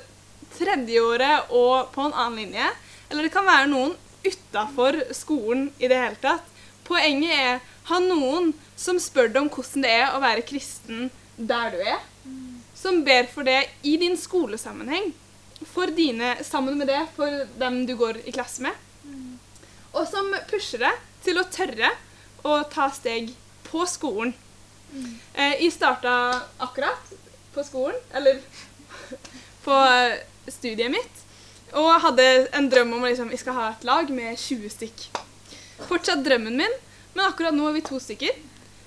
tredjeåret 0.60 1.48
og 1.48 1.96
på 1.96 2.10
en 2.10 2.12
annen 2.12 2.44
linje. 2.44 2.74
Eller 3.08 3.24
det 3.24 3.38
kan 3.40 3.48
være 3.48 3.72
noen 3.72 3.96
utafor 4.28 5.06
skolen 5.16 5.70
i 5.80 5.88
det 5.88 6.10
hele 6.10 6.20
tatt. 6.20 6.50
Poenget 6.84 7.40
er 7.40 7.70
ha 7.90 8.00
noen 8.00 8.54
som 8.80 9.00
spør 9.02 9.32
deg 9.32 9.42
om 9.44 9.52
hvordan 9.52 9.84
det 9.86 9.92
er 9.92 10.14
å 10.14 10.22
være 10.24 10.46
kristen 10.48 11.10
der 11.38 11.74
du 11.74 11.82
er. 11.82 12.00
Som 12.78 13.04
ber 13.08 13.28
for 13.32 13.48
det 13.48 13.62
i 13.88 13.98
din 14.00 14.16
skolesammenheng. 14.20 15.12
For 15.74 15.92
dine, 15.96 16.36
sammen 16.44 16.78
med 16.80 16.90
det 16.92 17.02
for 17.16 17.46
dem 17.60 17.84
du 17.88 17.96
går 18.00 18.22
i 18.28 18.34
klasse 18.36 18.64
med. 18.66 18.76
Og 19.94 20.08
som 20.10 20.32
pusher 20.50 20.82
deg 20.84 21.04
til 21.24 21.40
å 21.40 21.48
tørre 21.48 21.92
å 22.44 22.60
ta 22.72 22.90
steg 22.92 23.32
på 23.68 23.86
skolen. 23.88 24.34
Eh, 25.34 25.60
jeg 25.64 25.74
starta 25.74 26.14
akkurat 26.62 27.14
på 27.54 27.64
skolen, 27.66 27.98
eller 28.14 28.42
på 29.66 29.74
eh, 29.74 30.20
studiet 30.52 30.92
mitt, 30.92 31.22
og 31.74 32.02
hadde 32.04 32.26
en 32.54 32.68
drøm 32.70 32.98
om 32.98 33.06
å 33.06 33.10
liksom, 33.10 33.32
jeg 33.34 33.42
skal 33.42 33.58
ha 33.58 33.70
et 33.72 33.86
lag 33.88 34.10
med 34.14 34.38
20 34.38 34.74
stykk. 34.76 35.06
Fortsatt 35.88 36.22
drømmen 36.26 36.60
min, 36.60 36.76
men 37.14 37.26
akkurat 37.26 37.56
nå 37.56 37.70
er 37.70 37.78
vi 37.78 37.86
to 37.86 38.00
stykker. 38.02 38.38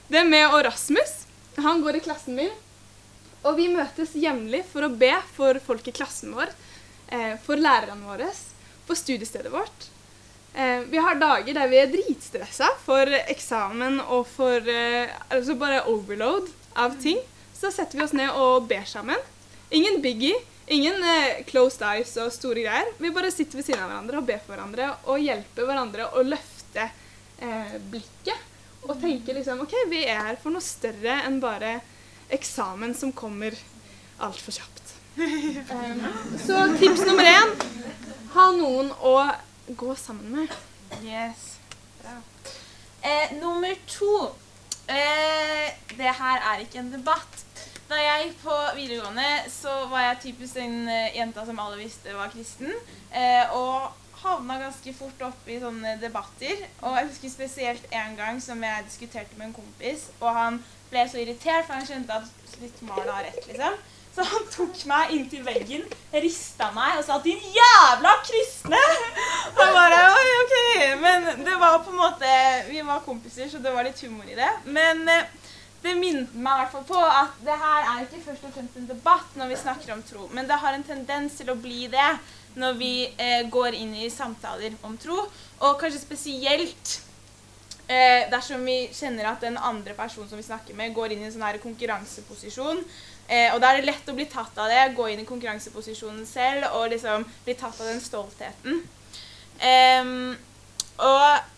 Det 0.07 0.21
er 0.21 0.29
meg 0.29 0.47
og 0.51 0.65
Rasmus. 0.67 1.25
Han 1.63 1.83
går 1.83 1.99
i 1.99 2.05
klassen 2.05 2.37
min. 2.39 2.53
Og 3.47 3.55
vi 3.59 3.69
møtes 3.71 4.17
jevnlig 4.19 4.65
for 4.67 4.87
å 4.87 4.93
be 4.93 5.13
for 5.37 5.59
folk 5.63 5.87
i 5.87 5.95
klassen 5.95 6.35
vår, 6.35 6.51
eh, 7.15 7.37
for 7.43 7.57
lærerne 7.57 8.03
våre, 8.03 8.31
for 8.87 8.99
studiestedet 8.99 9.53
vårt. 9.53 9.91
Eh, 10.55 10.81
vi 10.91 10.99
har 10.99 11.15
dager 11.21 11.55
der 11.55 11.69
vi 11.69 11.79
er 11.79 11.93
dritstressa 11.93 12.71
for 12.83 13.07
eksamen 13.07 14.01
og 14.01 14.27
for 14.27 14.57
eh, 14.57 15.13
altså 15.31 15.55
bare 15.55 15.85
overload 15.87 16.51
av 16.75 16.99
ting. 17.03 17.21
Så 17.55 17.71
setter 17.71 17.99
vi 17.99 18.05
oss 18.05 18.17
ned 18.17 18.35
og 18.35 18.67
ber 18.67 18.85
sammen. 18.85 19.21
Ingen 19.71 20.01
biggie, 20.03 20.35
ingen 20.67 21.03
closed 21.47 21.83
eyes 21.83 22.17
og 22.17 22.33
store 22.35 22.67
greier. 22.67 22.91
Vi 22.99 23.11
bare 23.15 23.31
sitter 23.31 23.61
ved 23.61 23.67
siden 23.69 23.83
av 23.85 23.91
hverandre 23.91 24.19
og 24.19 24.27
ber 24.27 24.43
for 24.43 24.55
hverandre 24.57 24.91
og 25.07 25.23
hjelper 25.23 25.69
hverandre 25.69 26.11
å 26.15 26.27
løfte 26.27 26.91
eh, 27.41 27.77
blikket. 27.91 28.53
Og 28.87 28.95
tenke 29.03 29.35
liksom 29.35 29.65
OK, 29.65 29.75
vi 29.91 30.05
er 30.07 30.23
her 30.29 30.39
for 30.39 30.55
noe 30.55 30.63
større 30.63 31.21
enn 31.27 31.41
bare 31.43 31.81
eksamen 32.33 32.95
som 32.95 33.15
kommer 33.15 33.57
altfor 34.23 34.55
kjapt. 34.59 34.95
Um, 35.17 36.03
så 36.47 36.67
tips 36.77 37.07
nummer 37.09 37.27
én 37.27 37.55
ha 38.37 38.47
noen 38.53 38.91
å 39.01 39.17
gå 39.79 39.95
sammen 39.99 40.43
med. 40.43 40.57
Yes. 41.03 41.57
Bra. 42.03 42.19
Eh, 43.01 43.33
nummer 43.41 43.75
to. 43.91 44.13
Eh, 44.87 45.73
det 45.97 46.13
her 46.21 46.45
er 46.53 46.63
ikke 46.63 46.83
en 46.83 46.93
debatt. 46.93 47.43
Da 47.87 47.99
jeg 48.03 48.27
gikk 48.27 48.41
på 48.43 48.55
videregående, 48.77 49.27
så 49.51 49.73
var 49.91 50.09
jeg 50.09 50.23
typisk 50.25 50.59
den 50.59 50.89
eh, 50.91 51.15
jenta 51.17 51.45
som 51.47 51.59
alle 51.63 51.79
visste 51.81 52.15
var 52.15 52.33
kristen. 52.35 52.73
Eh, 53.15 53.55
og 53.55 53.95
havna 54.23 54.59
ganske 54.61 54.95
fort 54.97 55.27
opp 55.29 55.51
i 55.51 55.59
sånne 55.61 55.97
debatter. 56.03 56.63
Og 56.83 56.97
jeg 56.99 57.11
husker 57.11 57.33
spesielt 57.33 57.91
en 57.93 58.17
gang 58.19 58.41
som 58.43 58.63
jeg 58.65 58.87
diskuterte 58.89 59.37
med 59.37 59.51
en 59.51 59.59
kompis, 59.59 60.09
og 60.21 60.33
han 60.37 60.63
ble 60.91 61.05
så 61.11 61.21
irritert, 61.21 61.67
for 61.67 61.77
han 61.77 61.87
skjønte 61.87 62.17
at 62.21 62.59
litt 62.63 62.83
Marna 62.87 63.19
har 63.19 63.29
rett, 63.29 63.47
liksom. 63.51 63.79
Så 64.17 64.25
han 64.25 64.47
tok 64.49 64.79
meg 64.89 65.11
inntil 65.13 65.43
veggen, 65.45 65.83
rista 66.23 66.71
meg 66.73 66.97
og 66.97 67.03
sa 67.05 67.19
'din 67.21 67.43
jævla 67.53 68.15
kristne'! 68.25 68.85
Og 69.53 69.61
jeg 69.61 69.75
bare 69.75 69.99
Oi, 70.21 70.31
OK. 70.43 70.55
Men 71.03 71.27
det 71.45 71.57
var 71.61 71.83
på 71.85 71.91
en 71.91 72.01
måte 72.01 72.31
Vi 72.71 72.81
var 72.81 73.05
kompiser, 73.05 73.51
så 73.51 73.59
det 73.59 73.75
var 73.75 73.85
litt 73.85 74.01
humor 74.01 74.25
i 74.25 74.39
det. 74.39 74.49
Men 74.65 75.09
eh, 75.09 75.29
det 75.83 75.93
minnet 76.01 76.33
meg 76.33 76.55
i 76.55 76.63
hvert 76.63 76.73
fall 76.73 76.87
på 76.89 77.03
at 77.05 77.37
det 77.45 77.59
her 77.61 77.91
er 77.91 78.07
ikke 78.07 78.25
først 78.31 78.49
og 78.49 78.55
fremst 78.57 78.81
en 78.81 78.89
debatt 78.89 79.37
når 79.37 79.53
vi 79.53 79.61
snakker 79.61 79.93
om 79.93 80.03
tro, 80.03 80.29
men 80.33 80.49
det 80.49 80.59
har 80.65 80.75
en 80.75 80.87
tendens 80.87 81.37
til 81.37 81.53
å 81.53 81.61
bli 81.61 81.85
det 81.93 82.09
når 82.57 82.79
vi 82.79 82.93
eh, 83.07 83.43
går 83.53 83.77
inn 83.79 83.93
i 84.01 84.11
samtaler 84.13 84.77
om 84.87 84.97
tro, 85.01 85.19
og 85.61 85.81
kanskje 85.81 86.03
spesielt 86.03 86.95
eh, 87.89 88.27
dersom 88.33 88.65
vi 88.67 88.87
kjenner 88.97 89.31
at 89.33 89.45
den 89.45 89.59
andre 89.59 89.97
personen 89.99 90.31
som 90.31 90.41
vi 90.41 90.47
snakker 90.47 90.79
med, 90.79 90.95
går 90.97 91.15
inn 91.15 91.25
i 91.25 91.29
en 91.29 91.37
sånn 91.37 91.47
her 91.47 91.61
konkurranseposisjon 91.63 92.83
Eh, 93.27 93.51
og 93.55 93.59
da 93.61 93.73
er 93.73 93.81
det 93.81 93.89
lett 93.89 94.07
å 94.11 94.15
bli 94.15 94.29
tatt 94.31 94.55
av 94.63 94.71
det, 94.71 94.83
gå 94.95 95.09
inn 95.11 95.25
i 95.25 95.27
konkurranseposisjonen 95.27 96.23
selv 96.29 96.69
og 96.79 96.93
liksom 96.93 97.25
bli 97.47 97.57
tatt 97.59 97.81
av 97.83 97.91
den 97.91 98.01
stoltheten. 98.03 98.81
Em, 99.59 100.17
og 101.03 101.53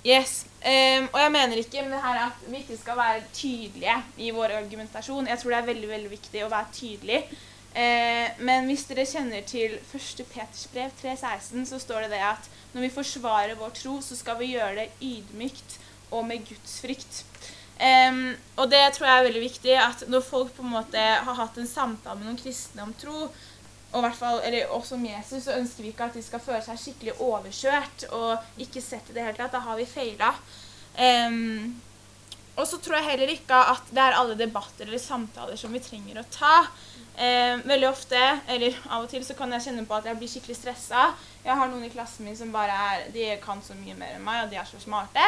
Yes. 0.00 0.46
Um, 0.64 1.10
og 1.12 1.18
jeg 1.20 1.32
mener 1.34 1.58
ikke 1.60 1.82
med 1.84 1.92
det 1.92 1.98
her 2.00 2.18
at 2.22 2.44
vi 2.48 2.62
ikke 2.62 2.78
skal 2.80 2.96
være 2.96 3.18
tydelige 3.36 3.98
i 4.24 4.30
vår 4.32 4.54
argumentasjon. 4.62 5.28
Jeg 5.28 5.40
tror 5.42 5.52
det 5.52 5.58
er 5.58 5.66
veldig 5.66 5.90
veldig 5.90 6.12
viktig 6.14 6.44
å 6.44 6.48
være 6.48 6.72
tydelig. 6.72 7.18
Eh, 7.70 8.30
men 8.42 8.66
hvis 8.66 8.88
dere 8.88 9.06
kjenner 9.06 9.44
til 9.46 9.76
1. 9.78 10.24
Peters 10.32 10.66
brev 10.72 10.90
3,16, 11.02 11.68
så 11.70 11.78
står 11.78 12.06
det 12.06 12.16
det 12.16 12.24
at 12.32 12.50
når 12.74 12.86
vi 12.86 12.94
forsvarer 12.94 13.58
vår 13.58 13.74
tro, 13.78 13.98
så 14.02 14.18
skal 14.18 14.40
vi 14.40 14.52
gjøre 14.56 14.74
det 14.80 14.88
ydmykt 15.02 15.78
og 16.10 16.26
med 16.26 16.42
gudsfrykt. 16.48 17.24
Em, 17.80 18.34
og 18.60 18.68
det 18.70 18.82
tror 18.92 19.06
jeg 19.06 19.18
er 19.18 19.28
veldig 19.28 19.44
viktig, 19.44 19.76
at 19.80 20.02
når 20.10 20.26
folk 20.26 20.50
på 20.56 20.66
en 20.66 20.74
måte 20.74 21.00
har 21.00 21.38
hatt 21.38 21.56
en 21.58 21.70
samtale 21.70 22.18
med 22.18 22.28
noen 22.28 22.40
kristne 22.40 22.84
om 22.84 22.92
tro, 22.98 23.30
og 23.90 24.04
hvert 24.04 24.18
fall, 24.18 24.40
eller 24.46 24.70
også 24.70 24.94
om 24.98 25.06
Jesus, 25.06 25.44
så 25.46 25.56
ønsker 25.58 25.82
vi 25.82 25.90
ikke 25.90 26.10
at 26.10 26.18
de 26.18 26.22
skal 26.22 26.42
føle 26.42 26.60
seg 26.62 26.78
skikkelig 26.78 27.16
overkjørt 27.24 28.04
og 28.14 28.60
ikke 28.62 28.82
sett 28.84 29.08
i 29.10 29.16
det 29.16 29.24
hele 29.24 29.38
tatt. 29.38 29.54
Da 29.56 29.62
har 29.64 29.78
vi 29.80 29.86
feila. 29.88 30.30
Em, 30.94 31.80
og 32.60 32.68
så 32.68 32.78
tror 32.82 32.98
jeg 32.98 33.08
heller 33.10 33.32
ikke 33.32 33.58
at 33.74 33.90
det 33.90 34.02
er 34.04 34.16
alle 34.18 34.36
debatter 34.38 34.86
eller 34.86 35.00
samtaler 35.02 35.58
som 35.58 35.72
vi 35.74 35.82
trenger 35.82 36.20
å 36.20 36.26
ta. 36.32 36.54
Eh, 37.20 37.58
veldig 37.68 37.88
ofte, 37.90 38.20
eller 38.48 38.76
av 38.88 39.04
og 39.04 39.10
til, 39.12 39.24
så 39.26 39.34
kan 39.36 39.50
jeg 39.52 39.66
kjenne 39.66 39.84
på 39.88 39.96
at 39.96 40.06
jeg 40.08 40.16
blir 40.16 40.30
skikkelig 40.30 40.56
stressa. 40.56 41.10
Jeg 41.44 41.56
har 41.56 41.68
noen 41.68 41.84
i 41.84 41.90
klassen 41.92 42.24
min 42.24 42.36
som 42.36 42.52
bare 42.52 42.76
er 42.92 43.08
De 43.12 43.26
kan 43.42 43.60
så 43.64 43.76
mye 43.76 43.96
mer 43.98 44.14
enn 44.16 44.24
meg, 44.24 44.44
og 44.44 44.52
de 44.52 44.60
er 44.60 44.68
så 44.68 44.80
smarte. 44.80 45.24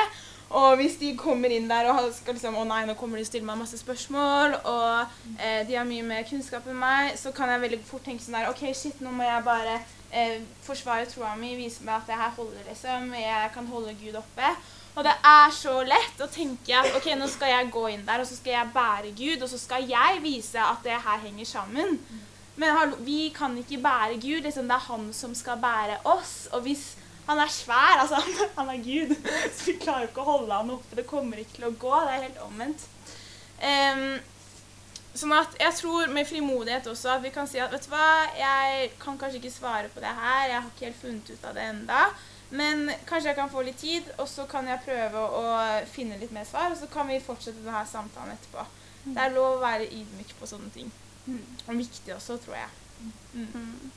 Og 0.53 0.77
hvis 0.81 0.99
de 1.01 1.14
kommer 1.16 1.53
inn 1.53 1.68
der 1.68 1.88
og 1.88 2.11
skal 2.12 2.37
liksom 2.37 2.59
Å 2.61 2.64
nei, 2.68 2.83
nå 2.85 2.92
kommer 3.01 3.16
de 3.16 3.25
og 3.25 3.29
stiller 3.31 3.49
meg 3.49 3.62
masse 3.62 3.81
spørsmål, 3.81 4.59
og 4.68 5.38
eh, 5.38 5.62
de 5.68 5.77
har 5.79 5.88
mye 5.88 6.05
mer 6.07 6.29
kunnskap 6.29 6.68
enn 6.68 6.81
meg, 6.81 7.16
så 7.21 7.33
kan 7.37 7.53
jeg 7.53 7.64
veldig 7.64 7.81
fort 7.88 8.05
tenke 8.09 8.25
sånn 8.25 8.37
der 8.37 8.53
OK, 8.53 8.66
shit, 8.77 9.01
nå 9.01 9.12
må 9.16 9.25
jeg 9.27 9.49
bare 9.49 9.81
eh, 10.12 10.38
forsvare 10.64 11.09
troa 11.09 11.33
mi, 11.40 11.55
vise 11.57 11.85
meg 11.87 11.99
at 11.99 12.12
det 12.12 12.21
her 12.21 12.37
holder, 12.37 12.62
liksom. 12.68 13.12
Jeg 13.16 13.53
kan 13.57 13.68
holde 13.73 13.97
Gud 14.01 14.21
oppe. 14.21 14.55
Og 14.92 15.05
det 15.07 15.12
er 15.24 15.52
så 15.57 15.78
lett 15.88 16.20
å 16.20 16.28
tenke 16.28 16.76
at 16.76 16.96
ok, 16.98 17.07
nå 17.16 17.28
skal 17.31 17.55
jeg 17.55 17.70
gå 17.72 17.87
inn 17.94 18.02
der, 18.05 18.20
og 18.20 18.28
så 18.28 18.37
skal 18.37 18.59
jeg 18.59 18.72
bære 18.74 19.12
Gud, 19.16 19.44
og 19.44 19.48
så 19.48 19.61
skal 19.61 19.87
jeg 19.88 20.20
vise 20.24 20.61
at 20.61 20.83
det 20.85 20.98
her 21.07 21.22
henger 21.22 21.48
sammen. 21.48 21.96
Men 22.61 22.92
vi 23.00 23.31
kan 23.33 23.57
ikke 23.57 23.81
bære 23.81 24.18
Gud. 24.20 24.42
Liksom, 24.44 24.68
det 24.68 24.76
er 24.76 24.90
han 24.90 25.07
som 25.16 25.35
skal 25.35 25.61
bære 25.62 26.02
oss. 26.05 26.48
Og 26.52 26.66
hvis 26.66 26.96
han 27.26 27.38
er 27.40 27.48
svær, 27.48 28.02
altså 28.02 28.20
han, 28.24 28.50
han 28.59 28.74
er 28.74 28.83
Gud, 28.85 29.14
så 29.57 29.70
vi 29.70 29.78
klarer 29.81 30.11
ikke 30.11 30.24
å 30.24 30.28
holde 30.28 30.59
han 30.61 30.74
oppe. 30.76 30.98
Det 30.98 31.09
kommer 31.09 31.40
ikke 31.40 31.57
til 31.57 31.70
å 31.70 31.78
gå. 31.87 31.94
Det 32.02 32.12
er 32.12 32.26
helt 32.26 32.44
omvendt. 32.44 32.85
Um, 33.62 34.05
sånn 35.16 35.33
at 35.37 35.57
jeg 35.61 35.76
tror 35.78 36.12
med 36.12 36.26
frimodighet 36.26 36.87
også 36.90 37.12
at 37.14 37.22
vi 37.22 37.31
kan 37.33 37.48
si 37.48 37.61
at 37.62 37.72
vet 37.72 37.85
du 37.85 37.92
hva, 37.92 38.07
jeg 38.35 38.88
kan 39.00 39.18
kanskje 39.20 39.38
ikke 39.42 39.55
svare 39.55 39.90
på 39.92 40.05
det 40.05 40.12
her. 40.12 40.46
Jeg 40.50 40.59
har 40.59 40.68
ikke 40.68 40.88
helt 40.88 41.00
funnet 41.00 41.33
ut 41.33 41.48
av 41.48 41.57
det 41.57 41.66
enda. 41.72 42.05
Men 42.52 42.90
kanskje 43.08 43.30
jeg 43.30 43.38
kan 43.38 43.50
få 43.52 43.62
litt 43.64 43.80
tid, 43.80 44.08
og 44.20 44.28
så 44.28 44.44
kan 44.50 44.66
jeg 44.68 44.82
prøve 44.84 45.20
å 45.38 45.44
finne 45.88 46.18
litt 46.20 46.34
mer 46.36 46.44
svar, 46.48 46.72
og 46.72 46.76
så 46.80 46.88
kan 46.92 47.08
vi 47.08 47.22
fortsette 47.24 47.62
denne 47.64 47.84
samtalen 47.88 48.34
etterpå. 48.34 48.66
Det 49.06 49.18
er 49.18 49.32
lov 49.34 49.56
å 49.56 49.62
være 49.62 49.88
ydmyk 49.88 50.34
på 50.38 50.48
sånne 50.50 50.68
ting. 50.74 50.90
Og 51.66 51.78
viktig 51.78 52.12
også, 52.14 52.36
tror 52.42 52.58
jeg. 52.58 52.68
Mm. 53.32 53.92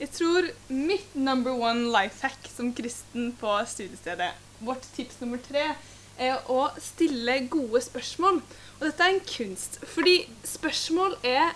Jeg 0.00 0.10
tror 0.12 0.48
mitt 0.68 1.14
number 1.14 1.54
one 1.56 1.86
life 1.94 2.20
hack 2.26 2.50
som 2.52 2.72
kristen 2.76 3.30
på 3.40 3.54
studiestedet, 3.70 4.34
vårt 4.66 4.84
tips 4.96 5.22
nummer 5.22 5.40
tre, 5.46 5.70
er 6.18 6.50
å 6.52 6.66
stille 6.80 7.38
gode 7.52 7.80
spørsmål. 7.84 8.42
Og 8.80 8.82
dette 8.82 9.06
er 9.06 9.14
en 9.14 9.24
kunst, 9.30 9.78
fordi 9.88 10.18
spørsmål 10.44 11.16
er 11.24 11.54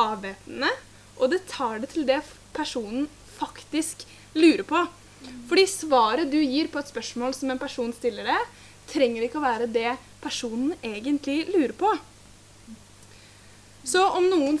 avvæpnende, 0.00 0.74
og 1.18 1.32
det 1.32 1.44
tar 1.50 1.80
det 1.82 1.92
til 1.94 2.06
det 2.08 2.20
personen 2.56 3.08
faktisk 3.38 4.04
lurer 4.36 4.66
på. 4.68 4.84
Fordi 5.48 5.64
svaret 5.70 6.30
du 6.30 6.38
gir 6.38 6.70
på 6.72 6.80
et 6.80 6.90
spørsmål 6.90 7.34
som 7.34 7.50
en 7.50 7.60
person 7.60 7.92
stiller 7.94 8.28
det, 8.28 8.38
trenger 8.88 9.24
ikke 9.24 9.40
å 9.40 9.44
være 9.44 9.68
det 9.70 9.96
personen 10.22 10.74
egentlig 10.82 11.44
lurer 11.52 11.74
på. 11.76 11.92
Så 13.88 14.02
om 14.18 14.26
noen 14.28 14.58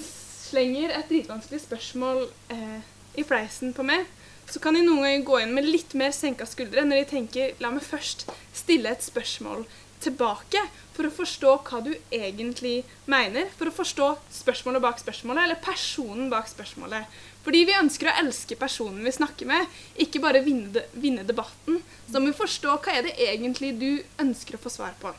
slenger 0.48 0.94
et 0.94 1.10
dritvanskelig 1.10 1.60
spørsmål 1.66 2.22
eh, 2.54 2.78
i 3.20 3.24
fleisen 3.26 3.74
på 3.76 3.84
meg, 3.86 4.06
så 4.48 4.60
kan 4.64 4.76
de 4.76 4.80
noen 4.80 5.04
ganger 5.04 5.26
gå 5.28 5.40
inn 5.42 5.52
med 5.52 5.68
litt 5.68 5.92
mer 5.98 6.14
senka 6.16 6.46
skuldre 6.48 6.86
når 6.86 7.02
de 7.02 7.10
tenker 7.10 7.58
la 7.60 7.72
meg 7.74 7.84
først 7.84 8.24
stille 8.56 8.88
et 8.88 9.04
spørsmål 9.04 9.66
tilbake 10.00 10.62
for 10.96 11.08
å 11.08 11.14
forstå 11.14 11.52
hva 11.68 11.80
du 11.84 11.90
egentlig 12.14 12.80
mener. 13.10 13.50
For 13.58 13.70
å 13.70 13.74
forstå 13.74 14.08
spørsmålet 14.40 14.82
bak 14.82 15.02
spørsmålet, 15.02 15.44
eller 15.44 15.60
personen 15.62 16.30
bak 16.32 16.48
spørsmålet. 16.50 17.18
Fordi 17.48 17.62
vi 17.64 17.72
ønsker 17.72 18.10
å 18.10 18.12
elske 18.20 18.58
personen 18.60 19.00
vi 19.00 19.10
snakker 19.16 19.48
med, 19.48 19.76
ikke 20.04 20.20
bare 20.20 20.42
vinne, 20.44 20.82
vinne 20.92 21.22
debatten. 21.24 21.78
Så 22.04 22.20
må 22.20 22.28
vi 22.28 22.36
forstå 22.36 22.74
hva 22.84 22.92
er 22.92 23.06
det 23.06 23.14
egentlig 23.24 23.70
du 23.80 24.02
ønsker 24.20 24.58
å 24.58 24.60
få 24.60 24.68
svar 24.68 24.98
på. 25.00 25.14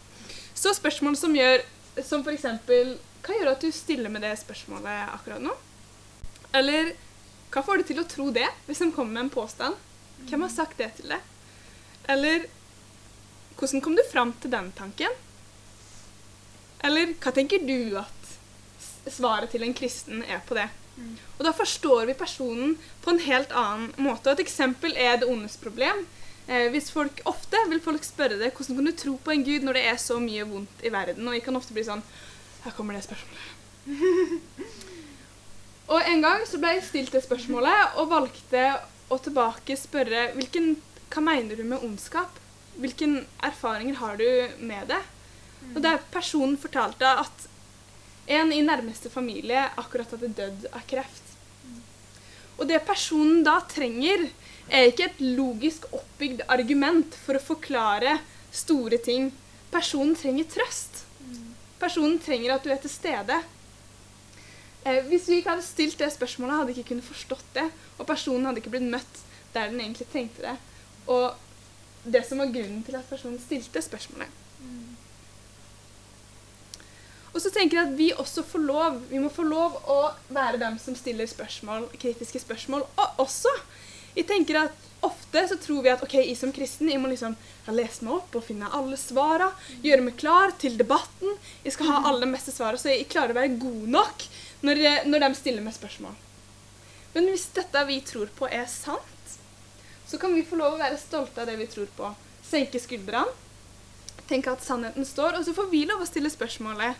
Så 0.53 0.75
spørsmål 0.77 1.15
som 1.17 1.33
gjør 1.33 1.63
som 2.05 2.21
eksempel 2.29 2.91
Hva 3.25 3.33
gjør 3.33 3.49
at 3.55 3.65
du 3.65 3.73
stiller 3.73 4.13
med 4.13 4.21
det 4.21 4.35
spørsmålet 4.43 5.09
akkurat 5.15 5.41
nå? 5.41 5.55
Eller 6.53 6.91
hva 7.49 7.63
får 7.65 7.81
du 7.81 7.87
til 7.87 8.01
å 8.03 8.05
tro 8.11 8.27
det, 8.35 8.45
hvis 8.67 8.83
de 8.83 8.91
kommer 8.93 9.15
med 9.15 9.23
en 9.23 9.31
påstand? 9.33 9.79
Hvem 10.29 10.45
har 10.45 10.53
sagt 10.53 10.77
det 10.77 10.91
til 10.99 11.09
deg? 11.09 11.25
Eller 12.13 12.45
hvordan 13.57 13.81
kom 13.81 13.97
du 13.97 14.03
fram 14.11 14.35
til 14.37 14.53
den 14.53 14.69
tanken? 14.77 15.17
Eller 16.85 17.15
hva 17.17 17.33
tenker 17.33 17.65
du 17.65 17.97
at 18.03 18.37
svaret 19.09 19.49
til 19.49 19.65
en 19.65 19.73
kristen 19.73 20.21
er 20.29 20.45
på 20.45 20.59
det? 20.61 20.67
Og 21.37 21.45
da 21.47 21.53
forstår 21.55 22.07
vi 22.09 22.17
personen 22.19 22.75
på 23.03 23.13
en 23.13 23.21
helt 23.23 23.53
annen 23.55 23.91
måte. 24.01 24.33
Et 24.33 24.43
eksempel 24.43 24.95
er 24.99 25.21
det 25.21 25.29
ondes 25.29 25.55
problem. 25.61 26.03
Eh, 26.49 26.67
hvis 26.73 26.89
folk, 26.91 27.21
Ofte 27.29 27.61
vil 27.69 27.81
folk 27.83 28.03
spørre 28.03 28.39
deg 28.39 28.51
hvordan 28.55 28.79
kan 28.79 28.89
du 28.89 28.95
tro 28.97 29.15
på 29.21 29.33
en 29.35 29.45
gud 29.45 29.65
når 29.65 29.77
det 29.77 29.85
er 29.91 29.99
så 30.01 30.19
mye 30.21 30.47
vondt 30.49 30.83
i 30.83 30.91
verden. 30.93 31.27
Og 31.27 31.37
jeg 31.37 31.45
kan 31.45 31.59
ofte 31.59 31.75
bli 31.75 31.85
sånn 31.87 32.03
Her 32.65 32.75
kommer 32.75 32.97
det 32.97 33.05
spørsmålet. 33.05 33.55
og 35.93 36.09
en 36.11 36.25
gang 36.25 36.43
så 36.49 36.59
ble 36.59 36.73
jeg 36.75 36.87
stilt 36.89 37.13
det 37.15 37.23
spørsmålet 37.23 37.99
og 38.01 38.11
valgte 38.11 38.65
å 39.09 39.17
tilbake 39.23 39.77
spørre 39.79 40.27
hvilken, 40.35 40.73
hva 41.13 41.23
mener 41.23 41.55
du 41.55 41.63
med 41.63 41.85
ondskap? 41.85 42.35
Hvilke 42.79 43.07
erfaringer 43.45 43.97
har 44.01 44.19
du 44.19 44.27
med 44.59 44.91
det? 44.91 44.99
Og 45.75 45.81
der 45.83 46.03
personen 46.11 46.57
fortalte 46.59 47.07
at 47.23 47.48
en 48.29 48.53
i 48.53 48.61
nærmeste 48.61 49.09
familie 49.09 49.65
akkurat 49.81 50.11
hadde 50.13 50.31
dødd 50.37 50.69
av 50.71 50.85
kreft. 50.89 51.25
Og 52.59 52.67
det 52.69 52.81
personen 52.85 53.43
da 53.45 53.59
trenger, 53.71 54.27
er 54.69 54.91
ikke 54.91 55.07
et 55.07 55.21
logisk 55.23 55.87
oppbygd 55.95 56.43
argument 56.53 57.15
for 57.23 57.39
å 57.39 57.41
forklare 57.41 58.19
store 58.53 58.99
ting. 59.01 59.31
Personen 59.73 60.13
trenger 60.17 60.45
trøst. 60.51 61.05
Personen 61.81 62.19
trenger 62.21 62.53
at 62.53 62.65
du 62.65 62.69
er 62.73 62.81
til 62.83 62.91
stede. 62.91 63.39
Eh, 64.83 65.01
hvis 65.07 65.25
vi 65.29 65.39
ikke 65.39 65.55
hadde 65.55 65.65
stilt 65.65 65.97
det 65.97 66.11
spørsmålet, 66.13 66.59
hadde 66.59 66.73
jeg 66.73 66.83
ikke 66.83 66.93
kunnet 66.93 67.07
forstått 67.07 67.49
det. 67.55 67.65
Og 67.97 68.05
personen 68.09 68.45
hadde 68.45 68.61
ikke 68.61 68.75
blitt 68.75 68.91
møtt 68.91 69.23
der 69.55 69.71
den 69.71 69.81
egentlig 69.81 70.09
trengte 70.11 70.45
det. 70.45 70.57
Og 71.09 71.33
det 72.05 72.21
som 72.27 72.43
var 72.43 72.53
grunnen 72.53 72.83
til 72.85 72.99
at 72.99 73.09
personen 73.09 73.41
stilte 73.41 73.81
spørsmålet. 73.81 74.29
Og 77.33 77.41
så 77.43 77.51
tenker 77.53 77.77
jeg 77.77 77.87
at 77.87 77.97
vi 77.97 78.07
også 78.17 78.41
får 78.43 78.63
lov 78.65 78.95
Vi 79.11 79.19
må 79.21 79.29
få 79.29 79.43
lov 79.45 79.75
å 79.89 79.97
være 80.33 80.57
dem 80.61 80.79
som 80.81 80.95
stiller 80.97 81.29
spørsmål, 81.29 81.85
kritiske 82.01 82.41
spørsmål. 82.41 82.85
Og 82.97 83.19
også 83.25 83.51
Jeg 84.15 84.25
tenker 84.27 84.63
at 84.65 84.85
ofte 85.05 85.43
så 85.47 85.55
tror 85.61 85.83
vi 85.85 85.91
at 85.93 86.01
ok, 86.03 86.13
jeg 86.25 86.35
som 86.35 86.51
kristen 86.51 86.89
jeg 86.91 86.99
må 86.99 87.07
liksom 87.07 87.35
ha 87.67 87.71
lest 87.71 88.01
meg 88.03 88.17
opp 88.17 88.33
og 88.35 88.43
finne 88.43 88.67
alle 88.75 88.97
svara, 88.99 89.51
gjøre 89.85 90.01
meg 90.03 90.17
klar 90.19 90.51
til 90.59 90.75
debatten. 90.75 91.37
Jeg 91.63 91.71
skal 91.77 91.87
ha 91.87 91.99
alle 92.09 92.25
de 92.25 92.33
beste 92.33 92.51
svara, 92.51 92.75
så 92.81 92.89
jeg 92.91 93.05
klarer 93.07 93.31
å 93.31 93.37
være 93.37 93.53
god 93.61 93.85
nok 93.93 94.25
når, 94.65 94.81
jeg- 94.83 95.05
når 95.07 95.19
de 95.23 95.29
stiller 95.39 95.63
meg 95.63 95.73
spørsmål. 95.77 96.17
Men 97.13 97.29
hvis 97.31 97.45
dette 97.55 97.85
vi 97.87 98.01
tror 98.01 98.27
på, 98.35 98.49
er 98.51 98.65
sant, 98.65 99.37
så 100.09 100.19
kan 100.19 100.33
vi 100.35 100.43
få 100.43 100.57
lov 100.57 100.73
å 100.75 100.81
være 100.81 100.97
stolte 100.99 101.37
av 101.41 101.47
det 101.47 101.55
vi 101.61 101.67
tror 101.67 101.87
på. 101.95 102.11
Senke 102.43 102.81
skuldrene, 102.81 103.29
tenke 104.27 104.51
at 104.51 104.65
sannheten 104.65 105.05
står, 105.05 105.37
og 105.39 105.45
så 105.45 105.53
får 105.55 105.69
vi 105.71 105.85
lov 105.85 106.01
å 106.01 106.09
stille 106.09 106.29
spørsmålet 106.33 106.95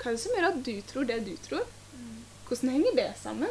hva 0.00 0.10
er 0.10 0.16
det 0.16 0.22
som 0.22 0.36
gjør 0.36 0.48
at 0.48 0.62
du 0.64 0.74
tror 0.88 1.08
det 1.08 1.18
du 1.26 1.34
tror? 1.44 1.66
Hvordan 2.48 2.72
henger 2.74 2.96
det 2.96 3.10
sammen? 3.20 3.50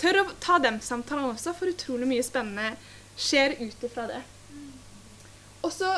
Tør 0.00 0.22
å 0.22 0.28
ta 0.40 0.56
de 0.58 0.72
samtalene 0.82 1.34
også, 1.34 1.52
for 1.54 1.70
utrolig 1.70 2.08
mye 2.08 2.24
spennende 2.24 2.72
skjer 3.20 3.58
ut 3.60 3.84
ifra 3.84 4.06
det. 4.08 4.22
Og 5.60 5.72
så 5.74 5.90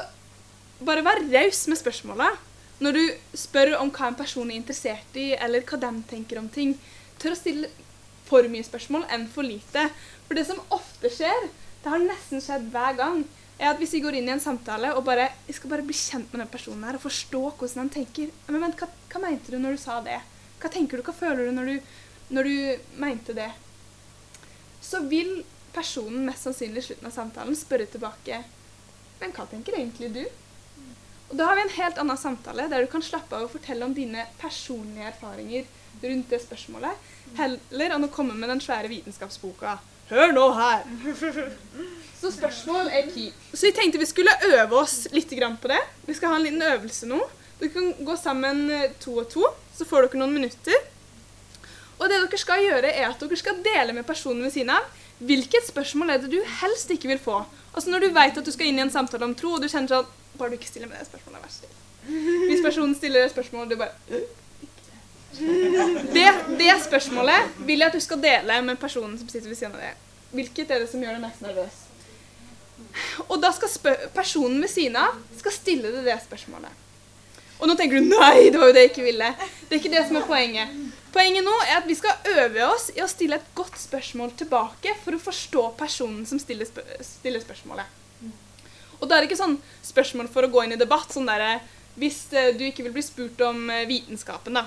bare 0.83 1.05
vær 1.07 1.23
raus 1.31 1.63
med 1.71 1.79
spørsmåla. 1.79 2.33
Når 2.83 2.99
du 2.99 3.03
spør 3.39 3.77
om 3.79 3.93
hva 3.95 4.09
en 4.11 4.19
person 4.19 4.51
er 4.51 4.59
interessert 4.59 5.15
i, 5.15 5.31
eller 5.39 5.63
hva 5.63 5.79
de 5.85 5.93
tenker 6.11 6.41
om 6.41 6.49
ting. 6.51 6.75
Tør 7.23 7.37
å 7.37 7.39
stille 7.39 7.71
for 8.27 8.49
mye 8.51 8.67
spørsmål 8.67 9.07
enn 9.15 9.29
for 9.31 9.47
lite. 9.47 9.87
For 10.27 10.35
det 10.39 10.49
som 10.49 10.59
ofte 10.75 11.13
skjer, 11.15 11.47
det 11.85 11.95
har 11.95 12.03
nesten 12.03 12.43
skjedd 12.43 12.67
hver 12.75 12.99
gang, 12.99 13.23
er 13.63 13.71
at 13.71 13.79
hvis 13.79 13.95
vi 13.95 14.03
går 14.03 14.19
inn 14.19 14.29
i 14.29 14.35
en 14.35 14.43
samtale 14.43 14.91
og 14.97 15.05
bare, 15.07 15.29
jeg 15.47 15.57
skal 15.59 15.71
bare 15.71 15.87
bli 15.87 15.95
kjent 15.95 16.33
med 16.33 16.43
den 16.43 16.51
personen 16.51 16.83
her 16.87 16.99
og 16.99 17.05
forstå 17.05 17.43
hvordan 17.47 17.85
han 17.85 17.93
tenker 17.95 18.33
Men 18.49 18.65
vent, 18.67 18.81
hva, 18.81 18.89
hva 19.13 19.23
mente 19.23 19.55
du 19.55 19.59
når 19.63 19.77
du 19.77 19.83
sa 19.83 20.01
det? 20.03 20.19
Hva 20.63 20.71
tenker 20.73 20.99
du, 20.99 21.07
hva 21.07 21.15
føler 21.15 21.47
du 21.47 21.55
når 21.55 21.71
du, 21.71 21.93
når 22.35 22.49
du 22.51 22.57
mente 23.03 23.37
det? 23.39 23.49
Så 24.83 25.05
vil 25.07 25.45
personen 25.73 26.27
mest 26.27 26.45
sannsynlig 26.45 26.83
i 26.83 26.89
slutten 26.91 27.09
av 27.09 27.15
samtalen 27.15 27.57
spørre 27.57 27.87
tilbake 27.89 28.43
Men 29.23 29.35
hva 29.37 29.47
tenker 29.49 29.79
egentlig 29.79 30.11
du? 30.17 30.25
Og 31.31 31.39
Da 31.39 31.47
har 31.49 31.57
vi 31.57 31.63
en 31.65 31.77
helt 31.79 32.03
annen 32.03 32.19
samtale 32.21 32.67
der 32.69 32.83
du 32.85 32.91
kan 32.93 33.05
slappe 33.05 33.39
av 33.39 33.47
og 33.47 33.55
fortelle 33.55 33.87
om 33.87 33.95
dine 33.97 34.27
personlige 34.43 35.07
erfaringer 35.15 35.71
rundt 36.03 36.33
det 36.33 36.41
spørsmålet, 36.43 37.09
heller 37.39 37.95
enn 37.95 38.05
å 38.05 38.11
komme 38.13 38.35
med 38.35 38.51
den 38.51 38.61
svære 38.61 38.91
vitenskapsboka. 38.91 39.77
Hør 40.13 40.33
nå 40.37 40.49
her! 40.53 40.83
Så 42.21 42.31
spørsmål 42.35 42.91
er 42.93 43.07
key. 43.09 43.31
Så 43.55 43.65
vi 43.67 43.73
tenkte 43.75 43.99
vi 43.99 44.07
skulle 44.07 44.35
øve 44.53 44.77
oss 44.83 45.07
litt 45.11 45.31
på 45.33 45.71
det. 45.71 45.79
Vi 46.07 46.15
skal 46.15 46.29
ha 46.29 46.37
en 46.37 46.45
liten 46.45 46.63
øvelse 46.63 47.09
nå. 47.09 47.19
Dere 47.59 47.73
kan 47.73 47.93
gå 48.05 48.17
sammen 48.21 48.71
eh, 48.71 48.91
to 49.01 49.17
og 49.23 49.31
to, 49.31 49.47
så 49.75 49.87
får 49.89 50.07
dere 50.07 50.21
noen 50.21 50.35
minutter. 50.35 50.77
Og 51.97 52.05
det 52.11 52.19
dere 52.19 52.39
skal 52.39 52.61
gjøre, 52.61 52.91
er 52.93 53.09
at 53.09 53.25
dere 53.25 53.39
skal 53.41 53.63
dele 53.65 53.95
med 53.97 54.07
personen 54.07 54.45
ved 54.45 54.53
siden 54.53 54.75
av 54.75 54.85
hvilket 55.23 55.71
spørsmål 55.71 56.11
er 56.11 56.21
det 56.23 56.33
du 56.33 56.41
helst 56.61 56.91
ikke 56.91 57.09
vil 57.09 57.23
få. 57.23 57.41
Altså 57.73 57.91
Når 57.91 58.05
du 58.05 58.09
vet 58.13 58.39
at 58.39 58.45
du 58.45 58.53
skal 58.53 58.69
inn 58.69 58.81
i 58.81 58.85
en 58.85 58.93
samtale 58.93 59.25
om 59.25 59.35
tro, 59.39 59.55
og 59.57 59.63
du 59.63 59.71
kjenner 59.71 59.97
sånn 59.97 60.19
Bare 60.37 60.49
du 60.49 60.57
ikke 60.57 60.69
stiller 60.71 60.89
med 60.89 60.97
det 60.97 61.09
spørsmålet, 61.09 61.43
vær 61.45 61.51
så 61.53 61.59
snill. 61.61 62.47
Hvis 62.49 62.63
personen 62.65 62.95
stiller 62.97 63.27
et 63.27 63.35
spørsmål, 63.35 63.67
og 63.67 63.73
du 63.73 63.77
bare 63.77 63.93
«Øh, 64.09 64.23
det, 65.39 66.29
det 66.59 66.75
spørsmålet 66.85 67.63
vil 67.65 67.81
jeg 67.81 67.89
at 67.89 67.97
du 67.97 68.05
skal 68.05 68.21
dele 68.23 68.59
med 68.67 68.81
personen 68.81 69.17
som 69.19 69.29
sitter 69.31 69.49
ved 69.51 69.59
siden 69.59 69.77
av 69.77 69.85
deg. 69.85 70.05
Hvilket 70.33 70.71
er 70.71 70.83
det 70.83 70.91
som 70.91 71.03
gjør 71.03 71.17
deg 71.17 71.25
mest 71.25 71.45
nervøs? 71.45 71.81
Og 73.29 73.37
da 73.41 73.53
skal 73.57 73.97
personen 74.13 74.61
ved 74.61 74.73
siden 74.73 74.99
av 75.01 75.17
skal 75.39 75.55
stille 75.55 75.93
deg 75.93 76.09
det 76.09 76.19
spørsmålet. 76.27 76.81
Og 77.63 77.69
nå 77.71 77.77
tenker 77.79 78.01
du 78.01 78.11
nei, 78.11 78.51
det 78.51 78.59
var 78.59 78.73
jo 78.73 78.75
det 78.75 78.87
jeg 78.87 78.91
ikke 78.91 79.07
ville. 79.07 79.29
Det 79.69 79.77
er 79.77 79.81
ikke 79.81 79.93
det 79.93 80.05
som 80.09 80.19
er 80.19 80.27
poenget. 80.27 80.73
Poenget 81.15 81.45
nå 81.47 81.55
er 81.69 81.77
at 81.77 81.87
vi 81.87 81.95
skal 81.95 82.33
øve 82.33 82.65
oss 82.73 82.89
i 82.97 83.03
å 83.05 83.09
stille 83.11 83.39
et 83.39 83.51
godt 83.55 83.77
spørsmål 83.79 84.33
tilbake 84.41 84.97
for 85.05 85.15
å 85.15 85.21
forstå 85.23 85.67
personen 85.79 86.25
som 86.27 86.41
stiller, 86.43 86.67
spør 86.67 86.89
stiller 87.07 87.45
spørsmålet. 87.45 88.01
Og 88.99 89.07
da 89.07 89.17
er 89.17 89.23
det 89.23 89.31
ikke 89.31 89.39
sånn 89.39 89.59
spørsmål 89.85 90.31
for 90.33 90.47
å 90.47 90.51
gå 90.51 90.65
inn 90.65 90.75
i 90.75 90.81
debatt. 90.81 91.11
sånn 91.13 91.29
derre 91.29 91.61
Hvis 91.99 92.25
eh, 92.33 92.55
du 92.57 92.65
ikke 92.65 92.87
vil 92.87 92.95
bli 92.95 93.05
spurt 93.05 93.41
om 93.45 93.69
eh, 93.71 93.87
vitenskapen, 93.87 94.57
da. 94.57 94.67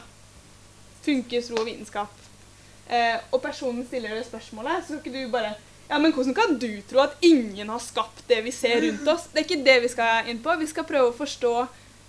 Funker 1.06 1.46
tro 1.46 1.62
og 1.62 1.70
vitenskap? 1.70 2.26
Eh, 2.88 3.18
og 3.32 3.42
personen 3.42 3.86
stiller 3.88 4.14
det 4.14 4.26
spørsmålet, 4.28 4.84
så 4.84 4.94
skal 4.94 5.02
ikke 5.02 5.24
du 5.26 5.32
bare 5.34 5.56
Ja, 5.86 6.00
men 6.02 6.14
hvordan 6.14 6.34
kan 6.34 6.56
du 6.58 6.82
tro 6.90 7.04
at 7.04 7.18
ingen 7.22 7.70
har 7.70 7.82
skapt 7.82 8.24
det 8.28 8.40
vi 8.42 8.52
ser 8.52 8.82
rundt 8.82 9.08
oss? 9.08 9.28
Det 9.32 9.44
er 9.44 9.46
ikke 9.46 9.66
det 9.66 9.76
vi 9.84 9.90
skal 9.94 10.30
inn 10.32 10.40
på. 10.42 10.56
Vi 10.58 10.70
skal 10.70 10.88
prøve 10.90 11.12
å 11.12 11.18
forstå 11.18 11.52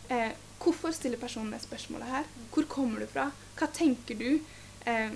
eh, 0.09 0.31
hvorfor 0.65 0.95
stiller 0.97 1.21
personen 1.21 1.53
det 1.53 1.61
spørsmålet 1.61 2.09
her. 2.09 2.31
Hvor 2.55 2.65
kommer 2.73 3.05
du 3.05 3.11
fra? 3.11 3.27
Hva 3.59 3.69
tenker 3.77 4.17
du? 4.17 4.41
Eh, 4.89 5.13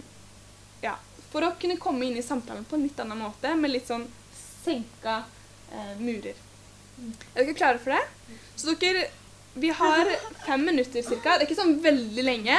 ja, 0.84 0.92
for 1.32 1.46
å 1.46 1.54
kunne 1.60 1.78
komme 1.80 2.04
inn 2.04 2.18
i 2.20 2.26
samtalen 2.26 2.66
på 2.68 2.76
en 2.76 2.84
litt 2.84 3.00
annen 3.00 3.24
måte, 3.24 3.54
med 3.56 3.72
litt 3.72 3.88
sånn 3.88 4.04
senka 4.34 5.22
eh, 5.72 5.96
murer. 5.96 6.36
Er 7.32 7.46
dere 7.46 7.56
klare 7.56 7.80
for 7.80 7.96
det? 7.96 8.36
Så 8.60 8.76
dere 8.76 9.08
Vi 9.54 9.70
har 9.74 10.06
fem 10.46 10.62
minutter 10.62 11.02
ca. 11.02 11.16
Det 11.16 11.40
er 11.40 11.48
ikke 11.48 11.58
sånn 11.58 11.80
veldig 11.82 12.22
lenge. 12.22 12.58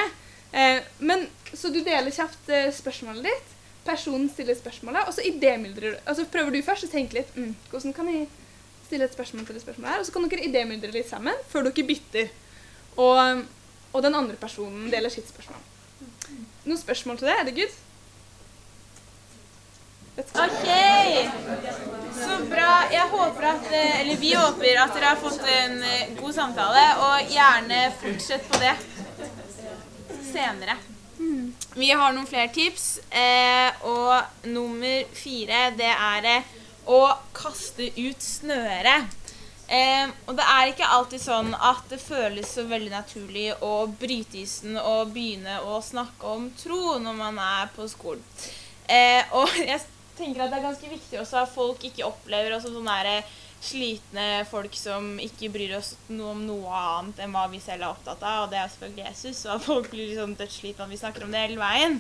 Eh, 0.52 0.84
men, 1.00 1.28
så 1.54 1.72
du 1.72 1.80
deler 1.84 2.12
kjapt 2.12 2.50
eh, 2.52 2.70
spørsmålet 2.76 3.30
ditt. 3.30 3.58
Personen 3.86 4.28
stiller 4.30 4.58
spørsmålet, 4.58 5.08
og 5.08 5.16
så 5.16 5.26
idémyldrer 5.26 5.96
du. 5.96 6.00
Altså 6.06 6.28
prøver 6.30 6.54
du 6.54 6.62
først 6.66 6.86
å 6.86 6.92
tenke 6.92 7.18
litt 7.18 7.32
mm, 7.34 7.56
Hvordan 7.72 7.96
kan 7.98 8.10
jeg 8.12 8.28
stille 8.86 9.08
et 9.08 9.16
spørsmål 9.16 9.48
til 9.48 9.58
det 9.58 9.64
spørsmålet 9.64 9.96
her? 9.96 10.04
Og 10.04 10.08
så 10.08 10.14
kan 10.14 10.28
dere 10.30 10.46
idémyldre 10.46 10.92
litt 10.94 11.10
sammen 11.10 11.46
før 11.50 11.70
dere 11.70 11.88
bytter. 11.88 12.34
Og, 13.00 13.46
og 13.94 14.04
den 14.06 14.18
andre 14.20 14.38
personen 14.38 14.92
deler 14.94 15.14
sitt 15.14 15.32
spørsmål. 15.32 15.64
Noen 16.68 16.78
spørsmål 16.78 17.18
til 17.18 17.32
det? 17.32 17.40
Er 17.40 17.48
det 17.48 17.56
good? 17.58 17.80
OK. 20.22 20.70
Så 22.22 22.38
bra. 22.52 22.72
Jeg 22.92 23.08
håper 23.16 23.48
at, 23.48 23.66
eh, 23.72 24.02
eller 24.02 24.18
Vi 24.18 24.34
håper 24.34 24.82
at 24.84 24.94
dere 24.94 25.06
har 25.06 25.16
fått 25.16 25.42
en 25.48 25.84
eh, 25.84 26.10
god 26.20 26.34
samtale, 26.34 26.84
og 27.08 27.32
gjerne 27.32 27.80
fortsett 28.02 28.46
på 28.52 28.60
det 28.62 28.76
senere. 30.34 30.80
Vi 31.76 31.92
har 31.92 32.14
noen 32.14 32.28
flere 32.28 32.50
tips, 32.52 33.00
eh, 33.10 33.84
og 33.88 34.48
nummer 34.50 35.06
fire 35.16 35.70
det 35.78 35.92
er 35.92 36.28
eh, 36.28 36.50
å 36.90 37.02
kaste 37.36 37.88
ut 37.96 38.26
snøret. 38.26 39.18
Eh, 39.72 40.10
og 40.28 40.36
det 40.36 40.48
er 40.52 40.72
ikke 40.74 40.90
alltid 40.98 41.22
sånn 41.24 41.54
at 41.56 41.86
det 41.94 42.02
føles 42.04 42.50
så 42.58 42.66
veldig 42.68 42.92
naturlig 42.92 43.46
å 43.64 43.86
bryte 44.02 44.42
isen 44.42 44.76
og 44.82 45.14
begynne 45.16 45.62
å 45.64 45.80
snakke 45.86 46.34
om 46.34 46.50
tro 46.60 46.98
når 47.00 47.16
man 47.16 47.40
er 47.40 47.72
på 47.76 47.88
skolen. 47.88 48.26
Eh, 48.92 49.24
og 49.32 49.48
jeg 49.72 49.80
tenker 50.18 50.44
at 50.44 50.52
det 50.52 50.60
er 50.60 50.68
ganske 50.68 50.92
viktig 50.92 51.22
også 51.22 51.46
at 51.46 51.54
folk 51.54 51.86
ikke 51.88 52.10
opplever 52.10 52.58
også 52.58 52.74
sånn 52.74 52.90
derre 52.92 53.22
der 53.22 53.40
slitne 53.62 54.42
folk 54.50 54.74
som 54.78 55.14
ikke 55.22 55.52
bryr 55.54 55.76
oss 55.78 55.94
noe 56.10 56.34
om 56.34 56.44
noe 56.48 56.82
annet 56.82 57.22
enn 57.22 57.34
hva 57.36 57.46
vi 57.52 57.62
selv 57.62 57.86
er 57.86 57.92
opptatt 57.92 58.24
av, 58.26 58.46
og 58.46 58.54
det 58.54 58.58
er 58.58 58.72
selvfølgelig 58.74 59.08
Jesus, 59.12 59.46
og 59.46 59.64
folk 59.70 59.92
blir 59.94 60.10
liksom 60.10 60.36
dødsslitne 60.40 60.86
når 60.86 60.94
vi 60.96 61.02
snakker 61.04 61.26
om 61.26 61.36
det 61.36 61.44
hele 61.46 61.62
veien. 61.62 62.00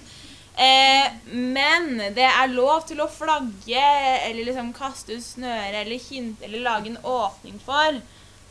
Eh, 0.51 1.11
men 1.31 2.01
det 2.15 2.27
er 2.27 2.51
lov 2.51 2.83
til 2.89 2.99
å 2.99 3.07
flagge 3.09 3.83
eller 4.27 4.43
liksom 4.49 4.73
kaste 4.75 5.15
ut 5.15 5.23
snøre 5.23 5.85
eller 5.85 6.09
hinte 6.09 6.43
eller 6.43 6.65
lage 6.65 6.91
en 6.91 6.99
åpning 7.07 7.61
for 7.63 8.01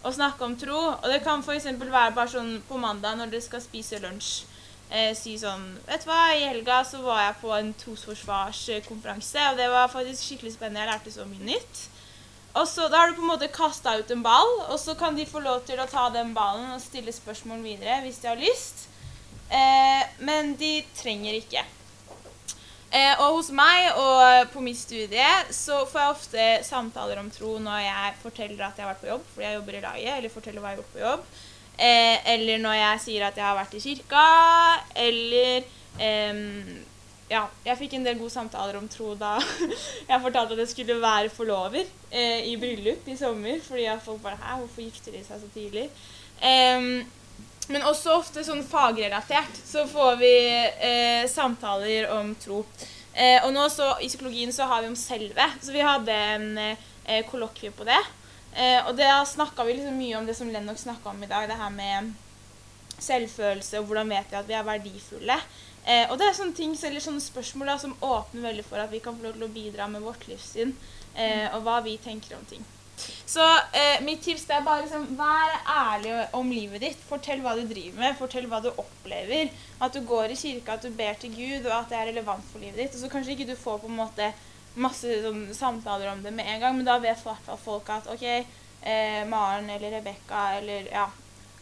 å 0.00 0.12
snakke 0.14 0.46
om 0.46 0.56
tro. 0.56 0.78
Og 0.94 1.08
det 1.12 1.20
kan 1.26 1.44
f.eks. 1.44 1.68
være 1.82 2.14
bare 2.16 2.32
sånn 2.32 2.54
på 2.68 2.80
mandag 2.80 3.18
når 3.18 3.34
dere 3.34 3.44
skal 3.44 3.64
spise 3.64 4.00
lunsj. 4.00 4.46
Eh, 4.90 5.12
si 5.14 5.36
sånn 5.38 5.76
Vet 5.86 6.02
du 6.02 6.08
hva, 6.10 6.32
i 6.34 6.48
helga 6.48 6.80
så 6.82 6.98
var 7.04 7.20
jeg 7.22 7.36
på 7.44 7.52
en 7.54 7.68
trosforsvarskonferanse, 7.78 9.44
og 9.52 9.60
det 9.60 9.68
var 9.70 9.92
faktisk 9.92 10.24
skikkelig 10.24 10.56
spennende. 10.56 10.82
Jeg 10.82 10.94
lærte 10.94 11.14
så 11.14 11.26
mye 11.28 11.52
nytt. 11.52 11.84
Og 12.54 12.66
så 12.68 12.88
Da 12.88 12.98
har 12.98 13.10
du 13.10 13.18
på 13.18 13.22
en 13.22 13.30
måte 13.30 13.50
kasta 13.52 13.96
ut 13.98 14.10
en 14.10 14.22
ball, 14.22 14.54
og 14.68 14.78
så 14.80 14.96
kan 14.98 15.16
de 15.16 15.26
få 15.26 15.42
lov 15.44 15.62
til 15.66 15.78
å 15.78 15.88
ta 15.90 16.08
den 16.10 16.32
ballen 16.34 16.72
og 16.74 16.82
stille 16.82 17.12
spørsmål 17.14 17.62
videre 17.62 18.00
hvis 18.02 18.18
de 18.22 18.28
har 18.32 18.40
lyst. 18.40 18.88
Eh, 19.50 20.02
men 20.26 20.56
de 20.58 20.80
trenger 20.98 21.38
ikke. 21.38 21.62
Eh, 22.90 23.20
og 23.22 23.36
hos 23.36 23.52
meg 23.54 23.92
og 24.02 24.50
på 24.50 24.62
mitt 24.64 24.78
studie 24.78 25.26
så 25.54 25.84
får 25.86 26.00
jeg 26.00 26.14
ofte 26.16 26.46
samtaler 26.66 27.20
om 27.20 27.28
tro 27.30 27.52
når 27.62 27.84
jeg 27.84 28.16
forteller 28.24 28.64
at 28.66 28.78
jeg 28.78 28.82
har 28.82 28.90
vært 28.90 29.04
på 29.04 29.12
jobb, 29.12 29.28
fordi 29.30 29.46
jeg 29.46 29.58
jobber 29.60 29.78
i 29.78 29.82
laget, 29.84 30.12
eller 30.16 30.34
forteller 30.34 30.64
hva 30.64 30.72
jeg 30.72 30.78
har 30.78 30.82
gjort 30.82 30.96
på 30.96 31.04
jobb. 31.04 31.28
Eh, 31.80 32.16
eller 32.34 32.58
når 32.60 32.78
jeg 32.80 33.02
sier 33.06 33.26
at 33.28 33.38
jeg 33.38 33.46
har 33.46 33.58
vært 33.60 33.76
i 33.78 33.84
kirka, 33.84 34.24
eller 35.06 35.68
em, 36.02 36.40
Ja, 37.30 37.44
jeg 37.62 37.78
fikk 37.78 37.94
en 37.94 38.06
del 38.06 38.18
gode 38.18 38.34
samtaler 38.34 38.74
om 38.80 38.88
tro 38.90 39.12
da 39.18 39.36
jeg 40.10 40.22
fortalte 40.24 40.56
at 40.56 40.64
jeg 40.64 40.72
skulle 40.72 40.98
være 40.98 41.30
forlover 41.30 41.84
eh, 42.10 42.48
i 42.50 42.56
bryllup 42.58 43.06
i 43.06 43.14
sommer, 43.18 43.60
fordi 43.62 43.86
folk 44.02 44.22
bare 44.24 44.40
Hæ, 44.40 44.58
hvorfor 44.64 44.82
gifter 44.82 45.14
de 45.14 45.22
seg 45.24 45.38
så 45.38 45.50
tidlig? 45.54 45.86
Um, 46.42 47.04
men 47.70 47.84
også 47.86 48.16
ofte 48.16 48.42
sånn 48.42 48.64
fagrelatert 48.66 49.60
så 49.62 49.84
får 49.86 50.16
vi 50.18 50.32
eh, 50.58 51.28
samtaler 51.30 52.08
om 52.16 52.32
tro. 52.40 52.64
Eh, 53.14 53.38
og 53.44 53.52
nå 53.54 53.66
så, 53.70 53.92
i 54.02 54.08
psykologien 54.10 54.50
så 54.54 54.66
har 54.70 54.82
vi 54.82 54.90
om 54.90 54.96
selve, 54.98 55.46
så 55.62 55.74
vi 55.74 55.84
hadde 55.84 56.16
en 56.34 56.48
eh, 56.58 57.22
kollokvie 57.30 57.70
på 57.74 57.86
det. 57.86 58.00
Eh, 58.56 58.80
og 58.88 58.96
da 58.98 59.20
snakka 59.28 59.66
vi 59.68 59.76
liksom 59.78 59.98
mye 60.00 60.18
om 60.18 60.26
det 60.26 60.34
som 60.38 60.50
Lennox 60.50 60.82
snakka 60.82 61.12
om 61.12 61.22
i 61.22 61.30
dag, 61.30 61.46
det 61.46 61.60
her 61.60 61.70
med 61.74 62.10
selvfølelse 63.00 63.80
og 63.80 63.86
hvordan 63.88 64.10
vet 64.12 64.32
vi 64.32 64.38
at 64.40 64.48
vi 64.48 64.56
er 64.58 64.66
verdifulle. 64.66 65.38
Eh, 65.86 66.10
og 66.10 66.18
det 66.20 66.28
er 66.28 66.36
sånne 66.36 66.56
ting, 66.56 66.74
sånne 66.76 67.22
spørsmål 67.24 67.72
da, 67.72 67.78
som 67.80 67.96
åpner 68.04 68.50
veldig 68.50 68.66
for 68.66 68.82
at 68.82 68.92
vi 68.92 69.00
kan 69.04 69.16
få 69.16 69.28
lov 69.28 69.38
til 69.38 69.46
å 69.46 69.54
bidra 69.54 69.88
med 69.88 70.04
vårt 70.04 70.26
livssyn 70.28 70.74
eh, 71.14 71.48
og 71.54 71.64
hva 71.64 71.80
vi 71.86 71.96
tenker 72.02 72.36
om 72.36 72.44
ting. 72.50 72.66
Så 73.24 73.40
eh, 73.72 74.02
mitt 74.04 74.20
tips 74.22 74.44
det 74.48 74.58
er 74.58 74.66
bare 74.66 74.84
liksom, 74.84 75.06
vær 75.16 75.54
ærlig 75.72 76.12
om 76.36 76.52
livet 76.52 76.84
ditt. 76.84 77.00
Fortell 77.08 77.40
hva 77.44 77.54
du 77.56 77.62
driver 77.64 78.02
med, 78.02 78.18
fortell 78.18 78.48
hva 78.50 78.60
du 78.60 78.68
opplever. 78.70 79.48
At 79.80 79.96
du 79.96 80.02
går 80.04 80.34
i 80.34 80.38
kirka, 80.38 80.76
at 80.76 80.84
du 80.84 80.92
ber 80.92 81.16
til 81.20 81.32
Gud, 81.32 81.64
og 81.64 81.74
at 81.78 81.92
det 81.92 82.00
er 82.00 82.10
relevant 82.10 82.44
for 82.52 82.62
livet 82.62 82.82
ditt. 82.82 82.96
Og 82.96 83.04
så 83.04 83.12
kanskje 83.12 83.36
ikke 83.36 83.48
du 83.52 83.56
får 83.56 83.80
på 83.80 83.88
en 83.90 84.00
måte 84.02 84.32
masse 84.80 85.16
sånn, 85.24 85.48
samtaler 85.56 86.12
om 86.12 86.20
det 86.22 86.34
med 86.34 86.46
en 86.46 86.60
gang, 86.62 86.76
men 86.76 86.86
da 86.86 87.00
vet 87.02 87.18
i 87.18 87.26
hvert 87.26 87.46
fall 87.46 87.58
folk 87.58 87.88
at 87.90 88.06
OK, 88.12 88.26
eh, 88.26 89.22
Maren 89.28 89.70
eller 89.72 89.96
Rebekka 89.96 90.44
eller 90.60 90.86
ja, 90.92 91.08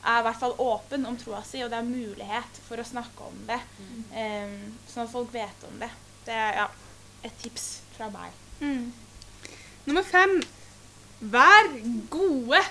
er 0.09 0.21
i 0.21 0.27
hvert 0.27 0.41
fall 0.41 0.55
åpen 0.63 1.07
om 1.09 1.17
troa 1.21 1.43
si, 1.47 1.61
og 1.65 1.73
det 1.73 1.79
er 1.79 1.89
mulighet 1.89 2.61
for 2.67 2.81
å 2.81 2.87
snakke 2.87 3.29
om 3.29 3.41
det. 3.49 3.59
Eh, 4.17 4.55
sånn 4.89 5.05
at 5.05 5.13
folk 5.13 5.33
vet 5.35 5.67
om 5.69 5.81
det. 5.83 5.91
Det 6.25 6.37
er 6.37 6.63
ja, 6.63 6.69
et 7.29 7.43
tips 7.43 7.69
fra 7.97 8.09
meg. 8.15 8.33
Mm. 8.61 8.89
Nummer 9.89 10.07
fem. 10.07 10.39
Vær 11.19 11.73
gode. 12.13 12.63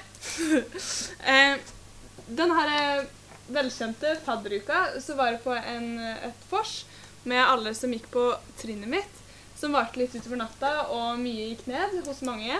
eh, 1.33 1.57
den 2.27 2.53
her 2.57 2.73
eh, 2.75 3.05
velkjente 3.51 4.15
fadderuka 4.25 5.01
så 5.03 5.15
var 5.19 5.35
det 5.35 5.43
på 5.43 5.55
en, 5.55 5.89
eh, 5.99 6.29
et 6.29 6.47
vors 6.51 6.79
med 7.27 7.43
alle 7.43 7.73
som 7.75 7.91
gikk 7.91 8.07
på 8.13 8.23
trinnet 8.59 8.89
mitt, 8.91 9.21
som 9.57 9.75
varte 9.75 9.99
litt 9.99 10.15
utover 10.15 10.39
natta, 10.39 10.73
og 10.95 11.19
mye 11.19 11.51
gikk 11.51 11.65
ned 11.67 11.99
hos 12.07 12.23
mange. 12.27 12.59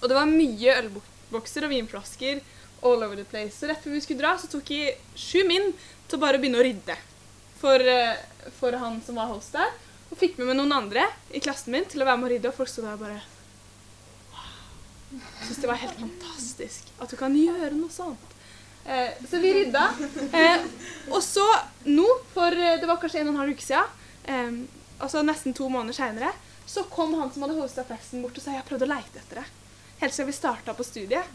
Og 0.00 0.08
det 0.08 0.16
var 0.16 0.30
mye 0.30 0.78
ølbokser 0.80 1.66
og 1.66 1.74
vinflasker 1.74 2.42
all 2.82 3.02
over 3.02 3.16
the 3.16 3.24
place. 3.24 3.56
Så 3.58 3.70
rett 3.70 3.82
før 3.82 3.96
vi 3.96 4.02
skulle 4.04 4.22
dra, 4.22 4.34
så 4.38 4.50
tok 4.50 4.70
jeg 4.70 4.96
sju 5.18 5.44
min 5.48 5.72
til 6.06 6.18
å 6.18 6.22
bare 6.22 6.40
begynne 6.42 6.60
å 6.60 6.66
rydde 6.66 6.96
for, 7.60 7.80
eh, 7.80 8.20
for 8.58 8.76
han 8.80 9.00
som 9.02 9.18
var 9.18 9.32
host 9.32 9.56
der. 9.56 9.72
Og 10.10 10.18
fikk 10.20 10.38
med 10.38 10.50
meg 10.50 10.60
noen 10.60 10.76
andre 10.76 11.08
i 11.34 11.42
klassen 11.42 11.74
min 11.74 11.84
til 11.88 12.02
å 12.02 12.06
være 12.06 12.20
med 12.20 12.30
å 12.30 12.34
rydde, 12.34 12.52
og 12.52 12.58
folk 12.60 12.70
sto 12.70 12.84
der 12.84 13.00
bare 13.00 13.20
wow. 14.32 15.20
Syns 15.46 15.60
det 15.62 15.70
var 15.70 15.82
helt 15.82 15.98
fantastisk 15.98 16.94
at 17.00 17.10
du 17.10 17.16
kan 17.18 17.34
gjøre 17.34 17.74
noe 17.74 17.90
sånt. 17.90 18.32
Eh, 18.86 19.18
så 19.30 19.40
vi 19.42 19.54
rydda. 19.54 19.86
Eh, 20.32 20.66
og 21.10 21.22
så 21.24 21.44
nå, 21.90 22.06
for 22.34 22.54
eh, 22.54 22.78
det 22.80 22.86
var 22.86 23.00
kanskje 23.02 23.24
en 23.24 23.32
og 23.32 23.34
en 23.34 23.40
halv 23.42 23.56
uke 23.56 23.66
siden, 23.66 23.88
eh, 24.30 24.52
altså 25.02 25.24
nesten 25.26 25.54
to 25.56 25.68
måneder 25.72 25.96
seinere, 25.96 26.32
så 26.66 26.84
kom 26.90 27.14
han 27.18 27.32
som 27.32 27.44
hadde 27.44 27.58
hosta 27.58 27.84
festen 27.86 28.22
bort 28.22 28.38
og 28.38 28.42
sa 28.42 28.52
jeg 28.52 28.62
har 28.62 28.68
prøvd 28.68 28.86
å 28.86 28.90
leite 28.90 29.22
etter 29.22 29.42
det. 29.42 29.46
Helt 30.02 30.14
siden 30.14 30.30
vi 30.30 30.36
starta 30.36 30.74
på 30.76 30.86
studiet. 30.86 31.34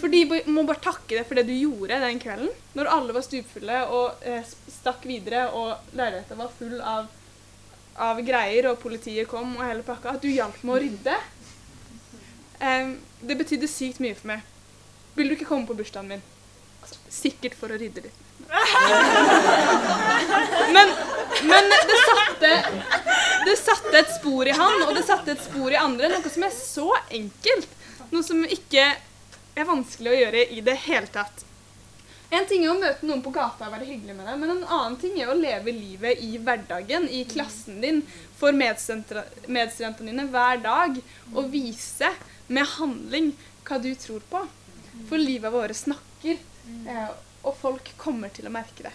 For 0.00 0.12
de 0.12 0.42
må 0.48 0.64
bare 0.64 0.80
takke 0.82 1.18
deg 1.18 1.26
for 1.28 1.36
det 1.36 1.46
du 1.48 1.54
gjorde 1.54 2.00
den 2.00 2.20
kvelden. 2.22 2.50
Når 2.76 2.92
alle 2.94 3.16
var 3.16 3.26
stupfulle 3.26 3.80
og 3.92 4.26
eh, 4.26 4.44
stakk 4.80 5.04
videre, 5.08 5.48
og 5.56 5.96
leiligheten 5.96 6.40
var 6.40 6.56
full 6.56 6.78
av, 6.80 7.10
av, 8.00 8.22
greier, 8.24 8.70
og 8.70 8.80
politiet 8.80 9.28
kom 9.28 9.56
og 9.58 9.66
hele 9.66 9.84
pakka. 9.86 10.16
At 10.16 10.24
du 10.24 10.30
hjalp 10.32 10.58
med 10.64 10.76
å 10.76 10.82
rydde. 10.86 11.16
Um, 12.60 12.96
det 13.24 13.38
betydde 13.40 13.68
sykt 13.70 14.00
mye 14.04 14.16
for 14.16 14.32
meg. 14.32 14.40
Vil 15.16 15.28
du 15.28 15.34
ikke 15.36 15.48
komme 15.48 15.68
på 15.68 15.76
bursdagen 15.76 16.10
min? 16.14 16.24
Sikkert 17.12 17.54
for 17.58 17.72
å 17.72 17.78
rydde 17.80 18.06
litt. 18.06 18.18
Men, 20.74 20.88
men 21.46 21.68
det, 21.70 21.96
satte, 22.02 22.50
det 23.46 23.54
satte 23.58 24.00
et 24.00 24.10
spor 24.12 24.48
i 24.48 24.54
han, 24.54 24.82
og 24.86 24.94
det 24.96 25.04
satte 25.06 25.34
et 25.34 25.44
spor 25.44 25.72
i 25.72 25.78
andre. 25.78 26.10
Noe 26.12 26.32
som 26.32 26.46
er 26.46 26.54
så 26.54 26.88
enkelt. 27.16 27.68
Noe 28.10 28.26
som 28.26 28.42
ikke 28.44 28.84
er 29.60 29.68
vanskelig 29.68 30.12
å 30.12 30.18
gjøre 30.18 30.44
i 30.56 30.64
det 30.64 30.76
hele 30.86 31.10
tatt. 31.12 31.44
En 32.30 32.46
ting 32.46 32.62
er 32.62 32.70
å 32.70 32.78
møte 32.78 33.06
noen 33.08 33.22
på 33.24 33.32
gata 33.34 33.66
og 33.66 33.74
være 33.74 33.88
hyggelig 33.88 34.14
med 34.14 34.28
dem, 34.30 34.42
men 34.42 34.52
en 34.52 34.66
annen 34.66 34.98
ting 35.02 35.16
er 35.18 35.32
å 35.32 35.38
leve 35.38 35.74
livet 35.74 36.20
i 36.22 36.36
hverdagen, 36.38 37.08
i 37.10 37.24
klassen 37.26 37.80
din, 37.82 38.04
for 38.38 38.54
medstudentene 38.54 40.12
dine 40.12 40.28
hver 40.30 40.62
dag, 40.62 41.00
og 41.34 41.50
vise 41.50 42.12
med 42.46 42.70
handling 42.76 43.32
hva 43.66 43.80
du 43.82 43.90
tror 43.98 44.22
på. 44.30 44.44
For 45.10 45.18
livet 45.18 45.50
våre 45.54 45.74
snakker, 45.74 46.38
eh, 46.86 47.10
og 47.42 47.56
folk 47.58 47.90
kommer 47.98 48.30
til 48.34 48.46
å 48.46 48.54
merke 48.54 48.86
det. 48.86 48.94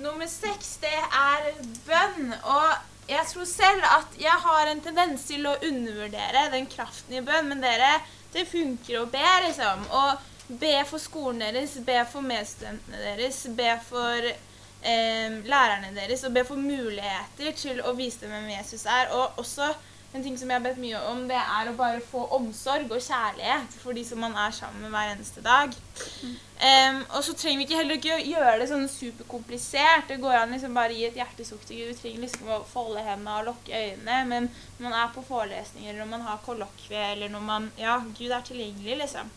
Nummer 0.00 0.30
seks, 0.30 0.78
det 0.80 0.96
er 0.96 1.50
bønn. 1.84 2.30
Og 2.40 2.89
jeg 3.08 3.26
tror 3.32 3.46
selv 3.48 3.86
at 3.86 4.18
jeg 4.20 4.42
har 4.44 4.70
en 4.70 4.82
tendens 4.84 5.24
til 5.28 5.46
å 5.48 5.56
undervurdere 5.66 6.48
den 6.52 6.68
kraften 6.70 7.16
i 7.18 7.22
bønn. 7.24 7.48
Men 7.50 7.62
dere, 7.64 7.96
det 8.34 8.46
funker 8.50 9.00
å 9.00 9.08
be, 9.10 9.24
liksom. 9.46 9.86
Og 9.90 10.58
be 10.60 10.74
for 10.88 11.02
skolen 11.02 11.42
deres, 11.44 11.78
be 11.86 11.98
for 12.10 12.26
medstudentene 12.26 13.02
deres, 13.02 13.42
be 13.56 13.70
for 13.86 14.30
eh, 14.30 15.38
lærerne 15.46 15.92
deres, 15.96 16.24
og 16.26 16.34
be 16.34 16.44
for 16.46 16.60
muligheter 16.60 17.54
til 17.58 17.82
å 17.82 17.94
vise 17.98 18.24
dem 18.24 18.34
hvem 18.34 18.52
Jesus 18.56 18.86
er. 18.86 19.10
Og 19.16 19.42
også 19.42 19.70
en 20.12 20.22
ting 20.24 20.36
som 20.38 20.50
jeg 20.50 20.58
har 20.58 20.64
bedt 20.64 20.80
mye 20.82 21.00
om, 21.06 21.20
det 21.30 21.38
er 21.38 21.68
å 21.70 21.76
bare 21.78 22.00
få 22.02 22.24
omsorg 22.34 22.90
og 22.90 23.02
kjærlighet 23.04 23.76
for 23.78 23.94
de 23.94 24.02
som 24.06 24.18
man 24.18 24.34
er 24.34 24.54
sammen 24.54 24.82
med 24.82 24.90
hver 24.90 25.12
eneste 25.12 25.44
dag. 25.44 25.76
Mm. 26.24 26.32
Um, 26.60 26.98
og 27.16 27.22
så 27.24 27.34
trenger 27.38 27.60
vi 27.60 27.66
ikke 27.68 27.78
heller 27.78 27.96
ikke 28.00 28.16
gjøre 28.26 28.56
det 28.60 28.66
sånn 28.72 28.88
superkomplisert. 28.90 30.10
Det 30.10 30.18
går 30.20 30.34
an 30.40 30.56
liksom 30.56 30.74
bare 30.76 30.96
gi 30.98 31.06
et 31.06 31.16
hjertesukk 31.20 31.62
til 31.64 31.78
Gud. 31.78 31.92
Vi 31.92 31.98
trenger 32.00 32.26
liksom 32.26 32.50
å 32.50 32.58
folde 32.68 33.04
hendene 33.06 33.38
og 33.38 33.48
lukke 33.52 33.70
øynene. 33.70 34.18
Men 34.32 34.50
når 34.50 34.88
man 34.88 34.98
er 34.98 35.14
på 35.14 35.24
forelesninger, 35.30 35.96
når 35.96 36.10
man 36.10 36.26
har 36.26 36.44
kollokvie, 36.44 37.06
eller 37.14 37.32
når 37.32 37.46
man 37.46 37.70
Ja, 37.78 38.00
Gud 38.18 38.34
er 38.34 38.44
tilgjengelig, 38.44 38.98
liksom. 39.04 39.30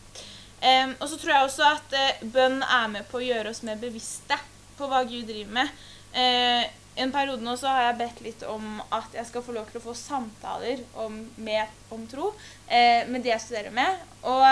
Um, 0.64 0.94
og 0.98 1.08
så 1.08 1.20
tror 1.20 1.36
jeg 1.36 1.46
også 1.46 1.70
at 1.70 1.96
uh, 1.96 2.28
bønn 2.34 2.62
er 2.62 2.86
med 2.92 3.06
på 3.10 3.20
å 3.20 3.24
gjøre 3.24 3.54
oss 3.54 3.62
mer 3.66 3.78
bevisste 3.78 4.36
på 4.74 4.88
hva 4.90 5.04
Gud 5.06 5.28
driver 5.30 5.60
med. 5.62 5.84
Uh, 6.14 6.64
en 6.94 7.12
periode 7.12 7.42
nå 7.42 7.56
så 7.58 7.70
har 7.72 7.88
jeg 7.88 7.98
bedt 7.98 8.20
litt 8.22 8.42
om 8.46 8.78
at 8.94 9.16
jeg 9.16 9.26
skal 9.26 9.42
få 9.42 9.54
lov 9.56 9.70
til 9.70 9.80
å 9.80 9.84
få 9.88 9.94
samtaler 9.98 10.82
om, 11.02 11.16
med, 11.42 11.70
om 11.94 12.04
tro 12.10 12.30
eh, 12.68 13.02
med 13.10 13.24
de 13.24 13.32
jeg 13.32 13.42
studerer 13.42 13.74
med. 13.74 14.02
Og 14.30 14.44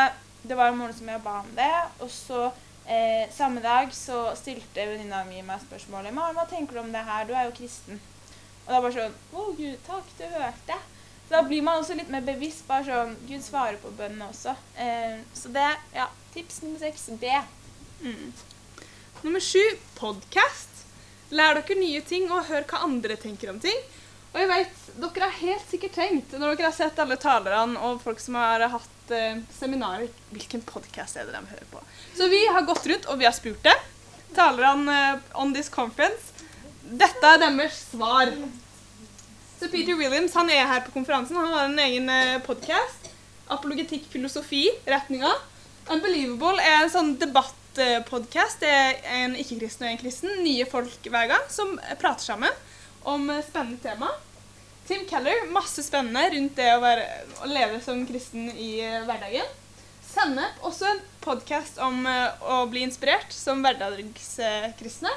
det 0.43 0.59
var 0.59 0.73
en 0.73 0.81
morgen 0.81 0.97
som 0.97 1.11
jeg 1.13 1.23
ba 1.23 1.39
om 1.43 1.53
det. 1.55 1.75
Og 2.03 2.11
så 2.11 2.41
eh, 2.87 3.29
samme 3.35 3.63
dag 3.63 3.93
så 3.95 4.25
stilte 4.39 4.89
venninna 4.91 5.23
mi 5.29 5.45
meg 5.47 5.63
spørsmålet 5.67 6.15
Maren, 6.15 6.39
hva 6.39 6.49
tenker 6.51 6.79
du 6.79 6.83
om 6.83 6.91
det 6.95 7.05
her? 7.07 7.29
Du 7.29 7.37
er 7.37 7.47
jo 7.47 7.55
kristen. 7.61 8.01
Og 8.65 8.75
da 8.75 8.81
bare 8.81 8.97
sånn 8.97 9.15
Å, 9.35 9.47
Gud, 9.59 9.79
takk, 9.87 10.11
du 10.19 10.27
hørte. 10.35 10.81
Så 11.23 11.37
da 11.37 11.45
blir 11.47 11.63
man 11.65 11.81
også 11.81 11.95
litt 11.99 12.11
mer 12.13 12.27
bevisst. 12.27 12.67
Bare 12.67 12.87
sånn 12.89 13.15
Gud 13.29 13.47
svarer 13.47 13.79
på 13.83 13.95
bønnene 13.99 14.31
også. 14.33 14.57
Eh, 14.83 15.23
så 15.39 15.55
det 15.55 15.71
Ja. 15.95 16.11
Tips 16.33 16.63
nummer 16.63 16.81
seks 16.81 17.11
B. 17.21 17.29
Mm. 18.01 18.33
Nummer 19.23 19.43
sju 19.45 19.61
podkast. 19.99 20.72
Lær 21.33 21.59
dere 21.59 21.79
nye 21.81 22.03
ting, 22.05 22.29
og 22.31 22.47
hør 22.51 22.67
hva 22.69 22.85
andre 22.87 23.17
tenker 23.21 23.53
om 23.53 23.61
ting. 23.63 23.79
Og 24.33 24.41
jeg 24.41 24.49
vet, 24.49 24.79
Dere 24.93 25.29
har 25.29 25.39
helt 25.41 25.71
sikkert 25.71 25.95
tenkt, 25.97 26.35
når 26.37 26.57
dere 26.57 26.69
har 26.69 26.77
sett 26.77 26.99
alle 27.01 27.17
talerne 27.21 27.81
og 27.81 28.01
folk 28.05 28.21
som 28.21 28.37
har 28.37 28.65
hatt 28.75 29.13
eh, 29.13 29.39
seminarer, 29.57 30.11
hvilken 30.33 30.65
podkast 30.69 31.17
er 31.17 31.31
de 31.31 31.41
hører 31.41 31.69
på. 31.71 31.81
Så 32.17 32.29
vi 32.33 32.41
har 32.53 32.67
gått 32.69 32.85
rundt 32.91 33.09
og 33.09 33.21
vi 33.21 33.29
har 33.29 33.37
spurt 33.37 33.63
det. 33.65 33.75
Talerne 34.37 34.99
eh, 35.15 35.23
on 35.41 35.55
this 35.57 35.73
conference. 35.73 36.45
Dette 36.85 37.25
er 37.25 37.41
deres 37.41 37.79
svar. 37.93 38.33
Så 39.57 39.71
Peter 39.73 39.97
Williams 39.97 40.37
han 40.37 40.53
er 40.53 40.69
her 40.69 40.85
på 40.85 40.93
konferansen. 40.97 41.41
Han 41.41 41.57
har 41.57 41.71
en 41.71 41.85
egen 41.87 42.13
eh, 42.13 42.37
podkast. 42.45 43.09
Apologetikk 43.53 44.09
filosofi, 44.13 44.67
retninga. 44.89 45.33
Unbelievable 45.93 46.61
er 46.61 46.83
en 46.83 46.93
sånn 46.93 47.15
debatt 47.21 47.57
podkast. 48.09 48.61
Det 48.61 48.69
er 48.69 48.99
en 49.23 49.37
ikke-kristen 49.39 49.87
og 49.87 49.93
en 49.93 50.01
kristen. 50.01 50.35
Nye 50.45 50.67
folk 50.69 51.07
hver 51.09 51.31
gang 51.31 51.47
som 51.51 51.79
prater 52.01 52.25
sammen 52.25 52.53
om 53.09 53.31
spennende 53.47 53.81
tema. 53.83 54.11
Tim 54.87 55.07
Keller, 55.09 55.47
masse 55.55 55.83
spennende 55.87 56.27
rundt 56.35 56.57
det 56.59 56.69
å, 56.75 56.83
være, 56.83 57.07
å 57.43 57.49
leve 57.49 57.81
som 57.85 58.03
kristen 58.07 58.51
i 58.51 58.83
uh, 58.83 59.05
hverdagen. 59.07 59.49
Sennep, 60.13 60.59
også 60.61 60.91
en 60.91 61.01
podkast 61.25 61.79
om 61.81 62.05
å 62.05 62.67
bli 62.69 62.83
inspirert 62.85 63.33
som 63.33 63.63
hverdagskristne. 63.65 65.13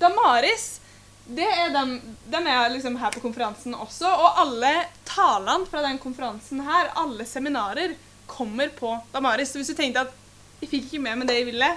Damaris, 0.00 0.80
det 1.24 1.46
er 1.46 1.72
dem, 1.72 1.94
dem 2.28 2.48
er 2.50 2.72
liksom 2.74 2.98
her 3.00 3.14
på 3.14 3.22
konferansen 3.24 3.76
også. 3.78 4.10
Og 4.10 4.40
alle 4.44 4.74
talene 5.08 5.68
fra 5.70 5.84
den 5.86 6.00
konferansen 6.02 6.60
her, 6.66 6.90
alle 7.00 7.24
seminarer, 7.24 7.94
kommer 8.30 8.68
på 8.74 8.92
Damaris. 9.14 9.52
Så 9.52 9.60
hvis 9.62 9.72
du 9.72 9.78
tenkte 9.78 10.04
at 10.04 10.16
jeg 10.60 10.68
fikk 10.68 10.90
ikke 10.90 11.02
med 11.04 11.20
meg 11.20 11.30
det 11.30 11.38
jeg 11.40 11.48
ville. 11.48 11.70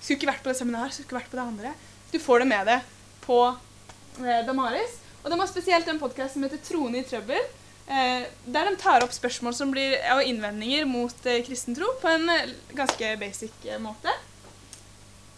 Skulle 0.00 0.18
ikke 0.18 0.30
vært 0.32 0.42
på 0.44 0.50
det 0.52 0.58
seminaret, 0.58 0.94
skulle 0.94 1.08
ikke 1.08 1.18
vært 1.20 1.30
på 1.32 1.38
det 1.38 1.46
andre. 1.46 1.74
Du 2.12 2.18
får 2.22 2.42
det 2.42 2.48
med 2.50 2.68
deg 2.68 2.90
på 3.26 3.38
eh, 3.48 4.42
Damaris. 4.46 4.98
Og 5.22 5.30
de 5.30 5.38
har 5.40 5.50
spesielt 5.50 5.88
en 5.90 6.00
podkast 6.02 6.36
som 6.36 6.44
heter 6.46 6.60
'Trone 6.62 7.00
i 7.00 7.06
trøbbel'. 7.06 7.48
Eh, 7.86 8.26
der 8.46 8.70
de 8.70 8.76
tar 8.82 9.04
opp 9.04 9.12
spørsmål 9.14 9.54
som 9.54 9.70
blir, 9.70 9.94
og 10.14 10.24
innvendinger 10.26 10.86
mot 10.90 11.26
eh, 11.26 11.42
kristentro 11.46 11.86
på 12.02 12.10
en 12.10 12.28
eh, 12.30 12.54
ganske 12.74 13.16
basic 13.18 13.54
eh, 13.64 13.78
måte. 13.78 14.10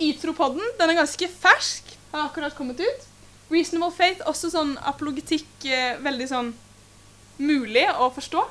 Itropodden 0.01 0.65
den 0.79 0.91
er 0.91 1.01
ganske 1.03 1.29
fersk, 1.29 1.97
har 2.13 2.29
akkurat 2.29 2.57
kommet 2.57 2.81
ut. 2.81 3.09
Reasonable 3.51 3.93
Faith, 3.93 4.25
også 4.29 4.51
sånn 4.53 4.77
apologetikk, 4.81 5.49
eh, 5.65 6.01
veldig 6.01 6.29
sånn 6.29 6.55
mulig 7.39 7.85
å 7.97 8.09
forstå. 8.13 8.45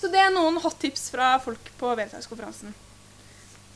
Så 0.00 0.10
det 0.10 0.18
er 0.20 0.34
noen 0.34 0.58
hot 0.62 0.78
tips 0.82 1.08
fra 1.14 1.38
folk 1.42 1.70
på 1.78 1.94
Veritas-konferansen. 1.94 2.74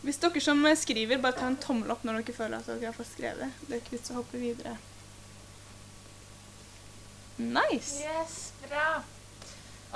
Hvis 0.02 0.20
dere 0.22 0.40
som 0.40 0.62
skriver, 0.78 1.18
bare 1.18 1.36
ta 1.38 1.48
en 1.50 1.58
tommel 1.58 1.90
opp 1.90 2.04
når 2.06 2.20
dere 2.20 2.36
føler 2.36 2.60
at 2.60 2.70
dere 2.70 2.90
har 2.90 2.96
fått 2.96 3.10
skrevet. 3.12 3.60
Det 3.66 3.74
er 3.74 3.82
ikke 3.82 3.96
vits 3.96 4.12
å 4.14 4.20
hoppe 4.20 4.40
videre. 4.40 4.76
Nice. 7.38 8.02
Yes, 8.02 8.52
bra. 8.66 9.02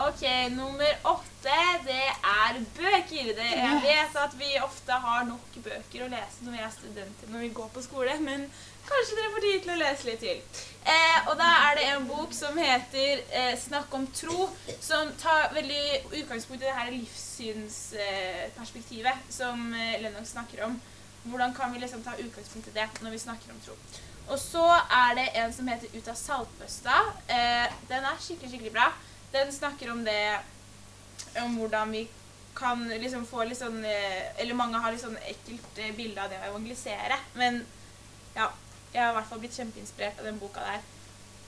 OK, 0.03 0.23
nummer 0.55 0.93
åtte, 1.05 1.57
det 1.85 2.05
er 2.25 2.59
bøker. 2.79 3.33
Det, 3.37 3.49
jeg 3.59 3.81
vet 3.85 4.15
at 4.17 4.37
vi 4.39 4.55
ofte 4.63 4.99
har 5.05 5.27
nok 5.29 5.59
bøker 5.65 6.07
å 6.07 6.13
lese 6.13 6.47
når 6.47 6.57
vi 6.57 6.63
er 6.65 6.73
studenter 6.73 7.33
når 7.33 7.45
vi 7.45 7.51
går 7.59 7.69
på 7.75 7.83
skole, 7.85 8.15
men 8.25 8.47
kanskje 8.89 9.17
dere 9.19 9.33
får 9.35 9.43
tid 9.47 9.59
til 9.63 9.75
å 9.75 9.81
lese 9.81 10.09
litt 10.09 10.23
til. 10.23 10.39
Eh, 10.83 11.19
og 11.31 11.35
da 11.39 11.49
er 11.69 11.73
det 11.79 11.87
en 11.93 12.09
bok 12.09 12.31
som 12.35 12.59
heter 12.59 13.13
eh, 13.31 13.59
'Snakk 13.59 13.95
om 13.95 14.07
tro', 14.07 14.51
som 14.81 15.13
tar 15.19 15.55
veldig 15.55 16.03
utgangspunkt 16.23 16.63
i 16.63 16.67
det 16.67 16.79
her 16.79 16.91
livssynsperspektivet 16.91 19.13
eh, 19.13 19.19
som 19.31 19.75
eh, 19.75 20.03
Lennox 20.03 20.29
snakker 20.35 20.65
om. 20.65 20.83
Hvordan 21.25 21.55
kan 21.55 21.73
vi 21.73 21.79
liksom 21.79 22.03
ta 22.03 22.11
utgangspunkt 22.19 22.69
i 22.69 22.71
det 22.75 22.89
når 23.01 23.11
vi 23.11 23.19
snakker 23.19 23.51
om 23.51 23.61
tro? 23.67 23.73
Og 24.29 24.39
så 24.39 24.67
er 24.91 25.15
det 25.15 25.29
en 25.35 25.53
som 25.53 25.69
heter 25.69 25.89
'Ut 25.95 26.09
av 26.09 26.15
saltbøsta'. 26.15 27.13
Eh, 27.29 27.73
den 27.89 28.05
er 28.05 28.17
skikkelig, 28.21 28.51
skikkelig 28.51 28.73
bra. 28.73 28.93
Den 29.33 29.53
snakker 29.53 29.93
om 29.93 30.05
det 30.05 30.39
Om 31.37 31.57
hvordan 31.57 31.93
vi 31.93 32.09
kan 32.55 32.89
liksom 32.89 33.27
få 33.27 33.45
litt 33.45 33.59
sånn 33.59 33.85
eh, 33.85 34.41
Eller 34.41 34.55
mange 34.55 34.79
har 34.79 34.93
litt 34.93 35.01
sånn 35.01 35.17
ekkelt 35.17 35.97
bilde 35.97 36.23
av 36.23 36.31
det 36.31 36.39
å 36.41 36.45
evangelisere. 36.51 37.19
Men 37.35 37.67
ja, 38.35 38.53
jeg 38.93 39.03
har 39.03 39.13
i 39.13 39.17
hvert 39.17 39.31
fall 39.31 39.41
blitt 39.43 39.57
kjempeinspirert 39.57 40.21
av 40.21 40.29
den 40.29 40.41
boka 40.41 40.65
der. 40.65 40.83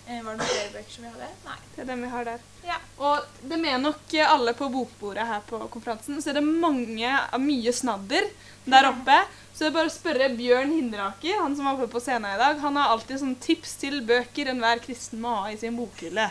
Eh, 0.06 0.20
var 0.20 0.34
det 0.34 0.40
noen 0.42 0.50
flere 0.50 0.72
bøker 0.74 0.92
som 0.92 1.04
vi 1.04 1.10
hadde? 1.14 1.28
Nei. 1.46 1.56
Det 1.74 1.80
er 1.80 1.86
den 1.88 2.02
vi 2.04 2.08
har 2.12 2.26
der. 2.28 2.42
Ja. 2.64 2.76
Og 3.00 3.46
det 3.48 3.58
med 3.60 3.80
nok 3.84 4.16
alle 4.26 4.52
på 4.56 4.68
bokbordet 4.72 5.24
her 5.28 5.40
på 5.48 5.60
konferansen, 5.72 6.20
så 6.20 6.32
er 6.32 6.38
det 6.38 6.44
mange, 6.44 7.14
mye 7.40 7.72
snadder 7.72 8.28
der 8.68 8.88
oppe. 8.90 9.16
Så 9.54 9.62
det 9.62 9.68
er 9.70 9.74
bare 9.76 9.88
å 9.88 9.94
spørre 9.94 10.28
Bjørn 10.34 10.72
Hinderaker, 10.74 11.36
han 11.38 11.52
som 11.56 11.68
var 11.68 11.78
oppe 11.78 11.86
på 11.92 12.02
scenen 12.02 12.34
i 12.34 12.40
dag. 12.40 12.58
Han 12.64 12.76
har 12.80 12.92
alltid 12.92 13.20
sånn 13.22 13.36
tips 13.40 13.76
til 13.80 14.00
bøker 14.04 14.50
enhver 14.50 14.80
kristen 14.84 15.22
må 15.22 15.36
ha 15.44 15.52
i 15.52 15.58
sin 15.60 15.76
bokhylle. 15.78 16.26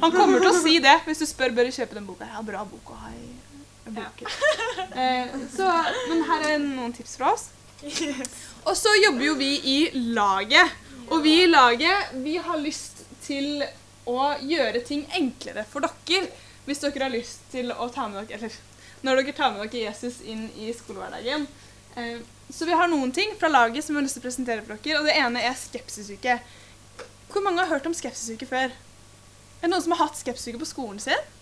Han 0.00 0.14
kommer 0.14 0.40
til 0.40 0.50
å 0.50 0.56
si 0.58 0.78
det 0.82 0.96
hvis 1.06 1.22
du 1.22 1.26
spør 1.28 1.54
bør 1.58 1.68
du 1.68 1.76
kjøpe 1.76 1.98
den 1.98 2.08
boka. 2.08 2.30
Ja, 2.32 2.42
bra 2.46 2.64
bok 2.66 2.94
å 2.94 2.98
ha 3.02 3.12
i 3.12 3.26
boken. 3.90 4.26
bokhylle. 4.26 4.88
Eh, 4.96 5.36
så, 5.52 5.68
men 6.08 6.24
her 6.30 6.48
er 6.54 6.58
noen 6.62 6.94
tips 6.96 7.18
fra 7.20 7.34
oss. 7.36 7.50
Og 8.66 8.76
så 8.76 8.92
jobber 9.02 9.24
jo 9.26 9.34
vi 9.38 9.50
i 9.60 9.78
laget. 10.16 10.72
Og 11.10 11.22
vi 11.22 11.42
i 11.42 11.50
laget 11.50 12.14
vi 12.24 12.36
har 12.42 12.58
lyst 12.58 13.04
til 13.26 13.62
å 14.06 14.32
gjøre 14.42 14.82
ting 14.86 15.04
enklere 15.18 15.66
for 15.68 15.84
dere. 15.84 16.30
Hvis 16.66 16.82
dere 16.82 17.06
har 17.06 17.14
lyst 17.14 17.44
til 17.52 17.70
å 17.70 17.86
ta 17.94 18.08
med 18.10 18.26
dere 18.26 18.48
Eller 18.48 18.56
når 19.06 19.20
dere 19.20 19.36
tar 19.36 19.52
med 19.54 19.68
dere 19.70 19.84
Jesus 19.90 20.18
inn 20.24 20.48
i 20.58 20.72
skolehverdagen. 20.74 21.46
Eh, 21.96 22.18
så 22.50 22.66
vi 22.66 22.74
har 22.78 22.88
noen 22.90 23.12
ting 23.14 23.34
fra 23.38 23.50
laget 23.50 23.84
som 23.84 23.94
vi 23.94 24.00
har 24.00 24.06
lyst 24.06 24.18
til 24.18 24.24
å 24.24 24.26
presentere 24.26 24.64
for 24.64 24.74
dere. 24.82 25.00
Og 25.00 25.06
det 25.06 25.14
ene 25.20 25.44
er 25.46 25.54
skepsisuke. 25.58 26.40
Hvor 27.30 27.44
mange 27.44 27.62
har 27.62 27.70
hørt 27.70 27.86
om 27.86 27.94
skepsisuke 27.94 28.48
før? 28.48 28.74
Er 29.56 29.64
det 29.66 29.72
noen 29.72 29.84
som 29.84 29.94
har 29.94 30.06
hatt 30.06 30.18
skepsisuke 30.18 30.62
på 30.62 30.68
skolen 30.68 30.98
sin? 31.02 31.32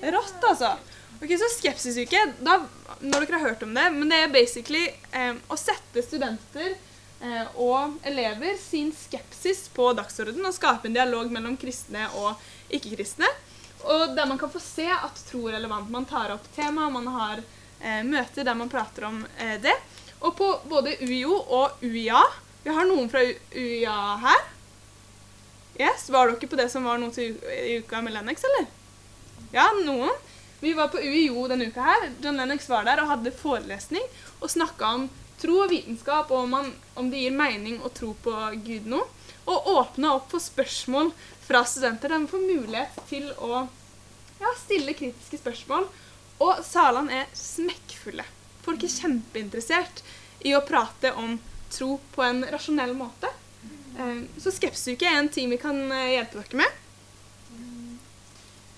Rått, 0.00 0.40
altså. 0.48 0.74
Ok, 1.18 1.32
Så 1.38 1.48
skepsisuke, 1.58 2.20
da, 2.40 2.60
når 3.00 3.26
dere 3.26 3.40
har 3.40 3.48
hørt 3.50 3.62
om 3.66 3.74
det, 3.76 3.90
men 3.92 4.08
det 4.08 4.22
er 4.24 4.32
basically 4.32 4.86
eh, 5.12 5.34
å 5.52 5.58
sette 5.60 6.04
studenter 6.06 6.72
eh, 7.20 7.46
og 7.60 7.98
elever 8.08 8.56
sin 8.60 8.88
skepsis 8.96 9.66
på 9.74 9.90
dagsordenen 9.98 10.48
og 10.48 10.56
skape 10.56 10.88
en 10.88 10.96
dialog 10.96 11.28
mellom 11.34 11.58
kristne 11.60 12.06
og 12.16 12.40
ikke-kristne. 12.72 13.28
Og 13.84 14.14
der 14.16 14.28
man 14.28 14.38
kan 14.40 14.52
få 14.52 14.60
se 14.60 14.86
at 14.92 15.20
tro 15.28 15.46
er 15.48 15.58
relevant. 15.58 15.90
Man 15.92 16.08
tar 16.08 16.32
opp 16.34 16.48
tema, 16.56 16.88
man 16.92 17.08
har 17.12 17.40
eh, 17.80 18.00
møter 18.04 18.44
der 18.44 18.56
man 18.56 18.72
prater 18.72 19.08
om 19.08 19.20
eh, 19.38 19.56
det. 19.60 19.76
Og 20.20 20.34
på 20.36 20.48
både 20.68 20.98
UiO 21.00 21.32
og 21.32 21.80
UiA 21.80 22.20
Vi 22.60 22.72
har 22.76 22.84
noen 22.84 23.08
fra 23.08 23.22
UiA 23.24 24.00
her. 24.20 24.42
Yes, 25.80 26.10
Var 26.12 26.28
dere 26.28 26.48
på 26.48 26.58
det 26.60 26.68
som 26.68 26.84
var 26.84 26.98
noe 27.00 27.12
til 27.14 27.38
uka 27.80 28.02
med 28.04 28.12
Lennox, 28.12 28.44
eller? 28.44 28.66
Ja, 29.54 29.70
noen. 29.80 30.12
Vi 30.60 30.72
var 30.76 30.88
på 30.92 30.98
UiO 31.00 31.46
denne 31.48 31.70
uka 31.70 31.80
her. 31.84 32.10
John 32.22 32.36
Lennox 32.36 32.68
var 32.68 32.84
der 32.84 33.00
og 33.00 33.08
hadde 33.08 33.32
forelesning 33.32 34.04
og 34.40 34.50
snakka 34.52 34.94
om 34.98 35.06
tro 35.40 35.62
og 35.64 35.70
vitenskap, 35.72 36.28
og 36.30 36.44
om, 36.44 36.50
man, 36.52 36.72
om 37.00 37.08
det 37.10 37.22
gir 37.22 37.32
mening 37.32 37.78
å 37.80 37.88
tro 37.96 38.12
på 38.24 38.34
Gud 38.66 38.88
nå. 38.92 39.00
Og 39.48 39.70
åpna 39.72 40.14
opp 40.18 40.28
for 40.34 40.44
spørsmål 40.44 41.14
fra 41.46 41.62
studenter. 41.64 42.12
De 42.12 42.28
får 42.28 42.44
mulighet 42.44 43.00
til 43.08 43.30
å 43.40 43.62
ja, 44.40 44.52
stille 44.60 44.92
kritiske 44.98 45.40
spørsmål. 45.40 45.88
Og 46.44 46.60
salene 46.64 47.22
er 47.22 47.32
smekkfulle. 47.36 48.24
Folk 48.64 48.84
er 48.84 48.92
kjempeinteressert 48.92 50.04
i 50.44 50.52
å 50.56 50.62
prate 50.64 51.14
om 51.16 51.38
tro 51.72 51.94
på 52.12 52.24
en 52.24 52.44
rasjonell 52.52 52.92
måte. 52.96 53.32
Eh, 53.96 54.22
Så 54.40 54.52
skepsisuke 54.54 55.08
er 55.08 55.22
en 55.22 55.32
ting 55.32 55.48
vi 55.52 55.58
kan 55.60 55.80
eh, 55.88 56.16
hjelpe 56.18 56.42
dere 56.42 56.62
med. 56.62 56.79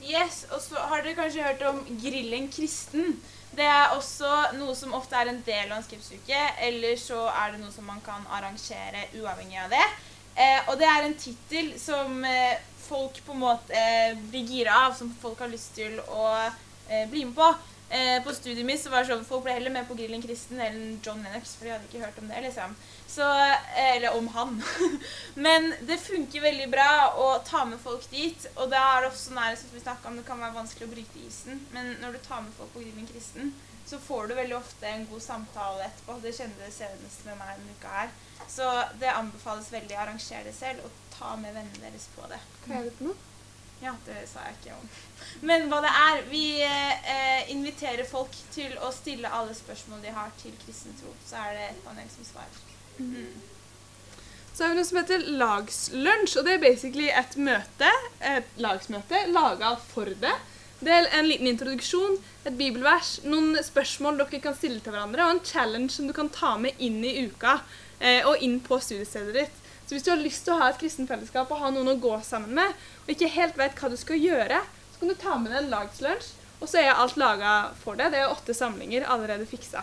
Yes, 0.03 0.47
og 0.51 0.59
så 0.63 0.81
har 0.91 1.05
dere 1.05 1.15
kanskje 1.15 1.45
hørt 1.47 1.63
om 1.69 1.79
Grillen 2.03 2.49
kristen. 2.51 3.15
Det 3.55 3.67
er 3.69 3.93
også 3.95 4.29
noe 4.57 4.75
som 4.75 4.95
ofte 4.97 5.15
er 5.15 5.31
en 5.31 5.43
del 5.47 5.69
av 5.69 5.77
en 5.79 5.85
skripsuke, 5.85 6.41
eller 6.67 6.97
så 6.99 7.27
er 7.31 7.53
det 7.53 7.61
noe 7.63 7.73
som 7.75 7.87
man 7.87 8.01
kan 8.05 8.25
arrangere 8.33 9.05
uavhengig 9.21 9.61
av 9.63 9.75
det. 9.75 9.85
Eh, 10.35 10.71
og 10.73 10.79
det 10.81 10.89
er 10.89 11.07
en 11.07 11.19
tittel 11.21 11.75
som 11.79 12.25
eh, 12.25 12.57
folk 12.83 13.21
på 13.27 13.37
en 13.37 13.43
måte 13.45 13.77
eh, 13.77 14.17
blir 14.33 14.49
gira 14.49 14.87
av, 14.87 14.97
som 14.97 15.13
folk 15.23 15.45
har 15.45 15.53
lyst 15.53 15.77
til 15.77 16.01
å 16.09 16.25
eh, 16.33 17.05
bli 17.13 17.27
med 17.29 17.37
på. 17.37 17.53
Eh, 17.93 18.19
på 18.25 18.33
studiet 18.33 18.65
mitt 18.65 18.81
så 18.81 18.91
var 18.91 19.05
det 19.05 19.13
sånn 19.13 19.27
folk 19.29 19.45
ble 19.45 19.55
heller 19.59 19.75
med 19.75 19.85
på 19.85 19.99
Grillen 19.99 20.25
kristen 20.25 20.63
enn 20.65 20.97
John 21.05 21.21
Lennox, 21.21 21.59
for 21.59 21.69
de 21.69 21.75
hadde 21.75 21.91
ikke 21.91 22.07
hørt 22.07 22.21
om 22.23 22.33
det, 22.33 22.41
liksom. 22.49 22.75
Så, 23.13 23.57
eller 23.77 24.15
om 24.17 24.29
han. 24.33 24.63
Men 25.35 25.75
det 25.85 25.99
funker 26.01 26.41
veldig 26.41 26.69
bra 26.73 26.93
å 27.21 27.27
ta 27.45 27.65
med 27.69 27.81
folk 27.81 28.07
dit. 28.11 28.47
Og 28.55 28.71
da 28.73 28.81
er 28.95 29.05
det 29.05 29.11
også 29.11 29.35
nære, 29.37 29.59
som 29.61 29.75
vi 29.75 29.83
om, 30.09 30.17
det 30.17 30.25
kan 30.25 30.41
være 30.41 30.57
vanskelig 30.57 30.89
å 30.89 30.93
bryte 30.95 31.27
isen. 31.27 31.61
Men 31.75 31.93
når 32.01 32.17
du 32.17 32.23
tar 32.25 32.41
med 32.47 32.55
folk 32.57 32.73
på 32.73 32.81
Grillen 32.81 33.11
kristen, 33.11 33.53
så 33.87 33.99
får 33.99 34.27
du 34.27 34.35
veldig 34.39 34.57
ofte 34.57 34.89
en 34.89 35.05
god 35.11 35.23
samtale 35.23 35.85
etterpå. 35.91 36.17
Det 36.23 36.33
kjente 36.39 36.65
det 36.65 36.73
senest 36.73 37.27
med 37.29 37.37
meg 37.37 37.59
denne 37.59 37.77
uka 37.77 37.93
her. 37.99 38.17
Så 38.49 38.71
det 39.03 39.13
anbefales 39.13 39.69
veldig 39.75 39.99
å 39.99 40.01
arrangere 40.07 40.49
det 40.49 40.57
selv 40.57 40.87
og 40.87 40.97
ta 41.13 41.35
med 41.37 41.53
vennene 41.53 41.85
deres 41.85 42.09
på 42.17 42.33
det. 42.33 42.41
Hva 42.65 42.81
er 42.81 42.89
det 42.89 42.97
for 42.97 43.11
noe? 43.11 43.29
Ja, 43.83 43.97
det 44.07 44.21
sa 44.31 44.47
jeg 44.47 44.61
ikke 44.61 44.77
om. 44.79 44.91
Men 45.43 45.65
hva 45.69 45.81
det 45.83 45.91
er 45.91 46.21
Vi 46.31 46.45
eh, 46.63 47.49
inviterer 47.51 48.07
folk 48.07 48.37
til 48.55 48.77
å 48.79 48.93
stille 48.95 49.29
alle 49.29 49.57
spørsmål 49.59 50.05
de 50.05 50.13
har 50.15 50.31
til 50.41 50.55
kristen 50.65 50.95
tro. 51.01 51.13
Så 51.27 51.41
er 51.43 51.59
det 51.59 51.65
et 51.73 51.83
panel 51.85 52.07
som 52.15 52.29
svarer. 52.29 52.63
Så 54.53 54.65
har 54.65 54.73
vi 54.73 54.77
noe 54.77 54.87
som 54.87 54.99
heter 55.01 55.23
lagslunsj, 55.41 56.35
og 56.39 56.47
det 56.47 56.55
er 56.55 56.65
basically 56.65 57.09
et 57.09 57.37
møte, 57.41 57.93
et 58.21 58.59
lagsmøte, 58.61 59.23
laga 59.33 59.77
for 59.89 60.11
det. 60.23 60.35
Det 60.83 60.93
er 60.93 61.09
en 61.15 61.29
liten 61.31 61.47
introduksjon, 61.47 62.19
et 62.45 62.59
bibelvers, 62.59 63.15
noen 63.25 63.57
spørsmål 63.65 64.19
dere 64.19 64.43
kan 64.43 64.57
stille 64.59 64.83
til 64.83 64.93
hverandre, 64.93 65.25
og 65.25 65.37
en 65.37 65.45
challenge 65.47 65.95
som 65.95 66.09
du 66.11 66.15
kan 66.17 66.29
ta 66.35 66.57
med 66.61 66.79
inn 66.83 67.01
i 67.07 67.15
uka 67.31 67.61
eh, 68.01 68.27
og 68.27 68.43
inn 68.45 68.59
på 68.61 68.81
studiestedet 68.83 69.37
ditt. 69.37 69.59
Så 69.87 69.95
hvis 69.95 70.05
du 70.07 70.13
har 70.13 70.21
lyst 70.21 70.45
til 70.47 70.55
å 70.55 70.61
ha 70.61 70.71
et 70.73 70.81
kristent 70.81 71.11
fellesskap 71.11 71.51
og 71.53 71.63
ha 71.63 71.71
noen 71.73 71.95
å 71.95 71.99
gå 72.03 72.15
sammen 72.27 72.55
med, 72.59 72.79
og 73.05 73.13
ikke 73.15 73.31
helt 73.35 73.59
vet 73.61 73.79
hva 73.79 73.93
du 73.93 73.99
skal 74.01 74.21
gjøre, 74.21 74.59
så 74.93 75.01
kan 75.01 75.13
du 75.13 75.19
ta 75.23 75.39
med 75.39 75.55
deg 75.55 75.63
en 75.63 75.73
lagslunsj, 75.73 76.33
og 76.63 76.71
så 76.71 76.83
er 76.83 76.93
alt 76.95 77.19
laga 77.19 77.53
for 77.83 77.99
det. 77.99 78.13
Det 78.13 78.21
er 78.23 78.31
åtte 78.31 78.55
samlinger 78.55 79.09
allerede 79.11 79.49
fiksa. 79.51 79.83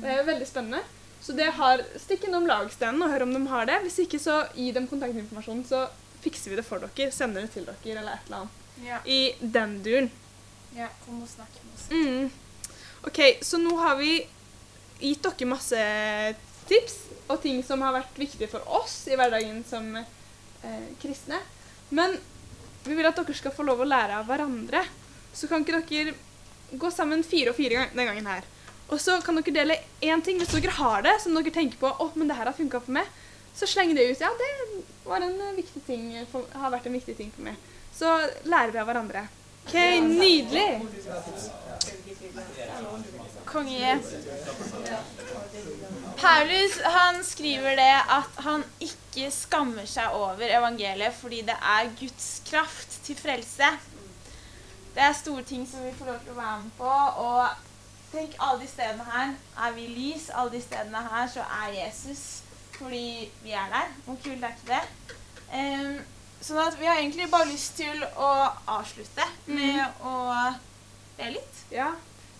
Det 0.00 0.08
er 0.18 0.26
veldig 0.26 0.48
spennende. 0.48 0.82
Så 1.30 1.36
det 1.36 1.46
har, 1.54 1.78
stikk 2.02 2.24
innom 2.26 2.48
lagstenen 2.48 3.04
og 3.06 3.12
hør 3.12 3.22
om 3.22 3.30
de 3.30 3.40
har 3.46 3.68
det. 3.68 3.76
Hvis 3.84 4.00
ikke, 4.02 4.18
så 4.18 4.40
gi 4.50 4.72
dem 4.74 4.88
kontaktinformasjonen, 4.90 5.60
så 5.62 5.84
fikser 6.24 6.50
vi 6.50 6.58
det 6.58 6.64
for 6.66 6.82
dere. 6.82 7.12
Sender 7.14 7.46
det 7.46 7.52
til 7.54 7.68
dere 7.68 8.00
eller 8.00 8.16
et 8.16 8.26
eller 8.26 8.40
annet. 8.40 8.56
Ja. 8.82 8.98
I 9.06 9.20
den 9.38 9.76
duren. 9.84 10.10
ja. 10.74 10.88
Kom 11.04 11.22
og 11.22 11.30
snakk 11.30 11.60
med 11.62 11.76
oss. 11.76 11.86
Mm. 11.94 12.74
OK, 13.06 13.20
så 13.46 13.62
nå 13.62 13.76
har 13.78 13.94
vi 14.02 14.16
gitt 14.98 15.22
dere 15.22 15.50
masse 15.52 15.86
tips 16.66 16.98
og 17.30 17.38
ting 17.46 17.62
som 17.62 17.86
har 17.86 17.94
vært 18.00 18.18
viktige 18.18 18.50
for 18.50 18.66
oss 18.82 18.98
i 19.06 19.14
hverdagen 19.14 19.62
som 19.70 19.86
eh, 20.02 20.86
kristne. 20.98 21.38
Men 21.94 22.18
vi 22.88 22.98
vil 22.98 23.06
at 23.06 23.22
dere 23.22 23.38
skal 23.38 23.54
få 23.54 23.70
lov 23.70 23.84
å 23.84 23.86
lære 23.86 24.18
av 24.18 24.26
hverandre. 24.26 24.82
Så 25.30 25.46
kan 25.46 25.62
ikke 25.62 25.78
dere 25.94 26.18
gå 26.74 26.90
sammen 26.90 27.22
fire 27.22 27.54
og 27.54 27.62
fire 27.62 27.78
gang, 27.78 27.94
den 27.94 28.10
gangen 28.10 28.34
her. 28.34 28.56
Og 28.90 29.00
så 29.00 29.20
kan 29.22 29.38
dere 29.38 29.54
dele 29.54 29.76
én 30.02 30.22
ting 30.24 30.40
hvis 30.40 30.50
dere 30.54 30.74
har 30.78 31.04
det 31.06 31.16
som 31.22 31.34
dere 31.36 31.52
tenker 31.54 31.78
på 31.78 31.90
å, 31.90 32.10
men 32.14 32.30
det 32.30 32.38
her 32.38 32.50
har 32.50 32.56
funka 32.56 32.82
for 32.82 32.98
meg. 32.98 33.10
Så 33.54 33.66
sleng 33.70 33.94
det 33.94 34.06
ut. 34.10 34.22
Ja, 34.22 34.30
det 34.38 34.48
eh, 34.50 35.74
ting 35.86 36.10
for, 36.30 36.46
har 36.54 36.72
vært 36.72 36.86
en 36.86 36.96
viktig 36.98 37.16
ting 37.18 37.30
for 37.34 37.46
meg. 37.46 37.58
Så 37.94 38.10
lærer 38.48 38.74
vi 38.74 38.82
av 38.82 38.88
hverandre. 38.90 39.26
OK, 39.66 39.74
nydelig. 40.06 40.80
Konge. 43.44 43.98
Paulus 46.20 46.80
han 46.82 47.24
skriver 47.24 47.76
det 47.76 47.94
at 48.16 48.42
han 48.46 48.64
ikke 48.82 49.30
skammer 49.34 49.86
seg 49.90 50.14
over 50.14 50.46
evangeliet 50.46 51.16
fordi 51.18 51.42
det 51.48 51.56
er 51.56 51.90
Guds 52.00 52.28
kraft 52.48 53.00
til 53.06 53.18
frelse. 53.18 53.70
Det 54.94 55.02
er 55.06 55.18
store 55.18 55.42
ting 55.46 55.66
som 55.68 55.84
vi 55.86 55.92
får 55.98 56.12
lov 56.12 56.22
til 56.24 56.34
å 56.34 56.40
være 56.40 56.62
med 56.64 56.78
på. 56.78 56.94
Og 57.24 57.69
tenk, 58.12 58.36
alle 58.38 58.60
de 58.62 58.68
stedene 58.70 59.06
her 59.12 59.34
er 59.66 59.74
vi 59.76 59.88
lys. 59.94 60.30
Alle 60.34 60.54
de 60.54 60.62
stedene 60.62 61.02
her 61.10 61.28
så 61.30 61.44
er 61.62 61.74
Jesus 61.84 62.24
fordi 62.80 63.28
vi 63.42 63.52
er 63.52 63.68
der. 63.68 63.90
Hvor 64.06 64.16
kult 64.24 64.44
er 64.44 64.54
ikke 64.56 64.70
det? 64.70 65.16
Um, 65.52 65.98
sånn 66.40 66.60
at 66.62 66.78
vi 66.80 66.88
har 66.88 67.00
egentlig 67.00 67.26
bare 67.32 67.50
lyst 67.50 67.76
til 67.76 68.04
å 68.16 68.30
avslutte 68.78 69.26
med 69.50 70.00
å 70.00 70.14
be 71.18 71.34
litt. 71.34 71.58
Ja. 71.74 71.90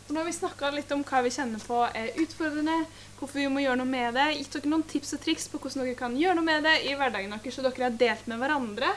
For 0.07 0.17
nå 0.17 0.23
har 0.23 0.31
vi 0.31 0.39
snakka 0.39 0.71
litt 0.75 0.91
om 0.97 1.05
hva 1.07 1.21
vi 1.27 1.35
kjenner 1.35 1.61
på 1.63 1.83
er 1.87 2.17
utfordrende, 2.23 2.79
hvorfor 3.19 3.43
vi 3.43 3.51
må 3.53 3.61
gjøre 3.63 3.83
noe 3.83 3.91
med 3.91 4.17
det. 4.17 4.31
Gitt 4.39 4.57
dere 4.57 4.73
noen 4.73 4.87
tips 4.89 5.13
og 5.19 5.23
triks 5.27 5.51
på 5.53 5.61
hvordan 5.61 5.85
dere 5.85 5.99
kan 5.99 6.17
gjøre 6.19 6.39
noe 6.41 6.49
med 6.49 6.65
det 6.67 6.79
i 6.89 6.97
hverdagen 6.97 7.37
deres, 7.37 7.55
så 7.55 7.67
dere 7.67 7.85
har 7.91 8.01
delt 8.01 8.33
med 8.33 8.41
hverandre. 8.41 8.95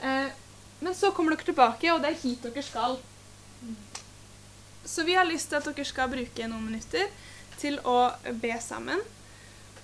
Uh, 0.00 0.32
men 0.80 0.96
så 0.96 1.12
kommer 1.12 1.36
dere 1.36 1.50
tilbake, 1.50 1.92
og 1.92 2.00
det 2.02 2.14
er 2.14 2.22
hit 2.24 2.48
dere 2.48 2.64
skal. 2.64 2.96
Så 4.86 5.02
vi 5.04 5.16
har 5.18 5.26
lyst 5.28 5.50
til 5.50 5.58
at 5.58 5.66
dere 5.66 5.86
skal 5.86 6.10
bruke 6.12 6.48
noen 6.48 6.68
minutter 6.68 7.10
til 7.60 7.80
å 7.84 8.12
be 8.42 8.54
sammen. 8.62 9.02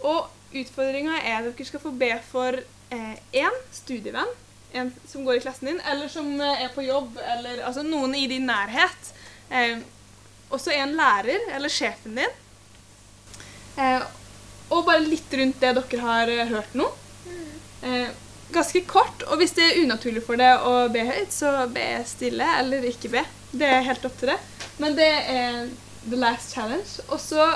Og 0.03 0.31
utfordringa 0.55 1.19
er 1.23 1.41
at 1.41 1.51
dere 1.51 1.67
skal 1.67 1.83
få 1.83 1.93
be 1.97 2.13
for 2.29 2.63
én 2.93 3.61
studievenn, 3.73 4.29
en 4.73 4.93
som 5.09 5.25
går 5.25 5.39
i 5.39 5.41
klassen 5.45 5.69
din, 5.71 5.81
eller 5.91 6.09
som 6.09 6.29
eh, 6.41 6.65
er 6.65 6.73
på 6.75 6.85
jobb, 6.85 7.19
eller 7.35 7.63
altså 7.67 7.85
noen 7.85 8.15
i 8.17 8.27
din 8.29 8.47
nærhet. 8.49 9.13
Eh, 9.51 9.83
også 10.53 10.73
en 10.77 10.95
lærer, 10.97 11.49
eller 11.57 11.73
sjefen 11.73 12.17
din. 12.17 12.39
Eh, 13.77 14.05
og 14.73 14.85
bare 14.89 15.05
litt 15.05 15.33
rundt 15.37 15.61
det 15.61 15.75
dere 15.77 16.03
har 16.05 16.33
eh, 16.33 16.49
hørt 16.53 16.77
nå. 16.79 16.89
Eh, 17.83 18.09
ganske 18.53 18.85
kort. 18.89 19.25
Og 19.29 19.41
hvis 19.41 19.57
det 19.57 19.69
er 19.69 19.83
unaturlig 19.85 20.25
for 20.25 20.41
deg 20.41 20.65
å 20.69 20.89
be 20.93 21.05
høyt, 21.09 21.33
så 21.35 21.53
be 21.73 21.87
stille 22.09 22.49
eller 22.61 22.89
ikke 22.89 23.13
be. 23.13 23.25
Det 23.53 23.69
er 23.69 23.87
helt 23.89 24.05
opp 24.09 24.17
til 24.21 24.33
det. 24.33 24.41
Men 24.83 24.99
det 24.99 25.11
er 25.31 25.67
the 26.09 26.19
last 26.19 26.55
challenge. 26.55 27.03
Og 27.09 27.21
så 27.23 27.47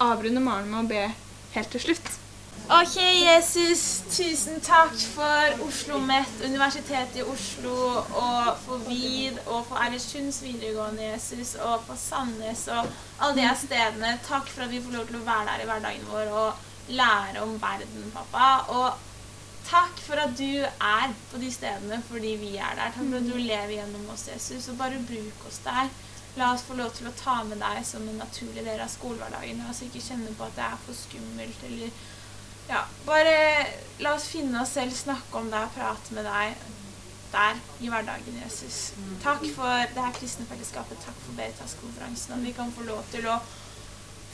avrunder 0.00 0.42
Maren 0.44 0.68
med 0.70 0.84
å 0.84 0.88
be 0.88 1.04
helt 1.54 1.70
til 1.72 1.88
slutt. 1.88 2.16
Ok, 2.68 2.98
Jesus, 3.00 3.82
tusen 4.12 4.58
takk 4.60 4.92
for 5.14 5.62
Oslo 5.64 5.96
Met, 6.04 6.34
Universitetet 6.44 7.16
i 7.16 7.24
Oslo, 7.24 7.72
og 7.96 8.50
for 8.60 8.82
VID, 8.84 9.38
og 9.46 9.62
for 9.70 9.80
Eilertsunds 9.80 10.42
videregående, 10.44 11.06
Jesus, 11.06 11.54
og 11.64 11.86
for 11.86 11.96
Sandnes 11.96 12.66
og 12.74 12.90
alle 13.22 13.38
de 13.38 13.46
stedene. 13.56 14.10
Takk 14.26 14.50
for 14.52 14.66
at 14.66 14.74
vi 14.74 14.82
får 14.84 14.98
lov 14.98 15.08
til 15.08 15.16
å 15.16 15.24
være 15.30 15.46
der 15.48 15.64
i 15.64 15.70
hverdagen 15.70 16.10
vår 16.10 16.34
og 16.42 16.92
lære 16.98 17.46
om 17.46 17.56
verden, 17.62 18.10
pappa. 18.12 18.50
Og 18.76 19.64
takk 19.70 20.04
for 20.04 20.20
at 20.20 20.36
du 20.36 20.60
er 20.68 21.16
på 21.32 21.40
de 21.40 21.48
stedene 21.54 22.02
fordi 22.10 22.34
vi 22.42 22.52
er 22.58 22.76
der. 22.76 22.92
Takk 22.92 23.00
for 23.00 23.22
at 23.22 23.32
du 23.32 23.38
lever 23.38 23.78
gjennom 23.78 24.12
oss, 24.12 24.28
Jesus, 24.28 24.68
og 24.68 24.76
bare 24.82 25.00
bruk 25.08 25.48
oss 25.48 25.62
der. 25.64 25.88
La 26.38 26.52
oss 26.54 26.62
få 26.66 26.76
lov 26.78 26.92
til 26.94 27.08
å 27.10 27.16
ta 27.18 27.40
med 27.46 27.58
deg 27.62 27.82
som 27.86 28.04
en 28.06 28.20
naturlig 28.22 28.62
del 28.62 28.80
av 28.80 28.90
skolehverdagen. 28.92 29.62
La 29.64 29.72
oss 29.72 29.82
ikke 29.86 30.02
kjenne 30.04 30.34
på 30.38 30.46
at 30.46 30.56
det 30.58 30.66
er 30.68 30.80
for 30.86 30.96
skummelt 30.96 31.66
eller 31.66 31.90
ja, 32.68 32.82
bare 33.06 33.36
la 34.04 34.12
oss 34.14 34.26
finne 34.28 34.60
oss 34.60 34.74
selv, 34.76 34.92
snakke 34.92 35.40
om 35.40 35.48
deg, 35.48 35.70
prate 35.72 36.14
med 36.14 36.28
deg 36.28 36.66
der 37.32 37.56
i 37.80 37.88
hverdagen, 37.88 38.36
Jesus. 38.42 38.92
Takk 39.22 39.44
for 39.54 39.86
det 39.94 40.04
her 40.04 40.12
kristne 40.16 40.46
fellesskapet. 40.48 41.00
Takk 41.04 41.16
for 41.24 41.36
Beritas-konferansen. 41.36 42.34
Om 42.36 42.44
vi 42.44 42.52
kan 42.56 42.72
få 42.72 42.84
lov 42.88 43.02
til 43.12 43.28
å 43.28 43.38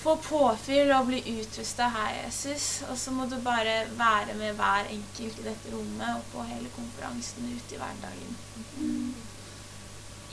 få 0.03 0.17
påfyll 0.21 0.93
og 0.95 1.09
bli 1.09 1.23
utrusta 1.39 1.89
her, 1.95 2.11
Jesus. 2.25 2.83
Og 2.91 2.99
så 2.99 3.15
må 3.15 3.27
du 3.31 3.39
bare 3.43 3.85
være 3.99 4.37
med 4.39 4.59
hver 4.59 4.91
enkelt 4.93 5.41
i 5.41 5.47
dette 5.47 5.73
rommet 5.75 6.19
og 6.19 6.27
på 6.35 6.49
hele 6.51 6.71
konferansen 6.75 7.49
ute 7.55 7.79
i 7.79 7.81
hverdagen. 7.81 8.37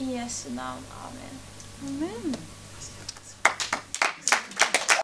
I 0.02 0.10
Jesu 0.18 0.50
navn. 0.58 0.86
Amen. 1.06 1.40
Amen. 1.84 2.36